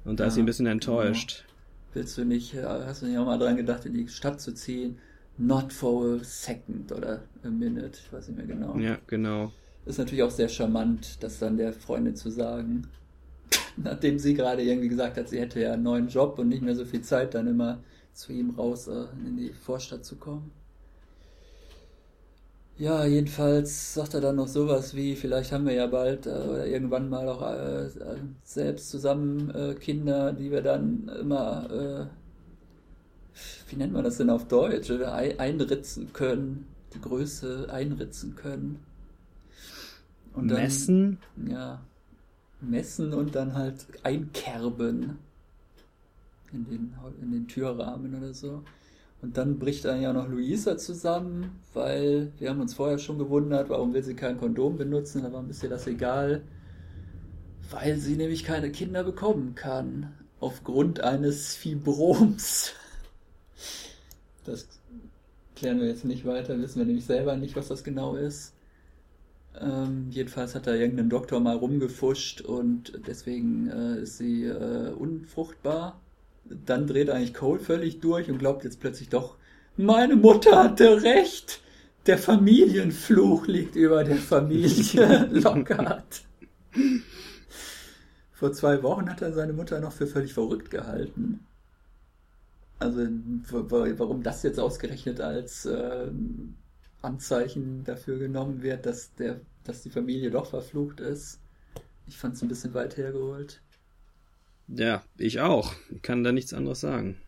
Und 0.04 0.18
da 0.18 0.24
ja, 0.24 0.28
ist 0.28 0.34
sie 0.34 0.42
ein 0.42 0.46
bisschen 0.46 0.66
enttäuscht. 0.66 1.44
Genau. 1.44 1.50
Willst 1.94 2.18
du 2.18 2.24
nicht, 2.24 2.54
äh, 2.54 2.64
hast 2.64 3.02
du 3.02 3.06
nicht 3.06 3.18
auch 3.18 3.26
mal 3.26 3.38
dran 3.38 3.56
gedacht, 3.56 3.84
in 3.84 3.94
die 3.94 4.08
Stadt 4.08 4.40
zu 4.40 4.52
ziehen? 4.52 4.98
Not 5.38 5.72
for 5.72 6.16
a 6.20 6.24
second 6.24 6.92
oder 6.92 7.22
a 7.44 7.48
minute, 7.48 7.98
ich 8.04 8.12
weiß 8.12 8.28
nicht 8.28 8.36
mehr 8.36 8.46
genau. 8.46 8.76
Ja, 8.78 8.98
genau. 9.06 9.52
Ist 9.86 9.98
natürlich 9.98 10.22
auch 10.22 10.30
sehr 10.30 10.48
charmant, 10.48 11.22
das 11.22 11.38
dann 11.38 11.56
der 11.56 11.72
Freundin 11.72 12.16
zu 12.16 12.30
sagen. 12.30 12.86
Nachdem 13.76 14.18
sie 14.18 14.34
gerade 14.34 14.62
irgendwie 14.62 14.88
gesagt 14.88 15.16
hat, 15.16 15.28
sie 15.28 15.40
hätte 15.40 15.60
ja 15.60 15.72
einen 15.72 15.82
neuen 15.82 16.08
Job 16.08 16.38
und 16.38 16.48
nicht 16.48 16.62
mehr 16.62 16.76
so 16.76 16.84
viel 16.84 17.02
Zeit, 17.02 17.34
dann 17.34 17.46
immer 17.46 17.82
zu 18.12 18.32
ihm 18.32 18.50
raus 18.50 18.88
äh, 18.88 19.06
in 19.26 19.36
die 19.36 19.52
Vorstadt 19.52 20.04
zu 20.04 20.16
kommen. 20.16 20.50
Ja, 22.80 23.04
jedenfalls 23.04 23.92
sagt 23.92 24.14
er 24.14 24.22
dann 24.22 24.36
noch 24.36 24.48
sowas 24.48 24.94
wie, 24.94 25.14
vielleicht 25.14 25.52
haben 25.52 25.66
wir 25.66 25.74
ja 25.74 25.86
bald 25.86 26.26
äh, 26.26 26.30
oder 26.30 26.66
irgendwann 26.66 27.10
mal 27.10 27.28
auch 27.28 27.42
äh, 27.42 27.90
selbst 28.42 28.88
zusammen 28.90 29.50
äh, 29.54 29.74
Kinder, 29.74 30.32
die 30.32 30.50
wir 30.50 30.62
dann 30.62 31.10
immer, 31.20 31.70
äh, 31.70 32.06
wie 33.68 33.76
nennt 33.76 33.92
man 33.92 34.04
das 34.04 34.16
denn 34.16 34.30
auf 34.30 34.48
Deutsch, 34.48 34.90
einritzen 34.90 36.12
können, 36.14 36.66
die 36.94 37.00
Größe 37.02 37.68
einritzen 37.70 38.34
können. 38.34 38.80
Und 40.34 40.48
dann, 40.48 40.62
messen? 40.62 41.18
Ja, 41.48 41.80
messen 42.60 43.12
und 43.12 43.34
dann 43.34 43.54
halt 43.54 43.86
einkerben 44.02 45.18
in 46.52 46.64
den, 46.64 46.94
in 47.20 47.32
den 47.32 47.48
Türrahmen 47.48 48.14
oder 48.14 48.34
so. 48.34 48.62
Und 49.22 49.36
dann 49.36 49.58
bricht 49.58 49.84
dann 49.84 50.00
ja 50.00 50.12
noch 50.12 50.28
Luisa 50.28 50.78
zusammen, 50.78 51.60
weil 51.74 52.32
wir 52.38 52.50
haben 52.50 52.60
uns 52.60 52.74
vorher 52.74 52.98
schon 52.98 53.18
gewundert, 53.18 53.68
warum 53.68 53.92
will 53.92 54.02
sie 54.02 54.14
kein 54.14 54.38
Kondom 54.38 54.78
benutzen, 54.78 55.22
da 55.22 55.32
war 55.32 55.40
ein 55.40 55.48
bisschen 55.48 55.70
das 55.70 55.86
egal. 55.86 56.42
Weil 57.70 57.98
sie 57.98 58.16
nämlich 58.16 58.44
keine 58.44 58.70
Kinder 58.70 59.04
bekommen 59.04 59.54
kann. 59.54 60.12
Aufgrund 60.40 61.00
eines 61.00 61.54
Fibroms. 61.54 62.72
Das 64.44 64.66
klären 65.54 65.80
wir 65.80 65.88
jetzt 65.88 66.06
nicht 66.06 66.24
weiter, 66.24 66.58
wissen 66.58 66.78
wir 66.78 66.86
nämlich 66.86 67.04
selber 67.04 67.36
nicht, 67.36 67.54
was 67.54 67.68
das 67.68 67.84
genau 67.84 68.16
ist. 68.16 68.54
Ähm, 69.60 70.06
jedenfalls 70.10 70.54
hat 70.54 70.66
da 70.66 70.74
irgendein 70.74 71.10
Doktor 71.10 71.40
mal 71.40 71.56
rumgefuscht 71.56 72.40
und 72.40 73.00
deswegen 73.06 73.68
äh, 73.68 74.02
ist 74.02 74.18
sie 74.18 74.44
äh, 74.44 74.90
unfruchtbar 74.92 76.00
dann 76.50 76.86
dreht 76.86 77.10
eigentlich 77.10 77.34
Cole 77.34 77.60
völlig 77.60 78.00
durch 78.00 78.30
und 78.30 78.38
glaubt 78.38 78.64
jetzt 78.64 78.80
plötzlich 78.80 79.08
doch, 79.08 79.36
meine 79.76 80.16
Mutter 80.16 80.62
hatte 80.62 81.02
recht. 81.02 81.60
Der 82.06 82.18
Familienfluch 82.18 83.46
liegt 83.46 83.76
über 83.76 84.04
der 84.04 84.16
Familie 84.16 85.28
Lockhart. 85.30 86.22
Vor 88.32 88.52
zwei 88.52 88.82
Wochen 88.82 89.08
hat 89.10 89.20
er 89.22 89.32
seine 89.32 89.52
Mutter 89.52 89.80
noch 89.80 89.92
für 89.92 90.06
völlig 90.06 90.32
verrückt 90.32 90.70
gehalten. 90.70 91.46
Also 92.78 93.06
warum 93.50 94.22
das 94.22 94.42
jetzt 94.42 94.58
ausgerechnet 94.58 95.20
als 95.20 95.66
äh, 95.66 96.06
Anzeichen 97.02 97.84
dafür 97.84 98.18
genommen 98.18 98.62
wird, 98.62 98.86
dass, 98.86 99.14
der, 99.14 99.40
dass 99.64 99.82
die 99.82 99.90
Familie 99.90 100.30
doch 100.30 100.46
verflucht 100.46 101.00
ist, 101.00 101.40
ich 102.06 102.18
fand 102.18 102.34
es 102.34 102.42
ein 102.42 102.48
bisschen 102.48 102.74
weit 102.74 102.96
hergeholt. 102.96 103.62
Ja, 104.66 105.02
ich 105.16 105.40
auch. 105.40 105.74
Ich 105.90 106.02
kann 106.02 106.24
da 106.24 106.32
nichts 106.32 106.52
anderes 106.52 106.80
sagen. 106.80 107.20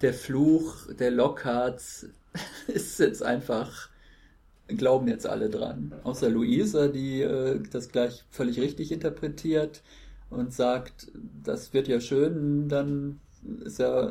Der 0.00 0.14
Fluch 0.14 0.86
der 0.94 1.10
Lockharts 1.10 2.06
ist 2.68 2.98
jetzt 3.00 3.22
einfach, 3.22 3.90
glauben 4.68 5.08
jetzt 5.08 5.26
alle 5.26 5.50
dran. 5.50 5.94
Außer 6.04 6.30
Luisa, 6.30 6.88
die 6.88 7.22
äh, 7.22 7.60
das 7.70 7.88
gleich 7.90 8.24
völlig 8.30 8.60
richtig 8.60 8.92
interpretiert 8.92 9.82
und 10.30 10.52
sagt, 10.52 11.10
das 11.42 11.72
wird 11.72 11.88
ja 11.88 12.00
schön, 12.00 12.68
dann 12.68 13.20
ist 13.64 13.78
ja 13.78 14.10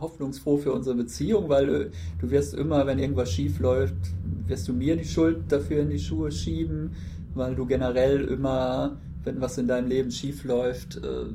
hoffnungsfroh 0.00 0.58
für 0.58 0.72
unsere 0.72 0.96
Beziehung, 0.96 1.48
weil 1.48 1.68
äh, 1.68 1.90
du 2.20 2.30
wirst 2.30 2.54
immer, 2.54 2.86
wenn 2.86 2.98
irgendwas 2.98 3.30
schief 3.32 3.60
läuft, 3.60 3.94
wirst 4.46 4.68
du 4.68 4.72
mir 4.72 4.96
die 4.96 5.04
Schuld 5.04 5.50
dafür 5.50 5.82
in 5.82 5.90
die 5.90 5.98
Schuhe 5.98 6.30
schieben, 6.30 6.90
weil 7.34 7.54
du 7.54 7.66
generell 7.66 8.24
immer 8.24 8.98
wenn 9.26 9.40
was 9.40 9.58
in 9.58 9.66
deinem 9.66 9.88
Leben 9.88 10.10
schief 10.10 10.44
läuft, 10.44 10.96
äh, 10.96 11.26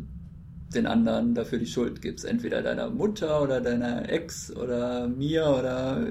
den 0.73 0.87
anderen 0.87 1.35
dafür 1.35 1.59
die 1.59 1.67
Schuld 1.67 2.01
gibst. 2.01 2.25
Entweder 2.25 2.63
deiner 2.63 2.89
Mutter 2.89 3.43
oder 3.43 3.59
deiner 3.59 4.09
Ex 4.09 4.55
oder 4.55 5.07
mir 5.07 5.45
oder 5.47 6.07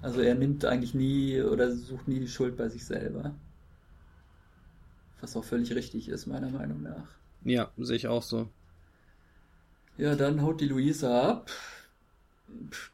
also 0.00 0.20
er 0.20 0.36
nimmt 0.36 0.64
eigentlich 0.64 0.94
nie 0.94 1.42
oder 1.42 1.74
sucht 1.74 2.06
nie 2.06 2.20
die 2.20 2.28
Schuld 2.28 2.56
bei 2.56 2.68
sich 2.68 2.84
selber. 2.84 3.34
Was 5.20 5.36
auch 5.36 5.44
völlig 5.44 5.74
richtig 5.74 6.08
ist, 6.08 6.26
meiner 6.26 6.50
Meinung 6.50 6.82
nach. 6.82 7.08
Ja, 7.44 7.70
sehe 7.76 7.96
ich 7.96 8.06
auch 8.06 8.22
so. 8.22 8.48
Ja, 9.98 10.14
dann 10.14 10.42
haut 10.42 10.60
die 10.60 10.68
Luisa 10.68 11.30
ab. 11.30 11.50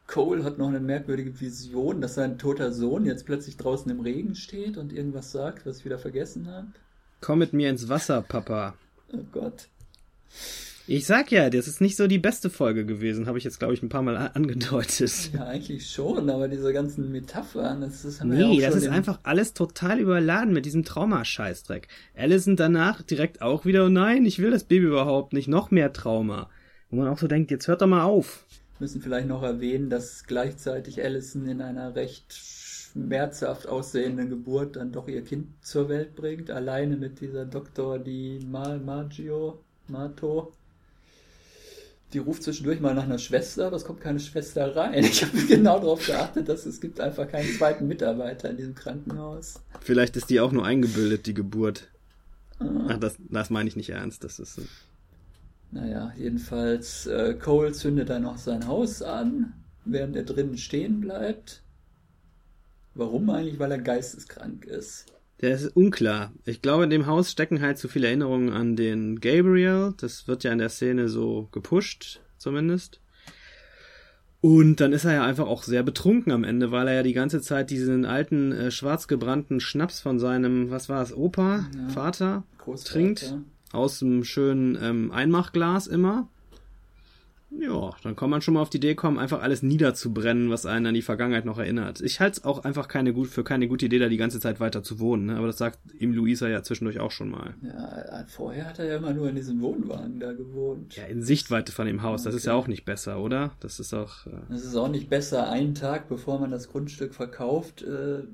Cole 0.06 0.44
hat 0.44 0.58
noch 0.58 0.68
eine 0.68 0.80
merkwürdige 0.80 1.40
Vision, 1.40 2.00
dass 2.00 2.14
sein 2.14 2.38
toter 2.38 2.72
Sohn 2.72 3.04
jetzt 3.04 3.26
plötzlich 3.26 3.56
draußen 3.56 3.90
im 3.90 4.00
Regen 4.00 4.34
steht 4.34 4.76
und 4.76 4.92
irgendwas 4.92 5.32
sagt, 5.32 5.66
was 5.66 5.78
ich 5.78 5.84
wieder 5.84 5.98
vergessen 5.98 6.48
habe. 6.48 6.68
Komm 7.20 7.40
mit 7.40 7.52
mir 7.52 7.68
ins 7.70 7.88
Wasser, 7.88 8.22
Papa. 8.22 8.74
Oh 9.12 9.24
Gott. 9.32 9.68
Ich 10.90 11.04
sag 11.04 11.30
ja, 11.30 11.50
das 11.50 11.68
ist 11.68 11.82
nicht 11.82 11.96
so 11.96 12.06
die 12.06 12.18
beste 12.18 12.48
Folge 12.48 12.86
gewesen, 12.86 13.26
habe 13.26 13.36
ich 13.36 13.44
jetzt, 13.44 13.58
glaube 13.58 13.74
ich, 13.74 13.82
ein 13.82 13.90
paar 13.90 14.00
Mal 14.00 14.16
angedeutet. 14.32 15.32
Ja, 15.34 15.44
eigentlich 15.44 15.90
schon, 15.90 16.30
aber 16.30 16.48
diese 16.48 16.72
ganzen 16.72 17.12
Metaphern, 17.12 17.82
das 17.82 18.06
ist 18.06 18.24
Nee, 18.24 18.60
ja 18.60 18.70
das 18.70 18.84
ist 18.84 18.88
einfach 18.88 19.18
alles 19.22 19.52
total 19.52 20.00
überladen 20.00 20.54
mit 20.54 20.64
diesem 20.64 20.84
Traumascheißdreck. 20.84 21.88
Allison 22.16 22.56
danach 22.56 23.02
direkt 23.02 23.42
auch 23.42 23.66
wieder, 23.66 23.84
oh 23.84 23.90
nein, 23.90 24.24
ich 24.24 24.38
will 24.38 24.50
das 24.50 24.64
Baby 24.64 24.86
überhaupt 24.86 25.34
nicht, 25.34 25.46
noch 25.48 25.70
mehr 25.70 25.92
Trauma. 25.92 26.48
Wo 26.90 26.96
man 26.96 27.08
auch 27.08 27.18
so 27.18 27.28
denkt, 27.28 27.50
jetzt 27.50 27.68
hört 27.68 27.82
doch 27.82 27.86
mal 27.86 28.04
auf. 28.04 28.44
Wir 28.78 28.84
müssen 28.84 29.02
vielleicht 29.02 29.28
noch 29.28 29.42
erwähnen, 29.42 29.90
dass 29.90 30.24
gleichzeitig 30.24 31.02
Allison 31.02 31.46
in 31.46 31.60
einer 31.60 31.94
recht 31.94 32.32
schmerzhaft 32.32 33.66
aussehenden 33.66 34.30
Geburt 34.30 34.76
dann 34.76 34.92
doch 34.92 35.08
ihr 35.08 35.22
Kind 35.22 35.48
zur 35.62 35.88
Welt 35.88 36.14
bringt, 36.14 36.50
alleine 36.50 36.96
mit 36.96 37.20
dieser 37.20 37.44
Doktor, 37.44 37.98
die 37.98 38.38
Mal 38.46 38.78
Maggio, 38.78 39.60
Mato. 39.88 40.52
Die 42.14 42.18
ruft 42.18 42.42
zwischendurch 42.42 42.80
mal 42.80 42.94
nach 42.94 43.02
einer 43.02 43.18
Schwester, 43.18 43.66
aber 43.66 43.76
es 43.76 43.84
kommt 43.84 44.00
keine 44.00 44.18
Schwester 44.18 44.74
rein. 44.74 45.04
Ich 45.04 45.22
habe 45.22 45.36
genau 45.46 45.78
darauf 45.78 46.06
geachtet, 46.06 46.48
dass 46.48 46.64
es 46.64 46.80
gibt 46.80 47.00
einfach 47.00 47.28
keinen 47.28 47.52
zweiten 47.52 47.86
Mitarbeiter 47.86 48.48
in 48.48 48.56
diesem 48.56 48.74
Krankenhaus. 48.74 49.60
Vielleicht 49.80 50.16
ist 50.16 50.30
die 50.30 50.40
auch 50.40 50.52
nur 50.52 50.64
eingebildet, 50.64 51.26
die 51.26 51.34
Geburt. 51.34 51.88
Ah. 52.60 52.88
Ach, 52.88 52.98
das, 52.98 53.16
das 53.28 53.50
meine 53.50 53.68
ich 53.68 53.76
nicht 53.76 53.90
ernst. 53.90 54.24
Das 54.24 54.38
ist 54.38 54.54
so. 54.54 54.62
Naja, 55.70 56.12
jedenfalls, 56.16 57.06
äh, 57.06 57.34
Cole 57.34 57.72
zündet 57.72 58.08
dann 58.08 58.22
noch 58.22 58.38
sein 58.38 58.66
Haus 58.66 59.02
an, 59.02 59.52
während 59.84 60.16
er 60.16 60.24
drinnen 60.24 60.56
stehen 60.56 61.00
bleibt. 61.00 61.62
Warum 62.94 63.28
eigentlich? 63.30 63.58
Weil 63.58 63.72
er 63.72 63.78
geisteskrank 63.78 64.64
ist. 64.64 65.06
Der 65.40 65.54
ist 65.54 65.76
unklar. 65.76 66.32
Ich 66.44 66.62
glaube, 66.62 66.84
in 66.84 66.90
dem 66.90 67.06
Haus 67.06 67.30
stecken 67.30 67.60
halt 67.60 67.78
zu 67.78 67.86
viele 67.86 68.08
Erinnerungen 68.08 68.50
an 68.52 68.74
den 68.74 69.20
Gabriel. 69.20 69.94
Das 69.98 70.26
wird 70.26 70.42
ja 70.42 70.52
in 70.52 70.58
der 70.58 70.68
Szene 70.68 71.08
so 71.08 71.48
gepusht, 71.52 72.20
zumindest. 72.38 73.00
Und 74.40 74.76
dann 74.76 74.92
ist 74.92 75.04
er 75.04 75.14
ja 75.14 75.24
einfach 75.24 75.46
auch 75.46 75.62
sehr 75.62 75.82
betrunken 75.82 76.32
am 76.32 76.44
Ende, 76.44 76.70
weil 76.70 76.88
er 76.88 76.94
ja 76.94 77.02
die 77.02 77.12
ganze 77.12 77.40
Zeit 77.40 77.70
diesen 77.70 78.04
alten 78.04 78.52
äh, 78.52 78.70
schwarz 78.70 79.06
gebrannten 79.06 79.60
Schnaps 79.60 80.00
von 80.00 80.18
seinem, 80.18 80.70
was 80.70 80.88
war 80.88 81.02
es, 81.02 81.16
Opa, 81.16 81.68
ja. 81.76 81.88
Vater 81.88 82.44
Großvater. 82.58 82.92
trinkt 82.92 83.34
aus 83.72 83.98
dem 83.98 84.24
schönen 84.24 84.78
ähm, 84.80 85.10
Einmachglas 85.10 85.86
immer. 85.86 86.28
Ja, 87.50 87.92
dann 88.02 88.14
kann 88.14 88.28
man 88.28 88.42
schon 88.42 88.54
mal 88.54 88.60
auf 88.60 88.68
die 88.68 88.76
Idee 88.76 88.94
kommen, 88.94 89.18
einfach 89.18 89.40
alles 89.40 89.62
niederzubrennen, 89.62 90.50
was 90.50 90.66
einen 90.66 90.86
an 90.86 90.94
die 90.94 91.02
Vergangenheit 91.02 91.46
noch 91.46 91.58
erinnert. 91.58 92.02
Ich 92.02 92.20
halte 92.20 92.40
es 92.40 92.44
auch 92.44 92.64
einfach 92.64 92.88
keine 92.88 93.14
gut, 93.14 93.28
für 93.28 93.42
keine 93.42 93.68
gute 93.68 93.86
Idee, 93.86 93.98
da 93.98 94.08
die 94.08 94.18
ganze 94.18 94.38
Zeit 94.38 94.60
weiter 94.60 94.82
zu 94.82 95.00
wohnen. 95.00 95.26
Ne? 95.26 95.36
Aber 95.36 95.46
das 95.46 95.56
sagt 95.56 95.78
ihm 95.98 96.12
Luisa 96.12 96.46
ja 96.48 96.62
zwischendurch 96.62 97.00
auch 97.00 97.10
schon 97.10 97.30
mal. 97.30 97.54
Ja, 97.62 98.24
vorher 98.28 98.66
hat 98.66 98.78
er 98.78 98.84
ja 98.84 98.96
immer 98.98 99.14
nur 99.14 99.30
in 99.30 99.36
diesem 99.36 99.62
Wohnwagen 99.62 100.20
da 100.20 100.32
gewohnt. 100.32 100.94
Ja, 100.96 101.04
in 101.04 101.22
Sichtweite 101.22 101.72
von 101.72 101.86
dem 101.86 102.02
Haus. 102.02 102.22
Das 102.22 102.34
ist 102.34 102.44
ja 102.44 102.52
auch 102.52 102.66
nicht 102.66 102.84
besser, 102.84 103.18
oder? 103.18 103.52
Das 103.60 103.80
ist 103.80 103.94
auch. 103.94 104.26
Äh 104.26 104.30
das 104.50 104.64
ist 104.64 104.76
auch 104.76 104.88
nicht 104.88 105.08
besser, 105.08 105.48
einen 105.48 105.74
Tag 105.74 106.08
bevor 106.08 106.38
man 106.38 106.50
das 106.50 106.68
Grundstück 106.68 107.14
verkauft 107.14 107.82
äh, 107.82 108.24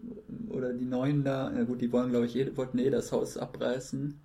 oder 0.49 0.73
die 0.73 0.87
Neuen 0.87 1.23
da. 1.23 1.53
Ja 1.57 1.63
gut, 1.63 1.81
die 1.81 1.93
wollen, 1.93 2.11
glaube 2.11 2.27
ich, 2.27 2.37
eh, 2.37 2.57
wollten 2.57 2.79
eh 2.79 2.91
das 2.91 3.13
Haus 3.13 3.37
abreißen. 3.37 4.24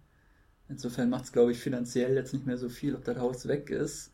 Insofern 0.70 1.10
macht 1.10 1.26
es, 1.26 1.32
glaube 1.32 1.52
ich, 1.52 1.58
finanziell 1.58 2.14
jetzt 2.16 2.34
nicht 2.34 2.46
mehr 2.46 2.58
so 2.58 2.70
viel, 2.70 2.96
ob 2.96 3.04
das 3.04 3.18
Haus 3.18 3.48
weg 3.48 3.72
ist. 3.72 4.12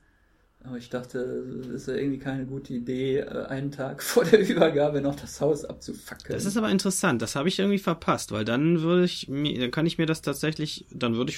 Aber 0.63 0.77
ich 0.77 0.89
dachte, 0.89 1.43
das 1.59 1.67
ist 1.67 1.87
ja 1.87 1.93
irgendwie 1.93 2.17
keine 2.17 2.45
gute 2.45 2.73
Idee, 2.73 3.19
äh, 3.19 3.45
einen 3.45 3.71
Tag 3.71 4.01
vor 4.03 4.23
der 4.23 4.47
Übergabe 4.47 5.01
noch 5.01 5.15
das 5.15 5.39
Haus 5.41 5.63
abzufackeln. 5.63 6.35
Das 6.35 6.45
ist 6.45 6.57
aber 6.57 6.71
interessant, 6.71 7.21
das 7.21 7.35
habe 7.35 7.49
ich 7.49 7.59
irgendwie 7.59 7.77
verpasst, 7.77 8.31
weil 8.31 8.45
dann 8.45 8.81
würde 8.81 9.05
ich 9.05 9.27
dann 9.27 9.71
kann 9.71 9.85
ich 9.85 9.97
mir 9.97 10.07
das 10.07 10.21
tatsächlich, 10.21 10.85
dann 10.91 11.15
würde 11.15 11.31
ich, 11.31 11.37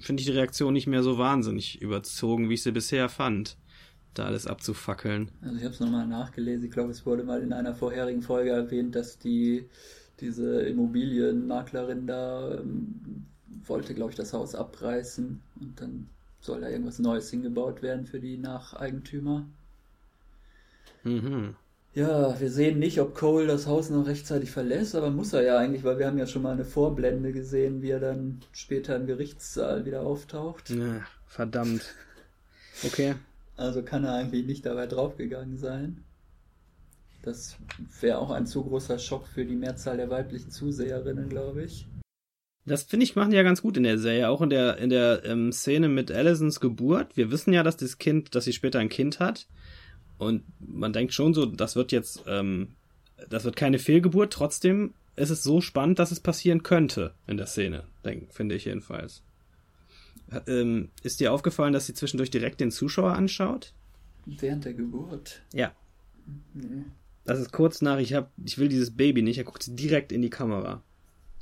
finde 0.00 0.20
ich 0.20 0.26
die 0.26 0.32
Reaktion 0.32 0.74
nicht 0.74 0.86
mehr 0.86 1.02
so 1.02 1.16
wahnsinnig 1.16 1.80
überzogen, 1.80 2.50
wie 2.50 2.54
ich 2.54 2.62
sie 2.62 2.72
bisher 2.72 3.08
fand, 3.08 3.56
da 4.14 4.26
alles 4.26 4.46
abzufackeln. 4.46 5.30
Also 5.40 5.56
ich 5.56 5.62
habe 5.62 5.72
es 5.72 5.80
nochmal 5.80 6.06
nachgelesen, 6.06 6.66
ich 6.66 6.72
glaube, 6.72 6.90
es 6.90 7.06
wurde 7.06 7.24
mal 7.24 7.42
in 7.42 7.52
einer 7.52 7.74
vorherigen 7.74 8.20
Folge 8.20 8.50
erwähnt, 8.50 8.94
dass 8.94 9.18
die, 9.18 9.68
diese 10.20 10.62
Immobilienmaklerin 10.62 12.06
da 12.06 12.58
ähm, 12.58 13.26
wollte, 13.64 13.94
glaube 13.94 14.10
ich, 14.10 14.16
das 14.16 14.32
Haus 14.32 14.54
abreißen 14.54 15.40
und 15.60 15.80
dann 15.80 16.08
soll 16.40 16.60
da 16.60 16.68
irgendwas 16.68 16.98
Neues 16.98 17.30
hingebaut 17.30 17.82
werden 17.82 18.06
für 18.06 18.20
die 18.20 18.38
Nacheigentümer. 18.38 19.46
Mhm. 21.02 21.56
Ja, 21.94 22.38
wir 22.38 22.50
sehen 22.50 22.78
nicht, 22.78 23.00
ob 23.00 23.14
Cole 23.14 23.46
das 23.46 23.66
Haus 23.66 23.88
noch 23.88 24.06
rechtzeitig 24.06 24.50
verlässt, 24.50 24.94
aber 24.94 25.10
muss 25.10 25.32
er 25.32 25.42
ja 25.42 25.56
eigentlich, 25.56 25.82
weil 25.82 25.98
wir 25.98 26.06
haben 26.06 26.18
ja 26.18 26.26
schon 26.26 26.42
mal 26.42 26.52
eine 26.52 26.66
Vorblende 26.66 27.32
gesehen, 27.32 27.80
wie 27.80 27.88
er 27.88 28.00
dann 28.00 28.42
später 28.52 28.96
im 28.96 29.06
Gerichtssaal 29.06 29.86
wieder 29.86 30.02
auftaucht. 30.02 30.68
Ja, 30.68 31.00
verdammt. 31.26 31.94
Okay. 32.84 33.14
Also 33.56 33.82
kann 33.82 34.04
er 34.04 34.12
eigentlich 34.12 34.44
nicht 34.44 34.66
dabei 34.66 34.86
draufgegangen 34.86 35.56
sein. 35.56 36.04
Das 37.22 37.56
wäre 38.00 38.18
auch 38.18 38.30
ein 38.30 38.46
zu 38.46 38.62
großer 38.62 38.98
Schock 38.98 39.26
für 39.26 39.46
die 39.46 39.56
Mehrzahl 39.56 39.96
der 39.96 40.10
weiblichen 40.10 40.50
Zuseherinnen, 40.50 41.30
glaube 41.30 41.64
ich. 41.64 41.86
Das 42.66 42.82
finde 42.82 43.04
ich 43.04 43.14
machen 43.14 43.30
die 43.30 43.36
ja 43.36 43.44
ganz 43.44 43.62
gut 43.62 43.76
in 43.76 43.84
der 43.84 43.98
Serie, 43.98 44.28
auch 44.28 44.42
in 44.42 44.50
der 44.50 44.78
in 44.78 44.90
der 44.90 45.24
ähm, 45.24 45.52
Szene 45.52 45.88
mit 45.88 46.10
Allisons 46.10 46.60
Geburt. 46.60 47.16
Wir 47.16 47.30
wissen 47.30 47.52
ja, 47.52 47.62
dass 47.62 47.76
das 47.76 47.98
Kind, 47.98 48.34
dass 48.34 48.44
sie 48.44 48.52
später 48.52 48.80
ein 48.80 48.88
Kind 48.88 49.20
hat 49.20 49.46
und 50.18 50.42
man 50.58 50.92
denkt 50.92 51.12
schon 51.12 51.34
so, 51.34 51.46
das 51.46 51.76
wird 51.76 51.92
jetzt, 51.92 52.24
ähm, 52.26 52.68
das 53.28 53.44
wird 53.44 53.56
keine 53.56 53.78
Fehlgeburt. 53.78 54.32
Trotzdem 54.32 54.94
ist 55.14 55.30
es 55.30 55.42
so 55.42 55.60
spannend, 55.60 55.98
dass 55.98 56.10
es 56.10 56.20
passieren 56.20 56.62
könnte 56.62 57.14
in 57.26 57.36
der 57.36 57.46
Szene, 57.46 57.84
denk, 58.04 58.32
finde 58.32 58.54
ich 58.54 58.64
jedenfalls. 58.64 59.22
Ähm, 60.46 60.90
ist 61.02 61.20
dir 61.20 61.32
aufgefallen, 61.32 61.72
dass 61.72 61.86
sie 61.86 61.94
zwischendurch 61.94 62.30
direkt 62.30 62.60
den 62.60 62.70
Zuschauer 62.70 63.12
anschaut? 63.12 63.72
Während 64.24 64.64
der 64.64 64.74
Geburt? 64.74 65.42
Ja. 65.52 65.72
Nee. 66.52 66.84
Das 67.24 67.38
ist 67.38 67.52
kurz 67.52 67.82
nach, 67.82 67.98
ich 67.98 68.14
hab, 68.14 68.32
ich 68.44 68.58
will 68.58 68.68
dieses 68.68 68.96
Baby 68.96 69.22
nicht, 69.22 69.38
er 69.38 69.44
guckt 69.44 69.66
direkt 69.78 70.12
in 70.12 70.22
die 70.22 70.30
Kamera. 70.30 70.82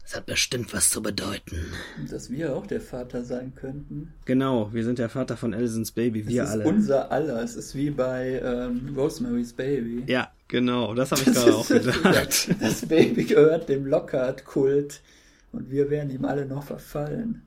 Das 0.05 0.17
hat 0.17 0.27
bestimmt 0.27 0.75
was 0.75 0.91
zu 0.91 1.03
bedeuten. 1.03 1.65
Dass 2.11 2.31
wir 2.31 2.55
auch 2.55 2.67
der 2.67 2.83
Vater 2.83 3.25
sein 3.25 3.55
könnten. 3.55 4.13
Genau, 4.27 4.71
wir 4.73 4.85
sind 4.85 4.99
der 4.99 5.09
Vater 5.09 5.39
von 5.39 5.55
Elsons 5.55 5.93
Baby, 5.93 6.29
wir 6.29 6.43
es 6.43 6.49
ist 6.49 6.55
alle. 6.55 6.65
Unser 6.65 7.11
aller, 7.11 7.43
es 7.43 7.57
ist 7.57 7.75
wie 7.75 7.91
bei 7.91 8.41
ähm, 8.45 8.95
Rosemary's 8.95 9.55
Baby. 9.55 10.05
Ja, 10.07 10.31
genau, 10.47 10.95
das 10.95 11.11
habe 11.11 11.23
ich 11.23 11.33
gerade 11.33 11.55
auch 11.55 11.67
gedacht. 11.67 12.49
das 12.61 12.87
Baby 12.87 13.25
gehört 13.25 13.71
dem 13.71 13.87
Lockhart-Kult 13.87 15.01
und 15.53 15.71
wir 15.71 15.89
werden 15.89 16.11
ihm 16.11 16.27
alle 16.27 16.45
noch 16.45 16.65
verfallen. 16.65 17.43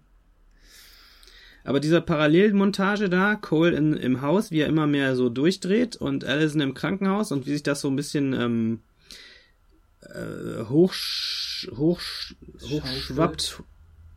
Aber 1.63 1.79
diese 1.79 2.01
Parallelmontage 2.01 3.09
da, 3.09 3.35
Cole 3.35 3.75
in, 3.75 3.93
im 3.93 4.21
Haus, 4.21 4.49
wie 4.49 4.61
er 4.61 4.67
immer 4.67 4.87
mehr 4.87 5.15
so 5.15 5.29
durchdreht 5.29 5.95
und 5.95 6.25
Allison 6.25 6.61
im 6.61 6.73
Krankenhaus 6.73 7.31
und 7.31 7.45
wie 7.45 7.51
sich 7.51 7.63
das 7.63 7.81
so 7.81 7.89
ein 7.89 7.95
bisschen 7.95 8.33
ähm, 8.33 8.79
äh, 10.01 10.61
hochsch 11.75 12.35
hoch, 12.61 12.83
hochschwappt. 12.83 13.63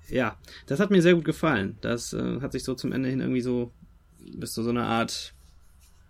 Ja, 0.09 0.37
das 0.66 0.81
hat 0.81 0.90
mir 0.90 1.03
sehr 1.03 1.14
gut 1.14 1.24
gefallen. 1.24 1.79
Das 1.81 2.12
äh, 2.12 2.40
hat 2.40 2.53
sich 2.53 2.64
so 2.64 2.74
zum 2.74 2.92
Ende 2.92 3.09
hin 3.09 3.20
irgendwie 3.20 3.40
so 3.40 3.70
bis 4.18 4.53
zu 4.53 4.62
so 4.62 4.70
einer 4.70 4.87
Art 4.87 5.33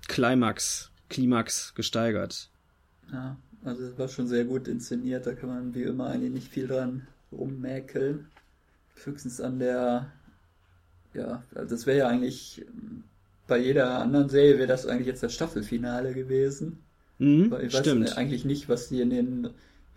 Climax, 0.09 0.90
Klimax 1.09 1.75
gesteigert. 1.75 2.49
Ja, 3.12 3.37
also 3.64 3.85
es 3.85 3.99
war 3.99 4.09
schon 4.09 4.27
sehr 4.27 4.45
gut 4.45 4.69
inszeniert, 4.69 5.27
da 5.27 5.35
kann 5.35 5.49
man 5.49 5.75
wie 5.75 5.83
immer 5.83 6.07
eigentlich 6.07 6.33
nicht 6.33 6.49
viel 6.49 6.66
dran 6.66 7.07
rummäkeln. 7.33 8.27
Höchstens 9.05 9.40
an 9.40 9.59
der, 9.59 10.11
ja, 11.14 11.43
also 11.55 11.75
das 11.75 11.87
wäre 11.87 11.99
ja 11.99 12.09
eigentlich 12.09 12.64
bei 13.47 13.59
jeder 13.59 13.99
anderen 13.99 14.29
Serie 14.29 14.59
wäre 14.59 14.69
das 14.69 14.87
eigentlich 14.87 15.09
jetzt 15.09 15.23
das 15.23 15.35
Staffelfinale 15.35 16.14
gewesen. 16.14 16.79
Mhm, 17.19 17.55
ich 17.62 17.77
stimmt. 17.77 18.05
weiß 18.05 18.16
eigentlich 18.16 18.45
nicht, 18.45 18.69
was 18.69 18.88
die 18.88 19.01
in 19.01 19.11
den 19.11 19.51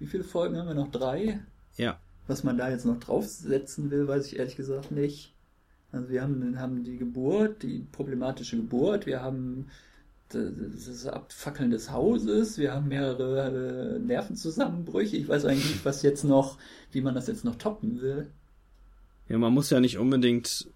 wie 0.04 0.08
viele 0.08 0.26
Folgen 0.26 0.58
haben 0.58 0.68
wir 0.68 0.74
noch? 0.74 0.92
Drei? 0.92 1.40
Ja. 1.78 1.98
Was 2.28 2.44
man 2.44 2.58
da 2.58 2.70
jetzt 2.70 2.86
noch 2.86 3.00
draufsetzen 3.00 3.90
will, 3.90 4.06
weiß 4.06 4.28
ich 4.28 4.38
ehrlich 4.38 4.58
gesagt 4.58 4.92
nicht. 4.92 5.34
Also 5.94 6.10
wir 6.10 6.22
haben, 6.22 6.60
haben 6.60 6.84
die 6.84 6.98
Geburt, 6.98 7.64
die 7.64 7.88
problematische 7.90 8.58
Geburt, 8.58 9.06
wir 9.06 9.22
haben 9.22 9.68
das 10.28 11.08
Abfackeln 11.08 11.72
des 11.72 11.92
Hauses, 11.92 12.58
wir 12.58 12.74
haben 12.74 12.90
mehrere 12.90 13.96
äh, 13.96 14.00
Nervenzusammenbrüche. 14.00 15.16
Ich 15.16 15.30
weiß 15.30 15.46
eigentlich 15.46 15.72
nicht, 15.72 15.86
was 15.86 16.02
jetzt 16.02 16.26
noch, 16.26 16.58
wie 16.92 17.02
man 17.02 17.16
das 17.16 17.28
jetzt 17.28 17.46
noch 17.46 17.56
toppen 17.56 18.02
will. 18.02 18.28
Ja, 19.30 19.38
man 19.38 19.54
muss 19.54 19.70
ja 19.70 19.80
nicht 19.80 20.00
unbedingt 20.00 20.68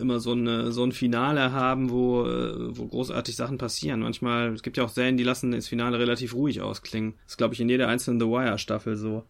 immer 0.00 0.20
so, 0.20 0.32
eine, 0.32 0.72
so 0.72 0.84
ein 0.84 0.92
Finale 0.92 1.52
haben, 1.52 1.90
wo, 1.90 2.24
äh, 2.24 2.76
wo 2.76 2.86
großartig 2.86 3.34
Sachen 3.34 3.58
passieren. 3.58 4.00
Manchmal, 4.00 4.52
es 4.52 4.62
gibt 4.62 4.76
ja 4.76 4.84
auch 4.84 4.88
Serien, 4.88 5.16
die 5.16 5.24
lassen 5.24 5.52
das 5.52 5.68
Finale 5.68 5.98
relativ 5.98 6.34
ruhig 6.34 6.60
ausklingen. 6.60 7.14
Das 7.24 7.32
ist, 7.32 7.38
glaube 7.38 7.54
ich, 7.54 7.60
in 7.60 7.68
jeder 7.68 7.88
einzelnen 7.88 8.20
The 8.20 8.26
Wire-Staffel 8.26 8.96
so. 8.96 9.24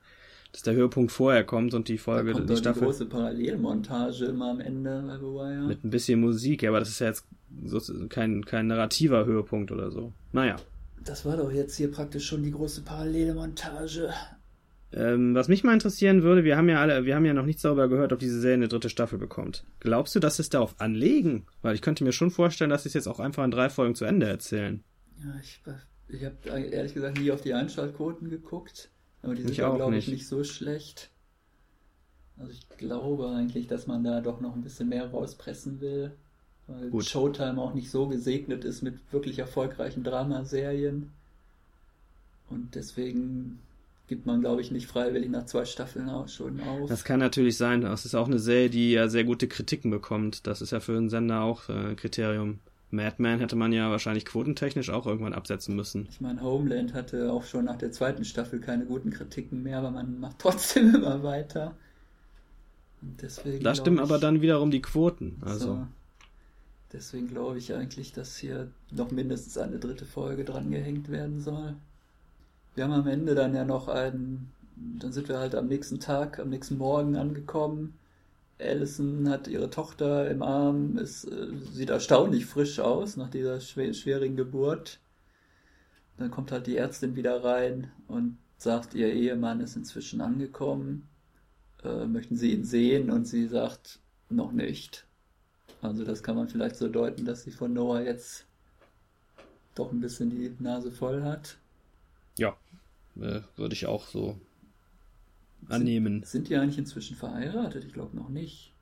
Dass 0.53 0.63
der 0.63 0.75
Höhepunkt 0.75 1.13
vorher 1.13 1.45
kommt 1.45 1.73
und 1.73 1.89
die 1.89 1.97
Folge, 1.97 2.33
da 2.33 2.39
kommt 2.39 2.51
die 2.51 2.57
Staffel. 2.57 2.81
Die 2.81 2.87
große 2.87 3.07
Parallelmontage 3.07 4.27
immer 4.27 4.51
am 4.51 4.61
Ende 4.61 5.03
bei 5.07 5.17
The 5.17 5.23
Wire. 5.23 5.67
Mit 5.67 5.83
ein 5.83 5.89
bisschen 5.89 6.21
Musik, 6.21 6.63
ja, 6.63 6.69
aber 6.69 6.81
das 6.81 6.91
ist 6.91 6.99
ja 6.99 7.07
jetzt 7.07 7.25
kein, 8.11 8.45
kein 8.45 8.67
narrativer 8.67 9.25
Höhepunkt 9.25 9.73
oder 9.73 9.91
so. 9.91 10.13
Naja. 10.33 10.57
Das 11.05 11.25
war 11.25 11.39
doch 11.39 11.51
jetzt 11.51 11.77
hier 11.77 11.91
praktisch 11.91 12.27
schon 12.27 12.43
die 12.43 12.51
große 12.51 12.83
Parallelmontage. 12.83 14.11
Ähm, 14.95 15.35
was 15.35 15.49
mich 15.49 15.65
mal 15.65 15.73
interessieren 15.73 16.23
würde, 16.23 16.45
wir 16.45 16.57
haben 16.57 16.69
ja 16.69 16.81
alle, 16.81 17.07
wir 17.07 17.15
haben 17.15 17.25
ja 17.25 17.33
noch 17.33 17.47
nichts 17.47 17.63
darüber 17.63 17.89
gehört, 17.89 18.13
ob 18.13 18.19
diese 18.19 18.41
Serie 18.41 18.57
eine 18.57 18.69
dritte 18.69 18.91
Staffel 18.91 19.19
bekommt. 19.19 19.65
Glaubst 19.81 20.15
du, 20.15 20.21
dass 20.21 20.39
es 20.39 20.51
darauf 20.51 20.81
anlegen? 20.81 21.47
Weil 21.63 21.75
ich 21.75 21.83
könnte 21.83 22.05
mir 22.05 22.13
schon 22.13 22.31
vorstellen, 22.31 22.71
dass 22.71 22.83
sie 22.83 22.89
es 22.89 22.95
jetzt 22.95 23.07
auch 23.07 23.21
einfach 23.21 23.45
in 23.45 23.51
drei 23.51 23.71
Folgen 23.71 23.95
zu 23.95 24.05
Ende 24.05 24.27
erzählen. 24.27 24.85
Ja, 25.25 25.35
ich, 25.41 25.63
ich 26.09 26.25
habe 26.25 26.37
ehrlich 26.47 26.93
gesagt 26.93 27.19
nie 27.19 27.31
auf 27.31 27.41
die 27.41 27.55
Einschaltquoten 27.55 28.29
geguckt, 28.29 28.91
aber 29.23 29.35
die 29.35 29.43
sind 29.43 29.57
ja, 29.57 29.75
glaube 29.75 29.97
ich, 29.97 30.09
nicht 30.09 30.27
so 30.27 30.45
schlecht. 30.45 31.11
Also 32.39 32.53
ich 32.53 32.69
glaube 32.77 33.31
eigentlich, 33.31 33.69
dass 33.69 33.87
man 33.87 34.05
da 34.05 34.21
doch 34.21 34.41
noch 34.41 34.55
ein 34.55 34.63
bisschen 34.63 34.89
mehr 34.89 35.09
rauspressen 35.11 35.81
will, 35.81 36.13
weil 36.67 36.91
Gut. 36.91 37.07
Showtime 37.07 37.61
auch 37.61 37.73
nicht 37.73 37.91
so 37.91 38.09
gesegnet 38.09 38.65
ist 38.65 38.83
mit 38.83 38.99
wirklich 39.11 39.39
erfolgreichen 39.39 40.05
Dramaserien. 40.05 41.11
Und 42.51 42.75
deswegen 42.75 43.61
gibt 44.07 44.27
man, 44.27 44.41
glaube 44.41 44.61
ich, 44.61 44.71
nicht 44.71 44.87
freiwillig 44.87 45.31
nach 45.31 45.47
zwei 45.47 45.65
Staffeln 45.65 46.11
schon 46.29 46.61
auf. 46.61 46.89
Das 46.89 47.05
kann 47.05 47.21
natürlich 47.21 47.57
sein. 47.57 47.83
Das 47.83 48.05
ist 48.05 48.15
auch 48.15 48.27
eine 48.27 48.39
Serie, 48.39 48.71
die 48.71 48.93
ja 48.93 49.09
sehr 49.09 49.25
gute 49.25 49.49
Kritiken 49.49 49.91
bekommt. 49.91 50.47
Das 50.47 50.61
ist 50.61 50.73
ja 50.73 50.81
für 50.81 50.97
einen 50.97 51.09
Sender 51.09 51.43
auch 51.43 51.69
äh, 51.69 51.91
ein 51.91 51.97
Kriterium. 51.97 52.59
Madman 52.91 53.39
hätte 53.39 53.57
man 53.57 53.73
ja 53.73 53.91
wahrscheinlich 53.91 54.27
quotentechnisch 54.27 54.91
auch 54.91 55.07
irgendwann 55.07 55.33
absetzen 55.33 55.75
müssen. 55.75 56.09
Ich 56.11 56.21
meine, 56.21 56.43
Homeland 56.43 56.93
hatte 56.93 57.33
auch 57.33 57.45
schon 57.45 57.65
nach 57.65 57.79
der 57.79 57.91
zweiten 57.91 58.25
Staffel 58.25 58.61
keine 58.61 58.85
guten 58.85 59.11
Kritiken 59.11 59.63
mehr, 59.63 59.79
aber 59.79 59.91
man 59.91 60.21
macht 60.21 60.37
trotzdem 60.39 60.95
immer 60.95 61.23
weiter. 61.23 61.75
Und 63.01 63.23
deswegen 63.23 63.65
da 63.65 63.75
stimmen 63.75 63.97
ich, 63.97 64.03
aber 64.03 64.19
dann 64.19 64.43
wiederum 64.43 64.71
die 64.71 64.83
Quoten. 64.83 65.39
Also. 65.41 65.67
So. 65.67 65.87
Deswegen 66.93 67.29
glaube 67.29 67.57
ich 67.57 67.73
eigentlich, 67.73 68.13
dass 68.13 68.37
hier 68.37 68.71
noch 68.91 69.11
mindestens 69.11 69.57
eine 69.57 69.79
dritte 69.79 70.05
Folge 70.05 70.45
dran 70.45 70.71
gehängt 70.71 71.09
werden 71.09 71.41
soll 71.41 71.77
wir 72.75 72.85
haben 72.85 72.93
am 72.93 73.07
Ende 73.07 73.35
dann 73.35 73.55
ja 73.55 73.65
noch 73.65 73.89
einen, 73.89 74.53
dann 74.77 75.13
sind 75.13 75.29
wir 75.29 75.39
halt 75.39 75.55
am 75.55 75.69
nächsten 75.69 76.01
Tag, 76.01 76.39
am 76.39 76.51
nächsten 76.51 76.79
Morgen 76.79 77.17
angekommen. 77.17 77.99
Allison 78.61 79.29
hat 79.29 79.49
ihre 79.49 79.71
Tochter 79.71 80.31
im 80.31 80.43
Arm, 80.43 80.97
ist, 80.99 81.25
äh, 81.25 81.49
sieht 81.73 81.91
erstaunlich 81.91 82.47
frisch 82.47 82.79
aus 82.81 83.17
nach 83.17 83.31
dieser 83.31 83.61
schwierigen 83.61 84.37
Geburt. 84.37 85.01
dann 86.19 86.31
kommt 86.31 86.53
halt 86.53 86.67
die 86.69 86.77
Ärztin 86.77 87.17
wieder 87.17 87.43
rein 87.43 87.91
und 88.07 88.39
sagt, 88.59 88.95
ihr 88.95 89.13
Ehemann 89.13 89.61
ist 89.61 89.77
inzwischen 89.77 90.21
angekommen. 90.21 91.09
Äh, 91.83 92.07
möchten 92.07 92.37
Sie 92.37 92.53
ihn 92.53 92.65
sehen? 92.65 93.11
Und 93.11 93.27
sie 93.27 93.49
sagt, 93.49 93.99
noch 94.29 94.53
nicht. 94.53 95.07
Also 95.81 96.05
das 96.05 96.23
kann 96.23 96.37
man 96.37 96.49
vielleicht 96.49 96.77
so 96.77 96.89
deuten, 96.89 97.25
dass 97.25 97.43
sie 97.43 97.51
von 97.51 97.73
Noah 97.73 98.03
jetzt 98.03 98.47
doch 99.75 99.91
ein 99.91 100.01
bisschen 100.01 100.31
die 100.31 100.55
Nase 100.61 100.93
voll 100.93 101.23
hat. 101.23 101.59
Ja, 102.39 102.57
äh, 103.17 103.41
würde 103.57 103.75
ich 103.75 103.87
auch 103.87 104.07
so 104.07 104.39
annehmen. 105.69 106.21
Sind, 106.21 106.27
sind 106.27 106.49
die 106.49 106.57
eigentlich 106.57 106.79
inzwischen 106.79 107.17
verheiratet? 107.17 107.85
Ich 107.85 107.93
glaube 107.93 108.17
noch 108.17 108.29
nicht. 108.29 108.73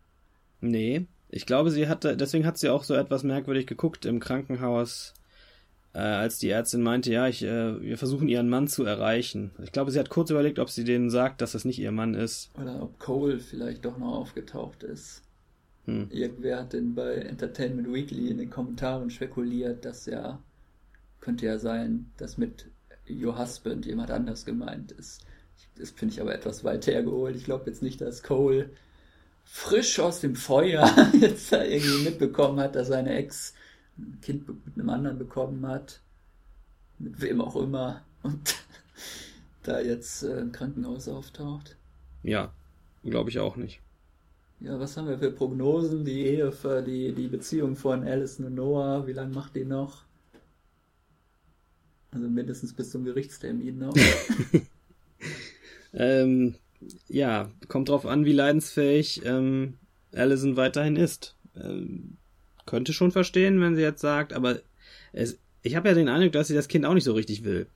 Nee, 0.61 1.07
ich 1.29 1.47
glaube, 1.47 1.71
sie 1.71 1.89
hatte, 1.89 2.17
deswegen 2.17 2.47
hat 2.47 2.59
sie 2.59 2.69
auch 2.69 2.85
so 2.85 2.95
etwas 2.95 3.23
merkwürdig 3.23 3.67
geguckt 3.67 4.05
im 4.05 4.21
Krankenhaus, 4.21 5.15
äh, 5.93 5.99
als 5.99 6.39
die 6.39 6.51
Ärztin 6.51 6.83
meinte, 6.83 7.13
ja, 7.13 7.29
ich, 7.29 7.43
äh, 7.43 7.81
wir 7.81 7.99
versuchen 7.99 8.29
ihren 8.29 8.49
Mann 8.49 8.69
zu 8.69 8.85
erreichen. 8.85 9.53
Ich 9.63 9.73
glaube, 9.73 9.91
sie 9.91 9.99
hat 9.99 10.11
kurz 10.11 10.31
überlegt, 10.31 10.59
ob 10.59 10.71
sie 10.71 10.85
denen 10.85 11.11
sagt, 11.11 11.41
dass 11.41 11.53
das 11.53 11.65
nicht 11.65 11.79
ihr 11.79 11.93
Mann 11.93 12.15
ist. 12.15 12.51
Oder 12.61 12.83
ob 12.83 12.99
Cole 12.99 13.41
vielleicht 13.41 13.85
doch 13.85 13.99
noch 13.99 14.15
aufgetaucht 14.15 14.83
ist. 14.83 15.23
Hm. 15.87 16.09
Irgendwer 16.11 16.61
hat 16.61 16.73
denn 16.73 16.95
bei 16.95 17.15
Entertainment 17.15 17.93
Weekly 17.93 18.29
in 18.29 18.39
den 18.39 18.51
Kommentaren 18.51 19.11
spekuliert, 19.11 19.85
dass 19.85 20.07
ja, 20.07 20.41
könnte 21.21 21.47
ja 21.47 21.59
sein, 21.59 22.11
dass 22.19 22.39
mit 22.39 22.67
Your 23.09 23.39
Husband 23.39 23.87
jemand 23.87 24.11
anders 24.11 24.45
gemeint 24.45 24.93
ist. 24.93 25.25
Das 25.77 25.91
finde 25.91 26.15
ich 26.15 26.21
aber 26.21 26.35
etwas 26.35 26.65
weit 26.65 26.87
hergeholt. 26.87 27.37
Ich 27.37 27.45
glaube 27.45 27.71
jetzt 27.71 27.83
nicht, 27.83 28.01
dass 28.01 28.23
Cole 28.23 28.71
frisch 29.45 29.99
aus 29.99 30.21
dem 30.21 30.37
Feuer 30.37 30.89
jetzt 31.21 31.53
da 31.53 31.63
irgendwie 31.63 32.05
mitbekommen 32.05 32.61
hat, 32.61 32.77
dass 32.77 32.89
seine 32.89 33.15
Ex 33.15 33.55
ein 33.99 34.19
Kind 34.23 34.49
mit 34.49 34.77
einem 34.77 34.91
anderen 34.91 35.19
bekommen 35.19 35.67
hat. 35.67 36.01
Mit 36.99 37.21
wem 37.21 37.41
auch 37.41 37.57
immer. 37.57 38.03
Und 38.23 38.57
da 39.63 39.81
jetzt 39.81 40.23
äh, 40.23 40.39
im 40.39 40.53
Krankenhaus 40.53 41.09
auftaucht. 41.09 41.77
Ja, 42.23 42.53
glaube 43.05 43.31
ich 43.31 43.39
auch 43.39 43.57
nicht. 43.57 43.81
Ja, 44.61 44.79
was 44.79 44.97
haben 44.97 45.09
wir 45.09 45.19
für 45.19 45.31
Prognosen? 45.31 46.05
Die 46.05 46.27
Ehe 46.27 46.53
für 46.53 46.83
die, 46.83 47.15
die 47.15 47.29
Beziehung 47.29 47.77
von 47.77 48.05
Alison 48.05 48.47
und 48.47 48.55
Noah, 48.57 49.07
wie 49.07 49.15
lange 49.15 49.35
macht 49.35 49.57
die 49.57 49.65
noch? 49.65 50.05
Also 52.12 52.29
mindestens 52.29 52.75
bis 52.75 52.90
zum 52.90 53.05
Gerichtstermin 53.05 53.79
noch. 53.79 53.94
ähm, 55.94 56.57
ja, 57.09 57.51
kommt 57.68 57.88
drauf 57.88 58.07
an, 58.07 58.25
wie 58.25 58.33
leidensfähig 58.33 59.23
ähm, 59.25 59.75
Allison 60.12 60.57
weiterhin 60.57 60.96
ist. 60.96 61.37
Ähm, 61.57 62.16
könnte 62.66 62.92
schon 62.92 63.12
verstehen, 63.12 63.61
wenn 63.61 63.77
sie 63.77 63.83
jetzt 63.83 64.01
sagt, 64.01 64.33
aber 64.33 64.61
es, 65.12 65.38
ich 65.62 65.77
habe 65.77 65.88
ja 65.88 65.94
den 65.94 66.09
Eindruck, 66.09 66.33
dass 66.33 66.49
sie 66.49 66.55
das 66.55 66.68
Kind 66.68 66.85
auch 66.85 66.94
nicht 66.94 67.05
so 67.05 67.12
richtig 67.12 67.44
will. 67.44 67.66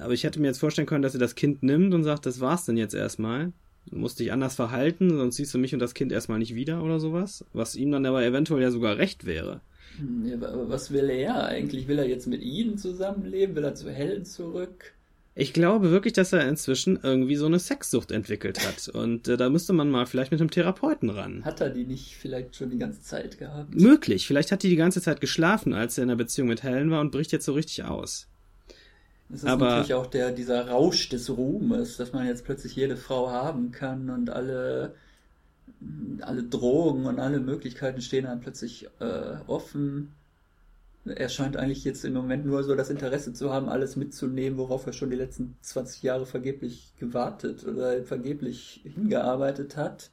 Aber 0.00 0.12
ich 0.12 0.24
hätte 0.24 0.40
mir 0.40 0.48
jetzt 0.48 0.58
vorstellen 0.58 0.86
können, 0.86 1.02
dass 1.02 1.12
sie 1.12 1.18
das 1.18 1.34
Kind 1.34 1.62
nimmt 1.62 1.94
und 1.94 2.04
sagt, 2.04 2.26
das 2.26 2.40
war's 2.40 2.64
denn 2.64 2.76
jetzt 2.76 2.94
erstmal. 2.94 3.52
Du 3.86 3.96
musst 3.96 4.18
dich 4.18 4.32
anders 4.32 4.54
verhalten, 4.54 5.10
sonst 5.10 5.36
siehst 5.36 5.52
du 5.52 5.58
mich 5.58 5.74
und 5.74 5.80
das 5.80 5.94
Kind 5.94 6.12
erstmal 6.12 6.38
nicht 6.38 6.54
wieder 6.54 6.82
oder 6.82 7.00
sowas. 7.00 7.44
Was 7.52 7.76
ihm 7.76 7.92
dann 7.92 8.06
aber 8.06 8.24
eventuell 8.24 8.62
ja 8.62 8.70
sogar 8.70 8.96
recht 8.96 9.26
wäre. 9.26 9.60
Hm, 9.98 10.40
was 10.68 10.90
will 10.92 11.10
er 11.10 11.44
eigentlich? 11.44 11.88
Will 11.88 11.98
er 11.98 12.08
jetzt 12.08 12.26
mit 12.26 12.42
ihnen 12.42 12.78
zusammenleben? 12.78 13.54
Will 13.56 13.64
er 13.64 13.74
zu 13.74 13.90
Helen 13.90 14.24
zurück? 14.24 14.92
Ich 15.36 15.52
glaube 15.52 15.90
wirklich, 15.90 16.12
dass 16.12 16.32
er 16.32 16.48
inzwischen 16.48 17.00
irgendwie 17.02 17.34
so 17.34 17.46
eine 17.46 17.58
Sexsucht 17.58 18.12
entwickelt 18.12 18.64
hat. 18.64 18.88
Und 18.88 19.26
äh, 19.26 19.36
da 19.36 19.50
müsste 19.50 19.72
man 19.72 19.90
mal 19.90 20.06
vielleicht 20.06 20.30
mit 20.30 20.40
einem 20.40 20.50
Therapeuten 20.50 21.10
ran. 21.10 21.44
Hat 21.44 21.60
er 21.60 21.70
die 21.70 21.84
nicht 21.84 22.14
vielleicht 22.14 22.54
schon 22.54 22.70
die 22.70 22.78
ganze 22.78 23.02
Zeit 23.02 23.38
gehabt? 23.38 23.74
Möglich. 23.74 24.28
Vielleicht 24.28 24.52
hat 24.52 24.62
die 24.62 24.68
die 24.68 24.76
ganze 24.76 25.02
Zeit 25.02 25.20
geschlafen, 25.20 25.72
als 25.74 25.98
er 25.98 26.02
in 26.02 26.08
der 26.08 26.16
Beziehung 26.16 26.48
mit 26.48 26.62
Helen 26.62 26.90
war 26.92 27.00
und 27.00 27.10
bricht 27.10 27.32
jetzt 27.32 27.46
so 27.46 27.52
richtig 27.52 27.82
aus. 27.84 28.28
Das 29.28 29.42
ist 29.42 29.48
Aber, 29.48 29.66
natürlich 29.66 29.94
auch 29.94 30.06
der, 30.06 30.30
dieser 30.30 30.68
Rausch 30.68 31.08
des 31.08 31.28
Ruhmes, 31.30 31.96
dass 31.96 32.12
man 32.12 32.26
jetzt 32.26 32.44
plötzlich 32.44 32.76
jede 32.76 32.96
Frau 32.96 33.30
haben 33.30 33.72
kann 33.72 34.10
und 34.10 34.30
alle, 34.30 34.94
alle 36.20 36.44
Drogen 36.44 37.06
und 37.06 37.18
alle 37.18 37.40
Möglichkeiten 37.40 38.00
stehen 38.00 38.24
dann 38.24 38.40
plötzlich 38.40 38.88
äh, 39.00 39.36
offen 39.46 40.14
er 41.04 41.28
scheint 41.28 41.56
eigentlich 41.56 41.84
jetzt 41.84 42.04
im 42.04 42.14
Moment 42.14 42.46
nur 42.46 42.62
so 42.64 42.74
das 42.74 42.90
Interesse 42.90 43.32
zu 43.34 43.52
haben, 43.52 43.68
alles 43.68 43.96
mitzunehmen, 43.96 44.58
worauf 44.58 44.86
er 44.86 44.92
schon 44.92 45.10
die 45.10 45.16
letzten 45.16 45.56
20 45.60 46.02
Jahre 46.02 46.24
vergeblich 46.24 46.94
gewartet 46.98 47.64
oder 47.66 48.02
vergeblich 48.04 48.80
hingearbeitet 48.84 49.76
hat. 49.76 50.10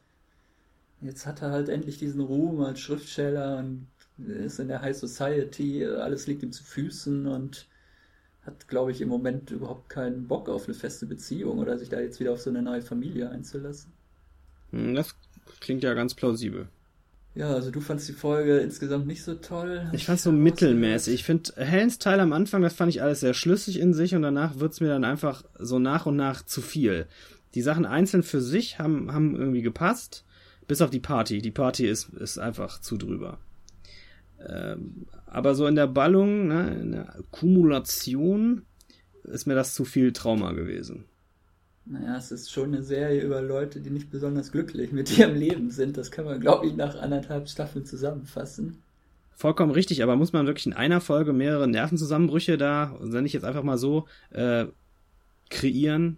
Jetzt 0.99 1.25
hat 1.25 1.41
er 1.41 1.51
halt 1.51 1.69
endlich 1.69 1.97
diesen 1.97 2.21
Ruhm 2.21 2.61
als 2.61 2.79
Schriftsteller 2.79 3.57
und 3.59 3.87
ist 4.17 4.59
in 4.59 4.67
der 4.67 4.81
High 4.81 4.95
Society, 4.95 5.85
alles 5.85 6.27
liegt 6.27 6.43
ihm 6.43 6.51
zu 6.51 6.63
Füßen 6.63 7.25
und 7.25 7.67
hat, 8.45 8.67
glaube 8.67 8.91
ich, 8.91 9.01
im 9.01 9.09
Moment 9.09 9.49
überhaupt 9.51 9.89
keinen 9.89 10.27
Bock 10.27 10.49
auf 10.49 10.65
eine 10.65 10.73
feste 10.73 11.05
Beziehung 11.05 11.59
oder 11.59 11.77
sich 11.77 11.89
da 11.89 11.99
jetzt 11.99 12.19
wieder 12.19 12.33
auf 12.33 12.41
so 12.41 12.49
eine 12.49 12.61
neue 12.61 12.81
Familie 12.81 13.29
einzulassen. 13.29 13.93
Hm, 14.71 14.93
das 14.95 15.15
klingt 15.59 15.83
ja 15.83 15.93
ganz 15.93 16.13
plausibel. 16.13 16.67
Ja, 17.33 17.53
also 17.53 17.71
du 17.71 17.79
fandst 17.79 18.09
die 18.09 18.13
Folge 18.13 18.57
insgesamt 18.57 19.07
nicht 19.07 19.23
so 19.23 19.35
toll. 19.35 19.89
Ich 19.93 20.05
fand's 20.05 20.23
so 20.23 20.33
mittelmäßig. 20.33 21.13
Ich 21.13 21.23
finde 21.23 21.53
Helens 21.55 21.97
Teil 21.97 22.19
am 22.19 22.33
Anfang, 22.33 22.61
das 22.61 22.73
fand 22.73 22.89
ich 22.89 23.01
alles 23.01 23.21
sehr 23.21 23.33
schlüssig 23.33 23.79
in 23.79 23.93
sich 23.93 24.15
und 24.15 24.21
danach 24.21 24.59
wird's 24.59 24.81
mir 24.81 24.89
dann 24.89 25.05
einfach 25.05 25.43
so 25.57 25.79
nach 25.79 26.05
und 26.05 26.17
nach 26.17 26.45
zu 26.45 26.61
viel. 26.61 27.07
Die 27.55 27.61
Sachen 27.61 27.85
einzeln 27.85 28.23
für 28.23 28.41
sich 28.41 28.79
haben, 28.79 29.13
haben 29.13 29.35
irgendwie 29.35 29.61
gepasst, 29.61 30.25
bis 30.67 30.81
auf 30.81 30.89
die 30.89 30.99
Party. 30.99 31.41
Die 31.41 31.51
Party 31.51 31.87
ist, 31.87 32.09
ist 32.09 32.37
einfach 32.37 32.81
zu 32.81 32.97
drüber. 32.97 33.39
Ähm, 34.45 35.05
aber 35.25 35.55
so 35.55 35.67
in 35.67 35.75
der 35.75 35.87
Ballung, 35.87 36.47
ne, 36.47 36.77
in 36.81 36.91
der 36.91 37.15
Kumulation, 37.31 38.63
ist 39.23 39.47
mir 39.47 39.55
das 39.55 39.73
zu 39.73 39.85
viel 39.85 40.11
Trauma 40.11 40.51
gewesen. 40.51 41.05
Naja, 41.85 42.17
es 42.17 42.31
ist 42.31 42.51
schon 42.51 42.73
eine 42.73 42.83
Serie 42.83 43.21
über 43.21 43.41
Leute, 43.41 43.81
die 43.81 43.89
nicht 43.89 44.11
besonders 44.11 44.51
glücklich 44.51 44.91
mit 44.91 45.17
ihrem 45.17 45.35
Leben 45.35 45.71
sind. 45.71 45.97
Das 45.97 46.11
kann 46.11 46.25
man, 46.25 46.39
glaube 46.39 46.67
ich, 46.67 46.75
nach 46.75 46.95
anderthalb 46.95 47.49
Staffeln 47.49 47.85
zusammenfassen. 47.85 48.81
Vollkommen 49.31 49.71
richtig, 49.71 50.03
aber 50.03 50.15
muss 50.15 50.33
man 50.33 50.45
wirklich 50.45 50.67
in 50.67 50.73
einer 50.73 51.01
Folge 51.01 51.33
mehrere 51.33 51.67
Nervenzusammenbrüche 51.67 52.57
da, 52.57 52.95
wenn 52.99 53.25
ich 53.25 53.33
jetzt 53.33 53.43
einfach 53.43 53.63
mal 53.63 53.77
so, 53.77 54.07
äh, 54.29 54.67
kreieren? 55.49 56.17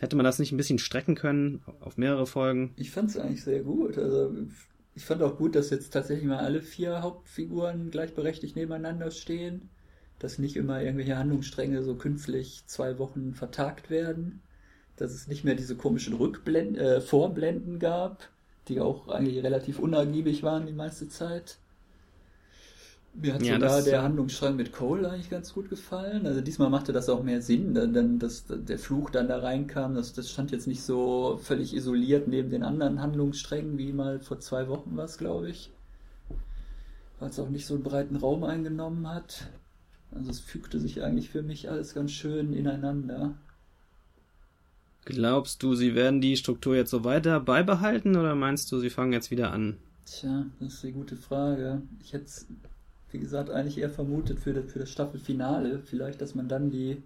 Hätte 0.00 0.16
man 0.16 0.24
das 0.24 0.38
nicht 0.38 0.52
ein 0.52 0.56
bisschen 0.56 0.78
strecken 0.78 1.14
können 1.14 1.62
auf 1.80 1.96
mehrere 1.96 2.26
Folgen? 2.26 2.72
Ich 2.76 2.90
fand 2.90 3.10
es 3.10 3.16
eigentlich 3.16 3.42
sehr 3.42 3.62
gut. 3.62 3.96
Also 3.96 4.34
ich 4.94 5.04
fand 5.04 5.22
auch 5.22 5.36
gut, 5.36 5.54
dass 5.54 5.70
jetzt 5.70 5.92
tatsächlich 5.92 6.26
mal 6.26 6.38
alle 6.38 6.60
vier 6.62 7.02
Hauptfiguren 7.02 7.90
gleichberechtigt 7.90 8.56
nebeneinander 8.56 9.10
stehen 9.10 9.70
dass 10.20 10.38
nicht 10.38 10.54
immer 10.54 10.80
irgendwelche 10.80 11.18
Handlungsstränge 11.18 11.82
so 11.82 11.96
künftig 11.96 12.62
zwei 12.66 12.98
Wochen 12.98 13.34
vertagt 13.34 13.90
werden, 13.90 14.42
dass 14.96 15.12
es 15.12 15.26
nicht 15.26 15.44
mehr 15.44 15.54
diese 15.54 15.76
komischen 15.76 16.14
Rückblenden, 16.14 16.76
äh, 16.76 17.00
Vorblenden 17.00 17.78
gab, 17.78 18.28
die 18.68 18.80
auch 18.80 19.08
eigentlich 19.08 19.42
relativ 19.42 19.78
unergiebig 19.78 20.42
waren 20.42 20.66
die 20.66 20.72
meiste 20.72 21.08
Zeit. 21.08 21.56
Mir 23.14 23.34
hat 23.34 23.42
ja, 23.42 23.54
sogar 23.54 23.82
der 23.82 24.02
Handlungsstrang 24.02 24.54
mit 24.54 24.72
Cole 24.72 25.10
eigentlich 25.10 25.30
ganz 25.30 25.52
gut 25.52 25.68
gefallen. 25.68 26.26
Also 26.26 26.42
diesmal 26.42 26.70
machte 26.70 26.92
das 26.92 27.08
auch 27.08 27.24
mehr 27.24 27.42
Sinn, 27.42 27.74
dann, 27.74 27.92
dann 27.92 28.18
dass 28.20 28.44
der 28.48 28.78
Fluch 28.78 29.10
dann 29.10 29.26
da 29.26 29.38
reinkam. 29.38 29.94
Das, 29.94 30.12
das 30.12 30.30
stand 30.30 30.52
jetzt 30.52 30.68
nicht 30.68 30.82
so 30.82 31.40
völlig 31.42 31.74
isoliert 31.74 32.28
neben 32.28 32.50
den 32.50 32.62
anderen 32.62 33.00
Handlungssträngen, 33.00 33.78
wie 33.78 33.92
mal 33.92 34.20
vor 34.20 34.38
zwei 34.38 34.68
Wochen 34.68 34.96
war 34.96 35.06
es, 35.06 35.18
glaube 35.18 35.50
ich. 35.50 35.72
Weil 37.18 37.30
es 37.30 37.40
auch 37.40 37.48
nicht 37.48 37.66
so 37.66 37.74
einen 37.74 37.82
breiten 37.82 38.16
Raum 38.16 38.44
eingenommen 38.44 39.08
hat. 39.08 39.48
Also 40.12 40.30
es 40.30 40.40
fügte 40.40 40.80
sich 40.80 41.02
eigentlich 41.02 41.30
für 41.30 41.42
mich 41.42 41.70
alles 41.70 41.94
ganz 41.94 42.10
schön 42.12 42.52
ineinander. 42.52 43.34
Glaubst 45.04 45.62
du, 45.62 45.74
sie 45.74 45.94
werden 45.94 46.20
die 46.20 46.36
Struktur 46.36 46.76
jetzt 46.76 46.90
so 46.90 47.04
weiter 47.04 47.40
beibehalten 47.40 48.16
oder 48.16 48.34
meinst 48.34 48.70
du, 48.70 48.78
sie 48.78 48.90
fangen 48.90 49.12
jetzt 49.12 49.30
wieder 49.30 49.50
an? 49.52 49.78
Tja, 50.04 50.46
das 50.58 50.74
ist 50.74 50.84
eine 50.84 50.92
gute 50.92 51.16
Frage. 51.16 51.82
Ich 52.02 52.12
hätte 52.12 52.26
es, 52.26 52.46
wie 53.10 53.18
gesagt, 53.18 53.50
eigentlich 53.50 53.78
eher 53.78 53.90
vermutet 53.90 54.40
für 54.40 54.52
das, 54.52 54.70
für 54.70 54.78
das 54.78 54.90
Staffelfinale. 54.90 55.80
Vielleicht, 55.80 56.20
dass 56.20 56.34
man 56.34 56.48
dann 56.48 56.70
die, 56.70 57.02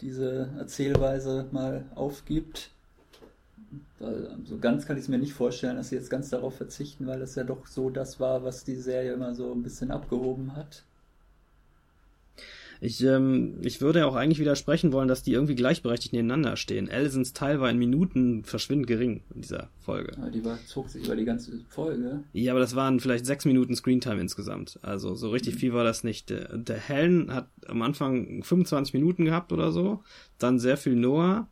diese 0.00 0.48
Erzählweise 0.58 1.46
mal 1.50 1.84
aufgibt. 1.94 2.70
Weil, 3.98 4.36
so 4.44 4.58
ganz 4.58 4.86
kann 4.86 4.96
ich 4.96 5.02
es 5.02 5.08
mir 5.08 5.18
nicht 5.18 5.34
vorstellen, 5.34 5.76
dass 5.76 5.90
sie 5.90 5.96
jetzt 5.96 6.10
ganz 6.10 6.30
darauf 6.30 6.56
verzichten, 6.56 7.06
weil 7.06 7.20
das 7.20 7.34
ja 7.34 7.44
doch 7.44 7.66
so 7.66 7.90
das 7.90 8.18
war, 8.18 8.44
was 8.44 8.64
die 8.64 8.76
Serie 8.76 9.12
immer 9.12 9.34
so 9.34 9.52
ein 9.52 9.62
bisschen 9.62 9.90
abgehoben 9.90 10.56
hat. 10.56 10.84
Ich, 12.82 13.04
ähm, 13.04 13.58
ich 13.62 13.82
würde 13.82 14.06
auch 14.06 14.14
eigentlich 14.14 14.38
widersprechen 14.38 14.92
wollen, 14.92 15.06
dass 15.06 15.22
die 15.22 15.32
irgendwie 15.32 15.54
gleichberechtigt 15.54 16.14
nebeneinander 16.14 16.56
stehen. 16.56 16.88
Allisons 16.88 17.34
Teil 17.34 17.60
war 17.60 17.70
in 17.70 17.78
Minuten 17.78 18.42
verschwindend 18.44 18.86
gering 18.86 19.22
in 19.34 19.42
dieser 19.42 19.68
Folge. 19.80 20.16
Aber 20.16 20.30
die 20.30 20.42
war, 20.44 20.58
zog 20.66 20.88
sich 20.88 21.04
über 21.04 21.14
die 21.14 21.26
ganze 21.26 21.60
Folge. 21.68 22.24
Ja, 22.32 22.52
aber 22.52 22.60
das 22.60 22.74
waren 22.74 22.98
vielleicht 22.98 23.26
sechs 23.26 23.44
Minuten 23.44 23.76
Screentime 23.76 24.20
insgesamt. 24.22 24.78
Also 24.80 25.14
so 25.14 25.28
richtig 25.28 25.56
mhm. 25.56 25.58
viel 25.58 25.72
war 25.74 25.84
das 25.84 26.04
nicht. 26.04 26.30
Der, 26.30 26.56
der 26.56 26.78
Helen 26.78 27.34
hat 27.34 27.48
am 27.66 27.82
Anfang 27.82 28.42
25 28.42 28.94
Minuten 28.94 29.26
gehabt 29.26 29.52
oder 29.52 29.72
so. 29.72 30.02
Dann 30.38 30.58
sehr 30.58 30.78
viel 30.78 30.94
Noah. 30.94 31.48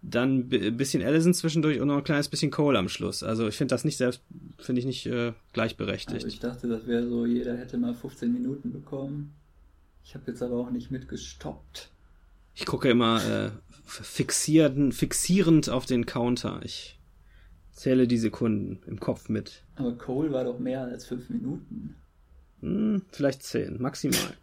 Dann 0.00 0.48
ein 0.50 0.76
bisschen 0.76 1.02
Allison 1.02 1.34
zwischendurch 1.34 1.80
und 1.80 1.86
noch 1.86 1.98
ein 1.98 2.04
kleines 2.04 2.28
bisschen 2.28 2.50
Cole 2.50 2.78
am 2.78 2.88
Schluss. 2.88 3.22
Also 3.22 3.46
ich 3.46 3.56
finde 3.56 3.72
das 3.72 3.84
nicht 3.84 3.98
selbst, 3.98 4.22
finde 4.58 4.80
ich 4.80 4.86
nicht 4.86 5.06
äh, 5.06 5.32
gleichberechtigt. 5.52 6.14
Also 6.14 6.26
ich 6.26 6.40
dachte, 6.40 6.66
das 6.66 6.86
wäre 6.88 7.06
so, 7.06 7.24
jeder 7.24 7.56
hätte 7.56 7.76
mal 7.76 7.94
15 7.94 8.32
Minuten 8.32 8.72
bekommen. 8.72 9.34
Ich 10.04 10.14
habe 10.14 10.30
jetzt 10.30 10.42
aber 10.42 10.56
auch 10.56 10.70
nicht 10.70 10.90
mitgestoppt. 10.90 11.90
Ich 12.54 12.66
gucke 12.66 12.90
immer 12.90 13.24
äh, 13.24 13.50
fixierend, 13.84 14.94
fixierend 14.94 15.70
auf 15.70 15.86
den 15.86 16.06
Counter. 16.06 16.60
Ich 16.64 16.98
zähle 17.72 18.06
die 18.06 18.18
Sekunden 18.18 18.80
im 18.86 19.00
Kopf 19.00 19.28
mit. 19.28 19.62
Aber 19.76 19.96
Cole 19.96 20.32
war 20.32 20.44
doch 20.44 20.58
mehr 20.58 20.82
als 20.82 21.06
fünf 21.06 21.30
Minuten. 21.30 21.96
Hm, 22.60 23.02
vielleicht 23.10 23.42
zehn, 23.42 23.80
maximal. 23.80 24.36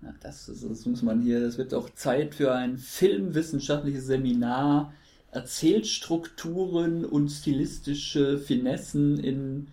Na, 0.00 0.14
das, 0.20 0.46
das 0.46 0.86
muss 0.86 1.02
man 1.02 1.22
hier, 1.22 1.40
das 1.40 1.58
wird 1.58 1.74
auch 1.74 1.90
Zeit 1.90 2.34
für 2.34 2.52
ein 2.52 2.76
filmwissenschaftliches 2.78 4.06
Seminar. 4.06 4.92
Erzählstrukturen 5.30 7.06
und 7.06 7.30
stilistische 7.30 8.38
Finessen 8.38 9.18
in, 9.18 9.68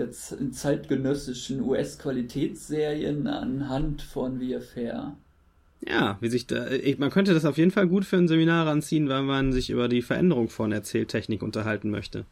der, 0.00 0.38
in 0.38 0.52
zeitgenössischen 0.52 1.60
US-Qualitätsserien 1.62 3.26
anhand 3.26 4.02
von 4.02 4.40
VFR. 4.40 5.16
Ja, 5.86 6.18
wie 6.20 6.28
sich 6.28 6.46
da, 6.46 6.66
man 6.98 7.10
könnte 7.10 7.32
das 7.32 7.44
auf 7.44 7.56
jeden 7.56 7.70
Fall 7.70 7.86
gut 7.86 8.04
für 8.04 8.16
ein 8.16 8.28
Seminar 8.28 8.66
ranziehen, 8.66 9.08
weil 9.08 9.22
man 9.22 9.52
sich 9.52 9.70
über 9.70 9.88
die 9.88 10.02
Veränderung 10.02 10.48
von 10.48 10.72
Erzähltechnik 10.72 11.42
unterhalten 11.42 11.90
möchte. 11.90 12.26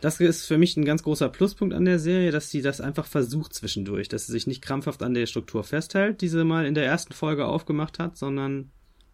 Das 0.00 0.18
ist 0.18 0.46
für 0.46 0.56
mich 0.56 0.76
ein 0.76 0.86
ganz 0.86 1.02
großer 1.02 1.28
Pluspunkt 1.28 1.74
an 1.74 1.84
der 1.84 1.98
Serie, 1.98 2.30
dass 2.30 2.50
sie 2.50 2.62
das 2.62 2.80
einfach 2.80 3.06
versucht 3.06 3.52
zwischendurch, 3.52 4.08
dass 4.08 4.26
sie 4.26 4.32
sich 4.32 4.46
nicht 4.46 4.62
krampfhaft 4.62 5.02
an 5.02 5.14
der 5.14 5.26
Struktur 5.26 5.62
festhält, 5.62 6.22
die 6.22 6.28
sie 6.28 6.42
mal 6.44 6.64
in 6.64 6.74
der 6.74 6.86
ersten 6.86 7.12
Folge 7.12 7.46
aufgemacht 7.46 7.98
hat, 7.98 8.16
sondern 8.16 8.70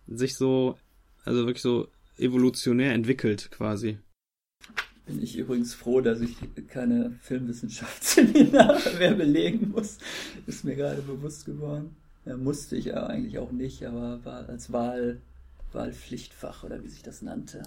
sich 0.06 0.36
so, 0.36 0.78
also 1.24 1.44
wirklich 1.44 1.62
so 1.62 1.88
evolutionär 2.18 2.94
entwickelt 2.94 3.50
quasi. 3.50 3.98
Bin 5.06 5.22
ich 5.22 5.38
übrigens 5.38 5.72
froh, 5.72 6.00
dass 6.00 6.20
ich 6.20 6.36
keine 6.66 7.12
Filmwissenschaftsseminare 7.22 8.98
mehr 8.98 9.14
belegen 9.14 9.70
muss. 9.70 9.98
Ist 10.46 10.64
mir 10.64 10.74
gerade 10.74 11.00
bewusst 11.00 11.46
geworden. 11.46 11.94
Ja, 12.24 12.36
musste 12.36 12.74
ich 12.74 12.86
ja 12.86 13.06
eigentlich 13.06 13.38
auch 13.38 13.52
nicht, 13.52 13.84
aber 13.84 14.24
war 14.24 14.48
als 14.48 14.72
Wahl, 14.72 15.20
Wahlpflichtfach 15.72 16.64
oder 16.64 16.82
wie 16.82 16.88
sich 16.88 17.04
das 17.04 17.22
nannte. 17.22 17.62